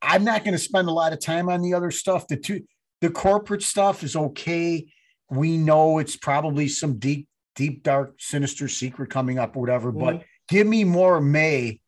[0.00, 2.28] I'm not going to spend a lot of time on the other stuff.
[2.28, 2.62] The two,
[3.00, 4.86] the corporate stuff is okay.
[5.30, 10.14] We know it's probably some deep, deep, dark, sinister secret coming up or whatever, but
[10.14, 10.22] mm-hmm.
[10.48, 11.80] give me more May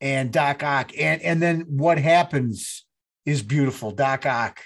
[0.00, 0.92] and Doc Ock.
[0.98, 2.84] And, and then what happens
[3.26, 3.90] is beautiful.
[3.90, 4.60] Doc Ock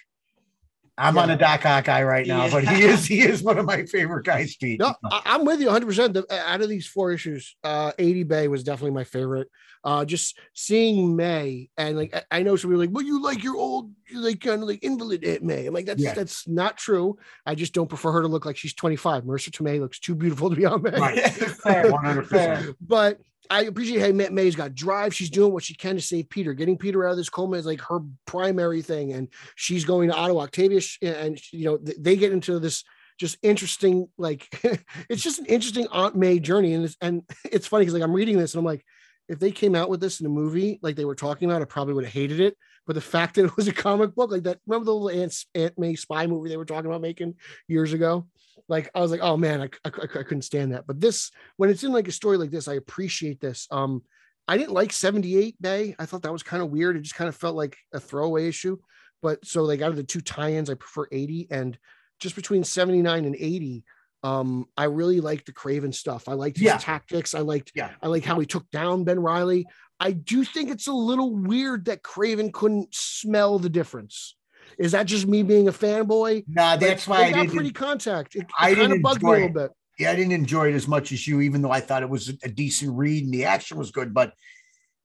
[0.96, 1.22] I'm Yeah.
[1.22, 3.84] on a Doc Ock guy right now, but he is he is one of my
[3.86, 4.78] favorite guys, Pete.
[4.78, 5.86] No, I, I'm with you 100.
[5.86, 9.48] percent Out of these four issues, uh, 80 Bay was definitely my favorite.
[9.82, 13.20] Uh, just seeing May and like I, I know some people are like, well, you
[13.22, 15.66] like your old, like kind of like invalid Aunt May.
[15.66, 16.14] I'm like, that's Yeah.
[16.14, 17.18] that's not true.
[17.44, 19.24] I just don't prefer her to look like she's 25.
[19.24, 20.90] Marisa Tomei looks too beautiful to be on May.
[20.98, 21.16] Right.
[21.24, 22.76] 100%.
[22.80, 25.14] But I appreciate how May- May's got drive.
[25.14, 26.54] She's doing what she can to save Peter.
[26.54, 30.14] Getting Peter out of this coma is like her primary thing, and she's going to
[30.14, 30.42] Ottawa.
[30.42, 32.84] Octavia, and you know they get into this
[33.18, 34.48] just interesting, like
[35.08, 38.14] it's just an interesting Aunt May journey, and it's, and it's funny because like I'm
[38.14, 38.84] reading this and I'm like,
[39.28, 41.66] if they came out with this in a movie like they were talking about, I
[41.66, 42.56] probably would have hated it.
[42.86, 45.34] But the fact that it was a comic book, like that, remember the little Aunt,
[45.54, 48.26] Aunt May spy movie they were talking about making years ago?
[48.68, 50.86] Like I was like, oh man, I, I, I couldn't stand that.
[50.86, 53.66] But this, when it's in like a story like this, I appreciate this.
[53.70, 54.02] Um,
[54.46, 55.94] I didn't like 78 Bay.
[55.98, 56.96] I thought that was kind of weird.
[56.96, 58.76] It just kind of felt like a throwaway issue.
[59.22, 61.78] But so like out of the two tie-ins, I prefer 80 and
[62.20, 63.84] just between 79 and 80.
[64.22, 66.28] Um, I really liked the Kraven stuff.
[66.28, 66.78] I liked his Yeah.
[66.78, 67.34] tactics.
[67.34, 67.90] I liked, Yeah.
[68.02, 69.66] I like how he took down Ben Reilly.
[70.00, 74.36] I do think it's a little weird that Kraven couldn't smell the difference.
[74.78, 76.44] Is that just me being a fanboy?
[76.48, 77.54] Nah, that's Like, why I got didn't.
[77.54, 78.34] pretty contact.
[78.34, 79.70] It, it kind of bugged me a little bit.
[79.98, 82.28] yeah, I didn't enjoy it as much as you, even though I thought it was
[82.42, 84.12] a decent read and the action was good.
[84.12, 84.32] But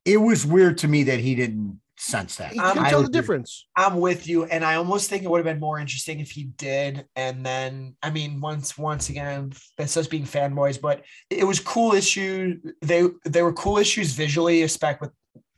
[0.06, 2.56] it was weird to me that he didn't sense that.
[2.56, 3.68] You can tell the difference.
[3.76, 6.46] I'm with you, and I almost think it would have been more interesting if he
[6.46, 7.06] did.
[7.18, 11.94] And then, I mean, once once again, that's us being fanboys, but it was cool
[11.94, 12.60] issue.
[12.82, 15.12] They they were cool issues visually, especially with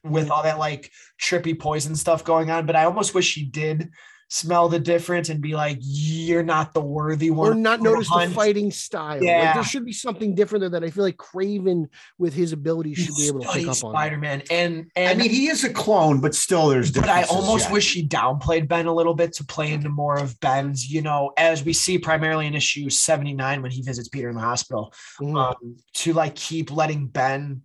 [0.04, 0.92] with all that like
[1.22, 2.66] trippy poison stuff going on.
[2.66, 3.90] But I almost wish he did
[4.34, 8.08] smell the difference and be like, "You're not the worthy one." or not to notice
[8.08, 9.16] the fighting style.
[9.16, 9.54] Like, Yeah.
[9.56, 11.88] there should be something different there that I feel like Kraven
[12.18, 13.92] with his abilities should be able to pick up on.
[13.92, 16.92] Spider Man, and and I mean, he is a clone, but still, there's.
[16.94, 17.74] but I almost yeah.
[17.74, 21.34] wish he downplayed Ben a little bit to play into more of Ben's, you know,
[21.38, 25.36] as we see primarily in issue 79 when he visits Peter in the hospital, Mhm.
[25.38, 27.64] um, to like keep letting Ben,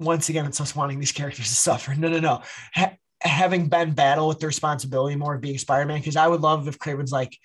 [0.00, 1.94] once again, it's us wanting these characters to suffer.
[1.94, 2.42] No, no, no.
[2.74, 6.40] Ha- having Ben battle with the responsibility more of being Spider Man, because I would
[6.40, 7.36] love if Kraven's like,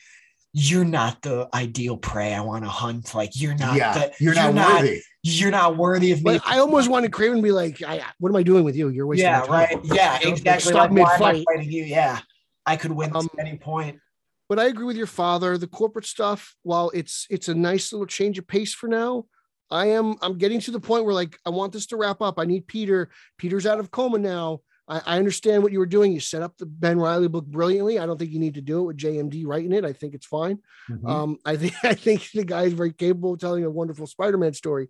[0.53, 3.14] you're not the ideal prey I want to hunt.
[3.14, 3.76] Like you're not.
[3.76, 5.02] Yeah, the, you're not worthy.
[5.22, 6.23] You're not worthy of me.
[6.23, 8.88] but I almost wanted Kraven to be like, I, what am I doing with you?
[8.90, 9.52] You're wasting yeah, my time.
[9.52, 9.80] right.
[9.84, 10.72] Yeah, You know, like, exactly.
[10.72, 11.45] stop Like, why I mid-fight.
[11.53, 11.84] fighting you?
[11.84, 12.19] Yeah,
[12.65, 13.99] I could win Um, at any point.
[14.48, 15.57] but I agree with your father.
[15.57, 19.26] The corporate stuff, while it's it's a nice little change of pace for now,
[19.72, 22.40] I am I'm getting to the point where like I want this to wrap up.
[22.40, 23.10] I need Peter.
[23.38, 24.62] Peter's out of coma now.
[24.88, 26.12] I, I understand what you were doing.
[26.12, 27.98] You set up the Ben Reilly book brilliantly.
[27.98, 29.84] I don't think you need to do it with JMD writing it.
[29.84, 30.60] I think it's fine.
[30.90, 31.10] Mhm.
[31.10, 34.54] Um, I think I think the guy is very capable of telling a wonderful Spider-Man
[34.54, 34.90] story,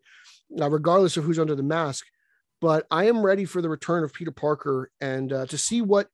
[0.60, 2.06] uh, regardless of who's under the mask.
[2.62, 6.10] But I am ready for the return of Peter Parker and uh, to see what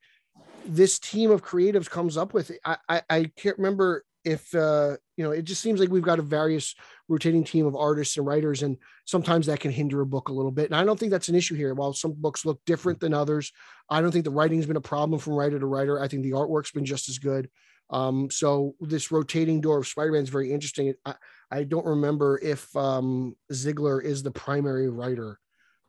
[0.66, 2.52] this team of creatives comes up with.
[2.64, 5.32] I I, I can't remember if uh, you know.
[5.32, 6.76] It just seems like we've got a various
[7.08, 10.52] rotating team of artists and writers, and sometimes that can hinder a book a little
[10.52, 10.66] bit.
[10.66, 11.74] And I don't think that's an issue here.
[11.74, 13.52] While some books look different than others,
[13.90, 16.02] I don't think the writing's been a problem from writer to writer.
[16.02, 17.50] I think the artwork's been just as good.
[17.90, 20.94] Um, so this rotating door of Spider-Man is very interesting.
[21.06, 21.16] I,
[21.52, 25.38] I don't remember if um, Ziglar is the primary writer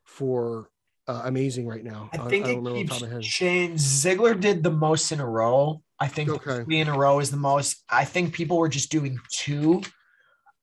[0.05, 0.69] for
[1.07, 2.11] uh, Amazing right now.
[2.13, 3.23] I think don't it remember keeps top of my head.
[3.23, 3.85] changed.
[3.85, 5.83] Ziglar did the most in a row.
[6.03, 6.65] I think Okay.
[6.65, 7.85] three in a row is the most.
[7.89, 9.83] I think people were just doing two.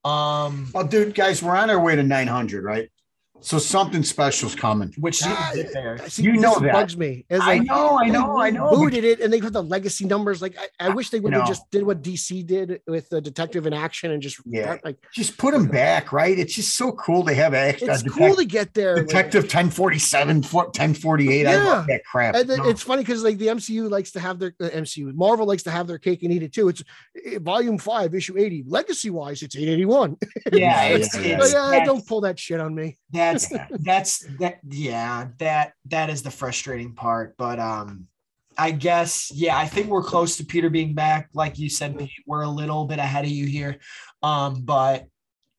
[0.04, 2.90] Um, Well, dude, guys, we're on our way to 900, right?
[3.42, 4.94] So something special's coming.
[4.98, 5.98] which seems Ah, fair.
[6.10, 6.74] See, You know that.
[6.74, 7.26] bugs me.
[7.30, 8.70] It's I like, know, I know, I know.
[8.72, 10.42] Booted it, and they put the legacy numbers.
[10.42, 11.48] Like I, I wish they would have know.
[11.48, 14.78] just did what DC did with the Detective in Action and just Yeah.
[14.84, 16.38] like Just put them back, right?
[16.38, 18.98] It's just so cool to have a, a it's detec- cool to get there.
[18.98, 21.48] like- detective 1047, 1048.
[21.48, 22.36] I love that crap.
[22.36, 22.70] And then No.
[22.70, 25.72] it's funny because like the MCU likes to have their uh, MCU, Marvel likes to
[25.72, 26.68] have their cake and eat it too.
[26.70, 28.66] It's uh, volume five, issue 80.
[28.68, 30.18] Legacy wise, it's 881.
[30.52, 31.38] Yeah, Yeah, it's, it's yeah.
[31.40, 32.98] Like, uh, don't pull that shit on me.
[33.34, 33.54] That's
[33.84, 38.08] that's that yeah that that is the frustrating part but um
[38.58, 42.12] i guess yeah i think we're close to peter being back like you said Pete,
[42.26, 43.78] we're a little bit ahead of you here
[44.24, 45.06] um but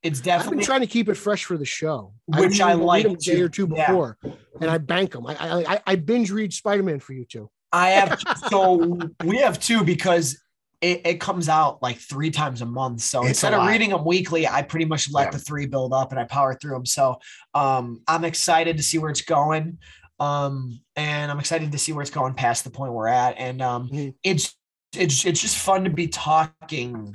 [0.02, 2.78] it's I've been definitely trying to keep it fresh for the show, Which I read
[2.82, 3.86] like them a day or two Yeah.
[3.88, 4.16] before,
[4.58, 5.26] and I bank them.
[5.26, 7.50] I I, I- I binge read Spider Man for you two.
[7.70, 8.18] i have
[8.48, 10.40] so we have two because
[10.80, 14.04] it, it comes out like three times a month so It's instead of reading them
[14.04, 15.30] weekly i pretty much let Yeah.
[15.32, 17.18] the three build up and i power through them so
[17.54, 19.78] um i'm excited to see where it's going
[20.20, 23.60] um and i'm excited to see where it's going past the point we're at and
[23.62, 24.14] um Mhm.
[24.22, 24.54] it's
[24.96, 27.14] it's it's just fun to be talking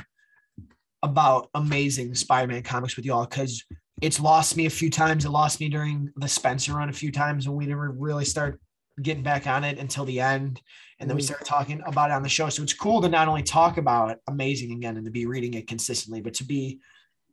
[1.03, 3.63] about amazing Spider-Man comics with y'all because
[4.01, 5.23] it's lost me a few times.
[5.23, 8.59] It lost me during the Spencer run a few times when we never really start
[9.01, 10.61] getting back on it until the end.
[10.99, 11.25] And then we Mhm.
[11.25, 12.49] started talking about it on the show.
[12.49, 15.53] So it's cool to not only talk about it, Amazing again and to be reading
[15.55, 16.79] it consistently, but to be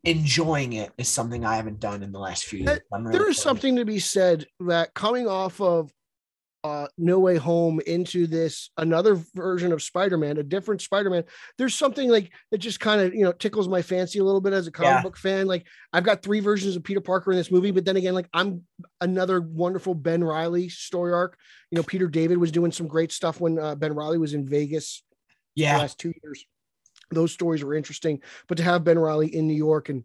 [0.04, 2.80] enjoying it is something I haven't done in the last few years.
[2.90, 5.92] Really there is something to be said that coming off of
[6.64, 11.24] uh no way home into this another version of spider-man a different spider-man
[11.58, 14.52] there's something like that just kind of you know tickles my fancy a little bit
[14.52, 15.02] as a comic Yeah.
[15.02, 17.96] book fan like i've got three versions of peter parker in this movie but then
[17.96, 18.62] again like i'm
[19.00, 21.36] another wonderful ben reilly story arc
[21.70, 24.48] you know peter david was doing some great stuff when uh, ben reilly was in
[24.48, 25.02] vegas
[25.56, 25.78] the Yeah.
[25.78, 26.44] last two years.
[27.10, 30.04] Those stories were interesting, but to have Ben Reilly in New York and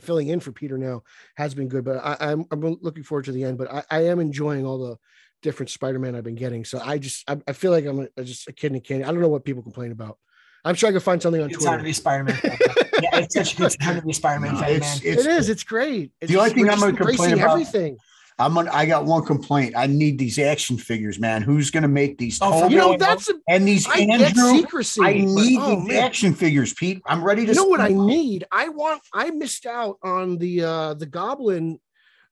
[0.00, 1.02] filling in for Peter now
[1.36, 1.84] has been good.
[1.84, 3.58] But I, I'm I'm looking forward to the end.
[3.58, 4.96] But I, I am enjoying all the
[5.42, 6.64] different Spider-Man I've been getting.
[6.64, 9.04] So I just I, I feel like I'm a, just a kid in a candy.
[9.04, 10.18] I don't know what people complain about.
[10.64, 11.84] I'm sure I can find something on Good time to Twitter.
[11.84, 12.38] be Spider-Man.
[12.44, 15.12] yeah, it's such a good time to be Spider-Man No, fan, it's- man.
[15.12, 15.48] it's- It is.
[15.48, 16.12] It's great.
[16.20, 17.96] It's The only just- thing we're I'm just gonna complain about- everything.
[18.38, 19.74] I'm on, I got one complaint.
[19.76, 21.42] I need these action figures, man.
[21.42, 22.38] Who's going to make these?
[22.40, 24.56] Oh, You know that's a, and these I get Andrew.
[24.60, 25.02] secrecy.
[25.02, 26.04] I but- need oh, these man.
[26.04, 27.02] action figures, Pete.
[27.04, 27.48] I'm ready to.
[27.52, 28.46] you know what I need?
[28.50, 29.02] I want.
[29.12, 31.80] I missed out on the uh the Goblin,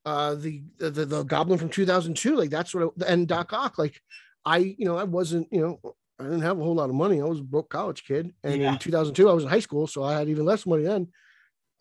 [0.09, 2.37] uh the the, the, Goblin from 2002.
[2.37, 2.93] Like that's what.
[3.03, 3.79] I, and Doc Ock.
[3.79, 4.01] Like
[4.45, 5.49] I, you know, I wasn't.
[5.53, 7.21] You know, I didn't have a whole lot of money.
[7.21, 8.73] I was a broke college kid, and Yeah.
[8.73, 11.09] in 2002 I was in high school, so I had even less money then.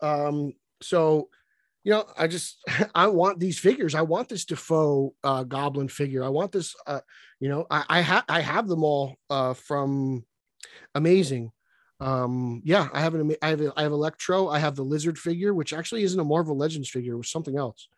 [0.00, 0.52] Um,
[0.82, 1.28] so.
[1.84, 2.58] You know, I just
[2.94, 3.94] I want these figures.
[3.94, 6.22] I want this Dafoe uh, Goblin figure.
[6.22, 6.74] I want this.
[6.86, 7.00] Uh,
[7.40, 10.24] you know, I I have I have them all uh, from
[10.94, 11.52] Amazing
[12.00, 15.18] um yeah i have an i have a, i have electro i have the lizard
[15.18, 17.88] figure which actually isn't a marvel legends figure it was something else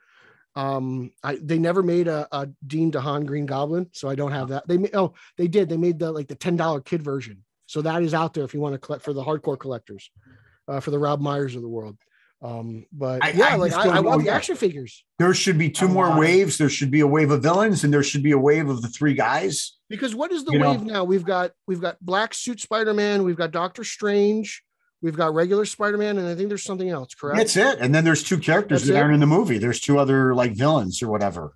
[0.56, 4.48] um i they never made a, a Dane DeHaan green goblin so i don't have
[4.48, 4.66] that.
[4.66, 5.68] They made oh they did.
[5.68, 7.44] They made the like the ten dollar kid version.
[7.66, 10.10] So that is out there if you want to collect for the hardcore collectors
[10.68, 11.96] uh for the rob myers of the world.
[12.42, 15.04] Um but I- yeah I like i, I want the action figures.
[15.20, 16.58] There should be two A more waves.
[16.58, 18.88] There should be a wave of villains, and there should be a wave of the
[18.88, 19.76] three guys.
[19.88, 21.04] because what is the You know- wave now?
[21.04, 24.64] We've got we've got black suit spider-man we've got doctor strange
[25.02, 27.78] we've got regular spider-man and i think there's something else correct That's it.
[27.80, 29.00] And then there's two characters That's that it?
[29.02, 29.58] aren't in the movie.
[29.58, 31.54] There's two other like villains or whatever.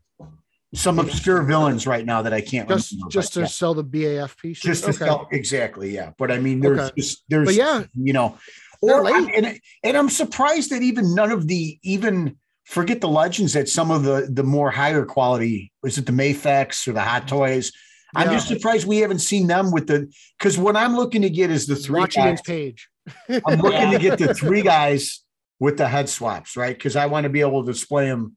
[0.74, 3.10] Some obscure villains right now that I can't just remember.
[3.10, 4.60] just to but sell the BAF piece.
[4.60, 4.98] just to okay.
[5.04, 6.10] sell exactly, yeah.
[6.18, 6.92] But I mean, there's Okay.
[6.98, 7.84] just there's But yeah.
[7.94, 8.38] you know,
[8.80, 13.68] or and and I'm surprised that even none of the even forget the legends that
[13.68, 17.36] some of the the more higher quality is it the Mafex or the Hot mm-hmm.
[17.36, 17.70] Toys.
[18.16, 18.34] I'm Yeah.
[18.34, 21.66] just surprised we haven't seen them with the because what I'm looking to get is
[21.68, 22.26] the three Watch guys.
[22.26, 22.88] Ian's page.
[23.28, 23.90] I'm looking Yeah.
[23.92, 25.22] to get the three guys
[25.60, 26.76] with the head swaps, right?
[26.76, 28.36] Because I want to be able to display them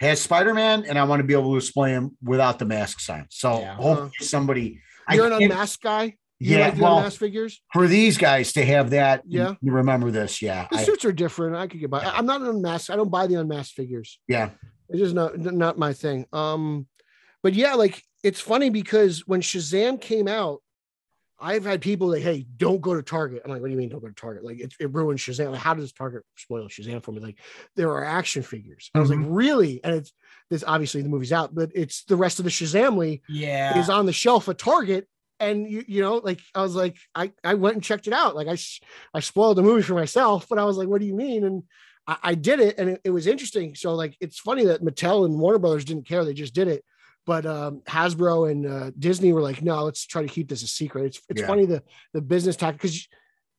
[0.00, 3.26] as Spider-Man, and I want to be able to display him without the mask sign.
[3.30, 3.74] So Yeah.
[3.76, 4.80] hopefully somebody.
[5.10, 6.16] You're an unmasked guy.
[6.40, 7.62] You Yeah, like well, unmasked figures.
[7.72, 9.54] for these guys to have that, Yeah.
[9.60, 11.54] you remember this, yeah, The I- suits are different.
[11.54, 12.00] I could get by.
[12.00, 12.90] I- I'm not an unmasked.
[12.90, 14.18] I don't buy the unmasked figures.
[14.26, 14.50] yeah,
[14.88, 16.26] It's just not not my thing.
[16.32, 16.88] Um,
[17.44, 20.62] but yeah, like it's funny because when Shazam came out,
[21.42, 23.88] I've had people like, "Hey, don't go to Target." I'm like, "What do you mean
[23.88, 24.44] don't go to Target?
[24.44, 25.50] Like it, it ruined Shazam.
[25.50, 27.20] Like, how does Target spoil Shazam for me?
[27.20, 27.38] Like
[27.76, 29.32] there are action figures." I was like, mm-hmm.
[29.32, 30.12] "Really?" And it's
[30.50, 33.78] this obviously the movie's out, but it's the rest of the Shazamily Yeah.
[33.78, 35.08] is on the shelf at Target.
[35.40, 38.36] And you, you know, like I was like, I, I went and checked it out.
[38.36, 38.56] Like I,
[39.12, 41.44] I spoiled the movie for myself, but I was like, what do you mean?
[41.44, 41.64] And
[42.06, 43.74] I, I did it, and it, it was interesting.
[43.74, 46.84] So like, it's funny that Mattel and Warner Brothers didn't care; they just did it.
[47.24, 50.66] But um, Hasbro and uh, Disney were like, no, let's try to keep this a
[50.66, 51.04] secret.
[51.06, 51.46] It's it's Yeah.
[51.46, 51.82] funny the
[52.12, 53.08] the business tactic because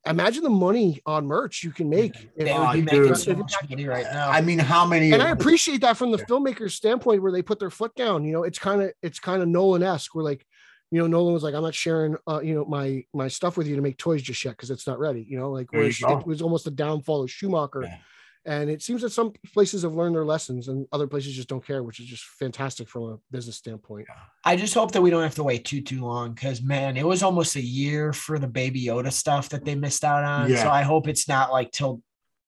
[0.06, 2.14] imagine the money on merch you can make.
[2.36, 4.30] if- They Oh, would be making so much money right now.
[4.30, 5.14] I mean, how many?
[5.14, 6.26] and I appreciate that from the Yeah.
[6.26, 8.26] filmmaker's standpoint where they put their foot down.
[8.26, 10.14] You know, it's kind of it's kind of Nolan-esque.
[10.14, 10.46] Where like,
[10.92, 13.66] you know, Nolan was like, I'm not sharing uh, you know, my my stuff with
[13.68, 15.26] you to make toys just yet because it's not ready.
[15.28, 17.84] You know, like where you it, it was almost the downfall of Schumacher.
[17.84, 17.98] Yeah.
[18.46, 21.66] And it seems that some places have learned their lessons and other places just don't
[21.66, 24.08] care, which is just fantastic from a business standpoint.
[24.44, 27.06] I just hope that we don't have to wait too too long because man, it
[27.06, 30.50] was almost a year for the Baby Yoda stuff that they missed out on.
[30.50, 30.64] Yeah.
[30.64, 32.02] So I hope it's not like till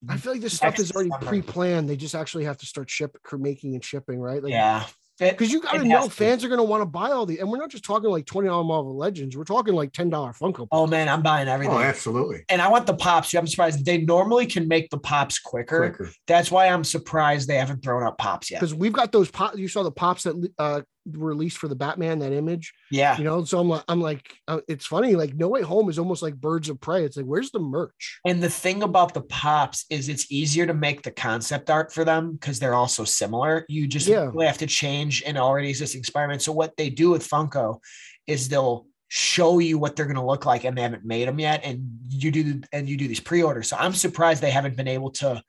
[0.10, 1.26] I feel like this stuff is already summer.
[1.26, 1.90] pre-planned.
[1.90, 4.44] They just actually have to start ship making and shipping, right?
[4.44, 4.86] Like yeah.
[5.20, 6.12] It- because you got to know has to.
[6.12, 8.26] fans are going to want to buy all these, and we're not just talking like
[8.26, 9.38] twenty dollar Marvel Legends.
[9.38, 10.68] We're talking like ten dollar Funko.
[10.72, 11.74] oh man, I'm buying everything.
[11.74, 12.44] oh, absolutely.
[12.50, 13.34] and I want the pops.
[13.34, 15.80] I'm surprised they normally can make the pops quicker.
[15.90, 16.12] Quicker.
[16.28, 18.60] That's why I'm surprised they haven't thrown up pops yet.
[18.60, 19.58] because we've got those pops.
[19.58, 23.18] You saw the pops that uh, were released for the Batman that image, Yeah.
[23.18, 23.44] you know.
[23.44, 25.16] So I'm like, I'm like, uh, it's funny.
[25.16, 27.04] Like No Way Home is almost like Birds of Prey.
[27.04, 28.20] It's like, where's the merch?
[28.26, 32.04] And the thing about the pops is it's easier to make the concept art for
[32.04, 33.66] them because they're all so similar.
[33.70, 34.30] You just Yeah.
[34.34, 36.40] really have to change an already existing Spider-Man.
[36.40, 37.80] So what they do with Funko
[38.28, 41.40] is they'll show you what they're going to look like and they haven't made them
[41.40, 43.70] yet and you do and you do these pre-orders.
[43.70, 45.42] So I'm surprised they haven't been able to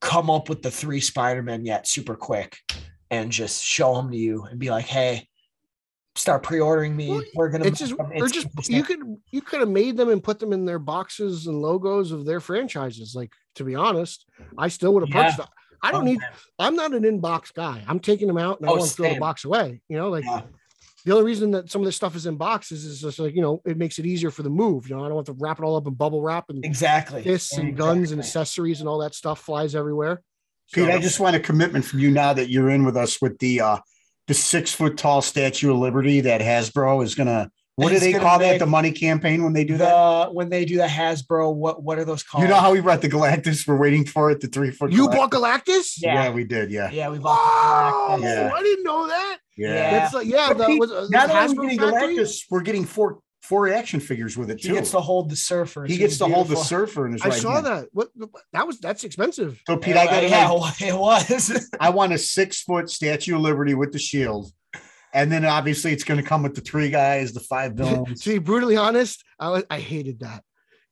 [0.00, 2.58] come up with the three Spider-Men yet super quick
[3.10, 5.28] and just show them to you and be like, "Hey,
[6.16, 7.10] start pre-ordering me.
[7.10, 7.66] Well, We're gonna.
[7.66, 9.00] It's just it's just you could
[9.30, 12.40] you could have made them and put them in their boxes and logos of their
[12.40, 13.14] franchises.
[13.14, 14.26] Like to be honest,
[14.58, 15.22] I still would have Yeah.
[15.30, 15.40] purchased.
[15.40, 15.46] it.
[15.82, 16.20] I don't oh, need.
[16.58, 17.84] I'm not an inbox guy.
[17.86, 19.82] I'm taking them out and I Oh, want to throw the box away.
[19.88, 20.42] You know, like Yeah.
[21.04, 23.42] the only reason that some of this stuff is in boxes is just like you
[23.42, 24.88] know it makes it easier for the move.
[24.88, 27.22] You know, I don't have to wrap it all up in bubble wrap and exactly
[27.22, 30.22] this and guns and accessories and all that stuff flies everywhere.
[30.72, 33.20] Pete, So- I just want a commitment from you now that you're in with us
[33.20, 33.78] with the uh
[34.26, 37.50] the six foot tall Statue of Liberty that Hasbro is gonna.
[37.76, 38.58] What do they call make that?
[38.58, 40.34] The money campaign when they do the that.
[40.34, 41.54] when they do the Hasbro.
[41.54, 42.42] What what are those called?
[42.42, 43.68] You know how we brought the Galactus?
[43.68, 44.40] We're waiting for it.
[44.40, 44.90] The three foot.
[44.92, 45.12] you Galactus?
[45.12, 45.92] bought Galactus?
[45.98, 46.14] Yeah.
[46.24, 46.30] Yeah.
[46.30, 46.70] we did.
[46.72, 47.34] Yeah, Yeah, we Wow,
[48.08, 48.16] bought.
[48.20, 48.50] the Yeah.
[48.54, 49.38] I didn't know that.
[49.58, 49.68] yeah.
[49.74, 49.90] Yeah.
[49.90, 52.16] That's like yeah, But that Pete, was uh, Not only are Hasbro we getting.
[52.18, 53.18] Galactus, we're getting four
[53.48, 54.68] four action figures with it too.
[54.68, 55.84] He gets to hold the surfer.
[55.84, 57.66] He gets to hold the surfer in his I right saw hand.
[57.66, 57.88] that.
[57.92, 58.08] What
[58.52, 58.78] that was?
[58.80, 59.60] That's expensive.
[59.66, 60.50] So Pete, I got yeah,
[60.88, 61.68] it was.
[61.80, 64.50] I want a six foot Statue of Liberty with the shield.
[65.12, 68.22] And then obviously it's going to come with the three guys, the five villains.
[68.22, 70.42] to be brutally honest, I was, I hated that.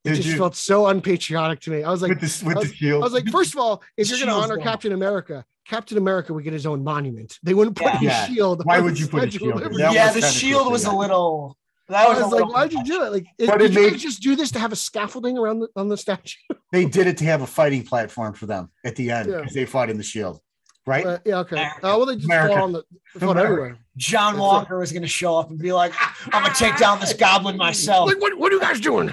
[0.05, 0.37] It Did just you?
[0.37, 1.83] felt so unpatriotic to me.
[1.83, 4.09] I was like, with the, with I the I was like, first of all, if
[4.09, 4.65] you're going to honor gone.
[4.65, 7.39] Captain America, Captain America would get his own monument.
[7.43, 8.27] They wouldn't put Yeah.
[8.27, 8.65] his shield.
[8.65, 9.63] Why would you put a shield?
[9.79, 11.57] Yeah, the shield was a little.
[11.89, 13.13] That I was, was like, why'd you do it?
[13.13, 15.69] Like, it, did it you made- just do this to have a scaffolding around the
[15.77, 16.39] on the statue?
[16.73, 19.45] they did it to have a fighting platform for them at the end Yeah.
[19.53, 20.41] they fought in the shield,
[20.87, 21.05] right?
[21.05, 21.57] Uh, yeah, okay.
[21.57, 21.87] America.
[21.87, 22.55] Uh, well, they just America.
[22.55, 22.85] fought on the
[23.19, 23.43] fought America.
[23.53, 23.79] everywhere.
[23.97, 25.93] John That's Walker was going to show up and be like,
[26.33, 28.09] "I'm going to take down this goblin myself.
[28.09, 29.09] Like, what, what are you guys doing?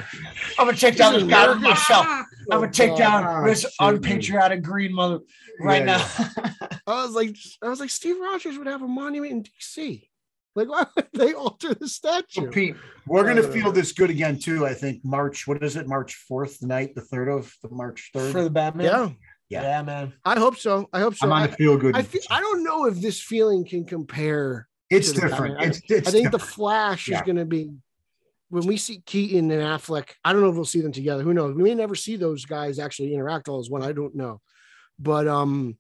[0.58, 2.06] I'm going to take down This this goblin myself.
[2.08, 3.96] Oh, I'm going to take down Oh, this shit, man.
[3.96, 5.20] unpatriotic green mother
[5.60, 6.48] right Yeah, now."
[6.88, 10.08] I was like, I was like, Steve Rogers would have a monument in DC.
[10.56, 12.50] Like, why would they alter the So statue?
[12.50, 12.76] Pete,
[13.08, 14.66] we're going to Uh, feel this good again too.
[14.66, 15.48] I think March.
[15.48, 15.88] What is it?
[15.88, 18.32] March fourth night, the third of the March third.
[18.32, 18.86] For the Batman.
[18.86, 19.10] yeah,
[19.50, 19.62] Yeah.
[19.64, 20.14] yeah, man.
[20.26, 20.90] I hope so.
[20.92, 21.28] I hope so.
[21.28, 21.96] I'm on I, a feel good.
[21.96, 24.68] I, feel, I don't know if this feeling can compare.
[24.90, 25.56] it's different.
[25.58, 25.70] Batman.
[25.70, 26.32] It's, it's I think different.
[26.32, 27.18] the Flash Yeah.
[27.18, 27.72] is going to be
[28.50, 30.10] when we see Keaton and Affleck.
[30.26, 31.24] I don't know if we'll see them together.
[31.24, 31.56] Who knows?
[31.56, 33.84] We may never see those guys actually interact all as one.
[33.84, 34.42] I don't know,
[35.00, 35.78] but um,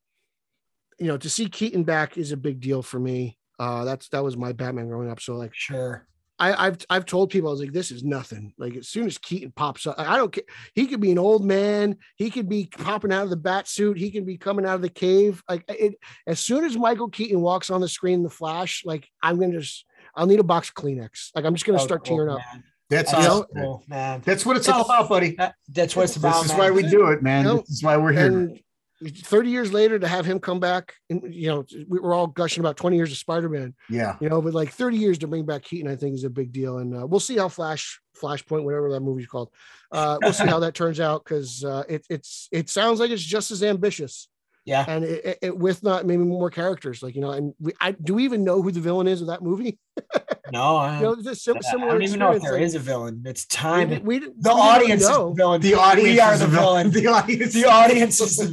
[0.97, 3.37] you know, to see Keaton back is a big deal for me.
[3.61, 5.19] Uh, that's that was my Batman growing up.
[5.21, 6.07] So like, Sure.
[6.39, 8.51] I, I've I've told people I was like, this is nothing.
[8.57, 10.43] Like as soon as Keaton pops up, I don't care.
[10.73, 11.97] He could be an old man.
[12.15, 13.95] He could be popping out of the bat suit.
[13.99, 15.43] He can be coming out of the cave.
[15.47, 15.93] Like it.
[16.25, 19.59] As soon as Michael Keaton walks on the screen, in the Flash, like I'm gonna
[19.59, 19.85] just.
[20.15, 21.29] I'll need a box of Kleenex.
[21.35, 22.39] Like I'm just gonna Oh, start cool, tearing up.
[22.53, 22.63] man.
[22.89, 23.47] That's That's know, awesome.
[23.61, 24.21] cool, man.
[24.25, 25.35] That's what it's all about, buddy.
[25.37, 26.41] That- that's what it's about.
[26.41, 26.59] This is man.
[26.59, 27.45] why we do it, man.
[27.45, 28.25] You know, This is why we're here.
[28.25, 28.59] And
[29.03, 32.61] 30 years later to have him come back, and you know, we were all gushing
[32.61, 33.73] about 20 years of Spider-Man.
[33.89, 34.15] yeah.
[34.21, 36.51] you know, but like 30 years to bring back Keaton, I think is a big
[36.51, 36.77] deal.
[36.77, 39.49] And uh, we'll see how Flash, Flashpoint, whatever that movie's called,
[39.91, 43.23] uh, we'll see how that turns out because uh, it, it's it sounds like it's
[43.23, 44.27] just as ambitious
[44.65, 44.85] Yeah.
[44.87, 47.01] and it, it- it- with not maybe more characters.
[47.01, 49.27] Like you know, and we, I do we even know who the villain is of
[49.27, 49.79] that movie?
[50.53, 51.93] No, I, You know, it's a sim- I similar.
[51.93, 53.23] don't even know if experience, there like, is a villain.
[53.25, 53.87] It's time.
[53.89, 55.61] didn't- we, the we audience is the villain.
[55.61, 56.91] The audience We are is the the villain.
[56.91, 57.53] The audience.
[57.53, 58.47] The audience is the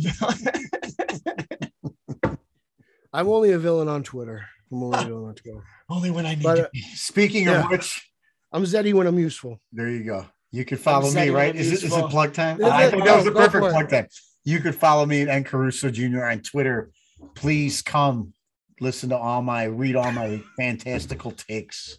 [2.22, 2.38] villain.
[3.12, 4.46] I'm only a villain on Twitter.
[4.70, 5.64] I'm only a villain on Twitter.
[5.90, 6.82] Only when I need But, to uh, be.
[6.94, 7.64] Speaking Yeah.
[7.64, 8.08] of which,
[8.52, 9.58] I'm Zeddy when I'm useful.
[9.72, 10.26] there you go.
[10.52, 11.54] You can follow me, right?
[11.56, 12.60] it Is it, is it plug time?
[12.60, 12.90] Is I it?
[12.90, 13.70] think that was Oh, the perfect it.
[13.72, 14.06] plug time.
[14.44, 16.24] You could follow me at N Caruso Jr.
[16.24, 16.90] on Twitter.
[17.34, 18.32] Please come
[18.80, 21.98] listen to all my read all my fantastical takes.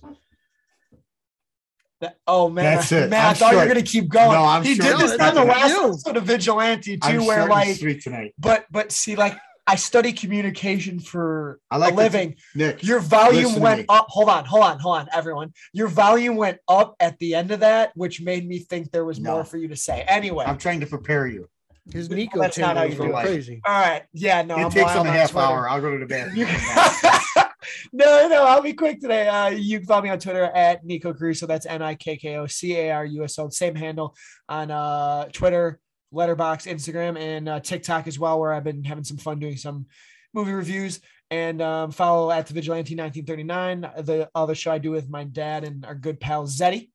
[2.02, 3.10] That- oh man, That's it.
[3.10, 3.26] man!
[3.26, 4.32] i I'm thought you were gonna keep going.
[4.32, 4.88] No, I'm he short.
[4.88, 8.34] did this on the last episode of Vigilante too, I'm where like, tonight.
[8.40, 9.38] but but see, like
[9.68, 12.36] I study communication for I like a living.
[12.56, 14.08] Nick, Your volume went up.
[14.10, 15.54] Hold on, hold on, hold on, everyone.
[15.74, 19.20] Your volume went up at the end of that, which made me think there was
[19.20, 19.34] No.
[19.34, 20.02] more for you to say.
[20.08, 21.50] Anyway, I'm trying to prepare you.
[21.92, 23.22] His Well, Nikko that's not table how is you going do it.
[23.24, 23.62] crazy.
[23.66, 25.46] all right, yeah, no, it I'm takes wild them a half Twitter.
[25.48, 25.70] hour.
[25.70, 27.46] I'll go to the You- bathroom.
[27.94, 29.28] no, no, I'll be quick today.
[29.28, 31.46] Uh, you can follow me on Twitter at Nico Caruso.
[31.48, 33.50] That's N I K K O C A R U S O.
[33.50, 34.16] Same handle
[34.48, 35.80] on uh, Twitter,
[36.14, 39.88] Letterboxd, Instagram, and uh, TikTok as well, where I've been having some fun doing some
[40.34, 41.00] movie reviews.
[41.32, 45.64] And um, follow at the Vigilante 1939, the other show I do with my dad
[45.64, 46.90] and our good pal Zeddy.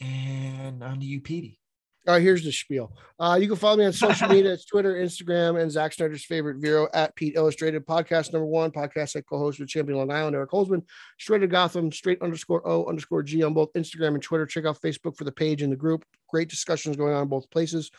[0.00, 1.58] And on to you, Petey.
[2.06, 2.92] All right, here's the spiel.
[3.18, 4.52] Uh, you can follow me on social media.
[4.52, 8.70] It's Twitter, Instagram, and Zack Snyder's favorite Vero at Pete Illustrated Podcast number one.
[8.70, 10.82] Podcast I co-host with Champion Long Island, Eric Holzman.
[11.18, 14.44] Straight to Gotham, straight underscore O underscore G on both Instagram and Twitter.
[14.44, 16.04] Check out Facebook for the page and the group.
[16.28, 17.90] Great discussions going on in both places.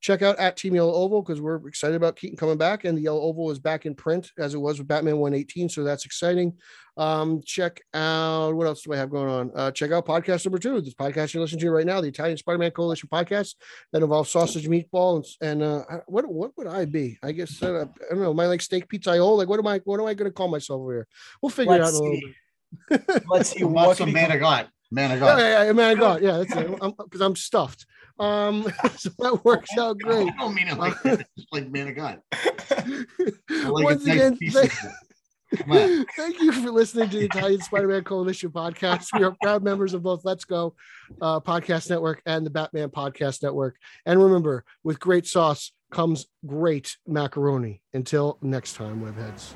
[0.00, 3.02] Check out at Team Yellow Oval because we're excited about Keaton coming back, and the
[3.02, 5.68] Yellow Oval is back in print as it was with Batman 118.
[5.68, 6.54] So that's exciting.
[6.96, 9.50] Um, check out what else do I have going on?
[9.54, 10.80] Uh, check out podcast number two.
[10.80, 13.54] This podcast you're listening to right now, the Italian Spider-Man Coalition podcast
[13.92, 17.18] that involves sausage, meatball, and, and uh, what what would I be?
[17.22, 18.34] I guess uh, I don't know.
[18.34, 19.36] My like steak pizzaiolo?
[19.38, 19.80] Like what am I?
[19.84, 21.08] What am I going to call myself over here?
[21.40, 22.34] We'll figure it out Let's in a little see.
[22.90, 23.22] bit.
[23.28, 24.68] Let's see You what want can some he man of God.
[24.90, 25.38] Man of God.
[25.38, 26.68] yeah, yeah, man, God, yeah, that's it.
[26.98, 27.86] Because I'm, stuffed.
[28.18, 28.64] Um,
[28.98, 30.28] so that works out great.
[30.28, 30.94] I don't mean it like
[31.50, 32.20] like man of God.
[32.32, 34.94] I like Once a nice thank, of- Come on.
[36.16, 39.08] thank you for listening to the Italian Spider-Man Coalition podcast.
[39.18, 40.74] We are proud members of both Let's Go
[41.20, 43.76] uh, Podcast Network and the Batman Podcast Network.
[44.06, 47.82] And remember, with great sauce comes great macaroni.
[47.92, 49.54] Until next time, webheads.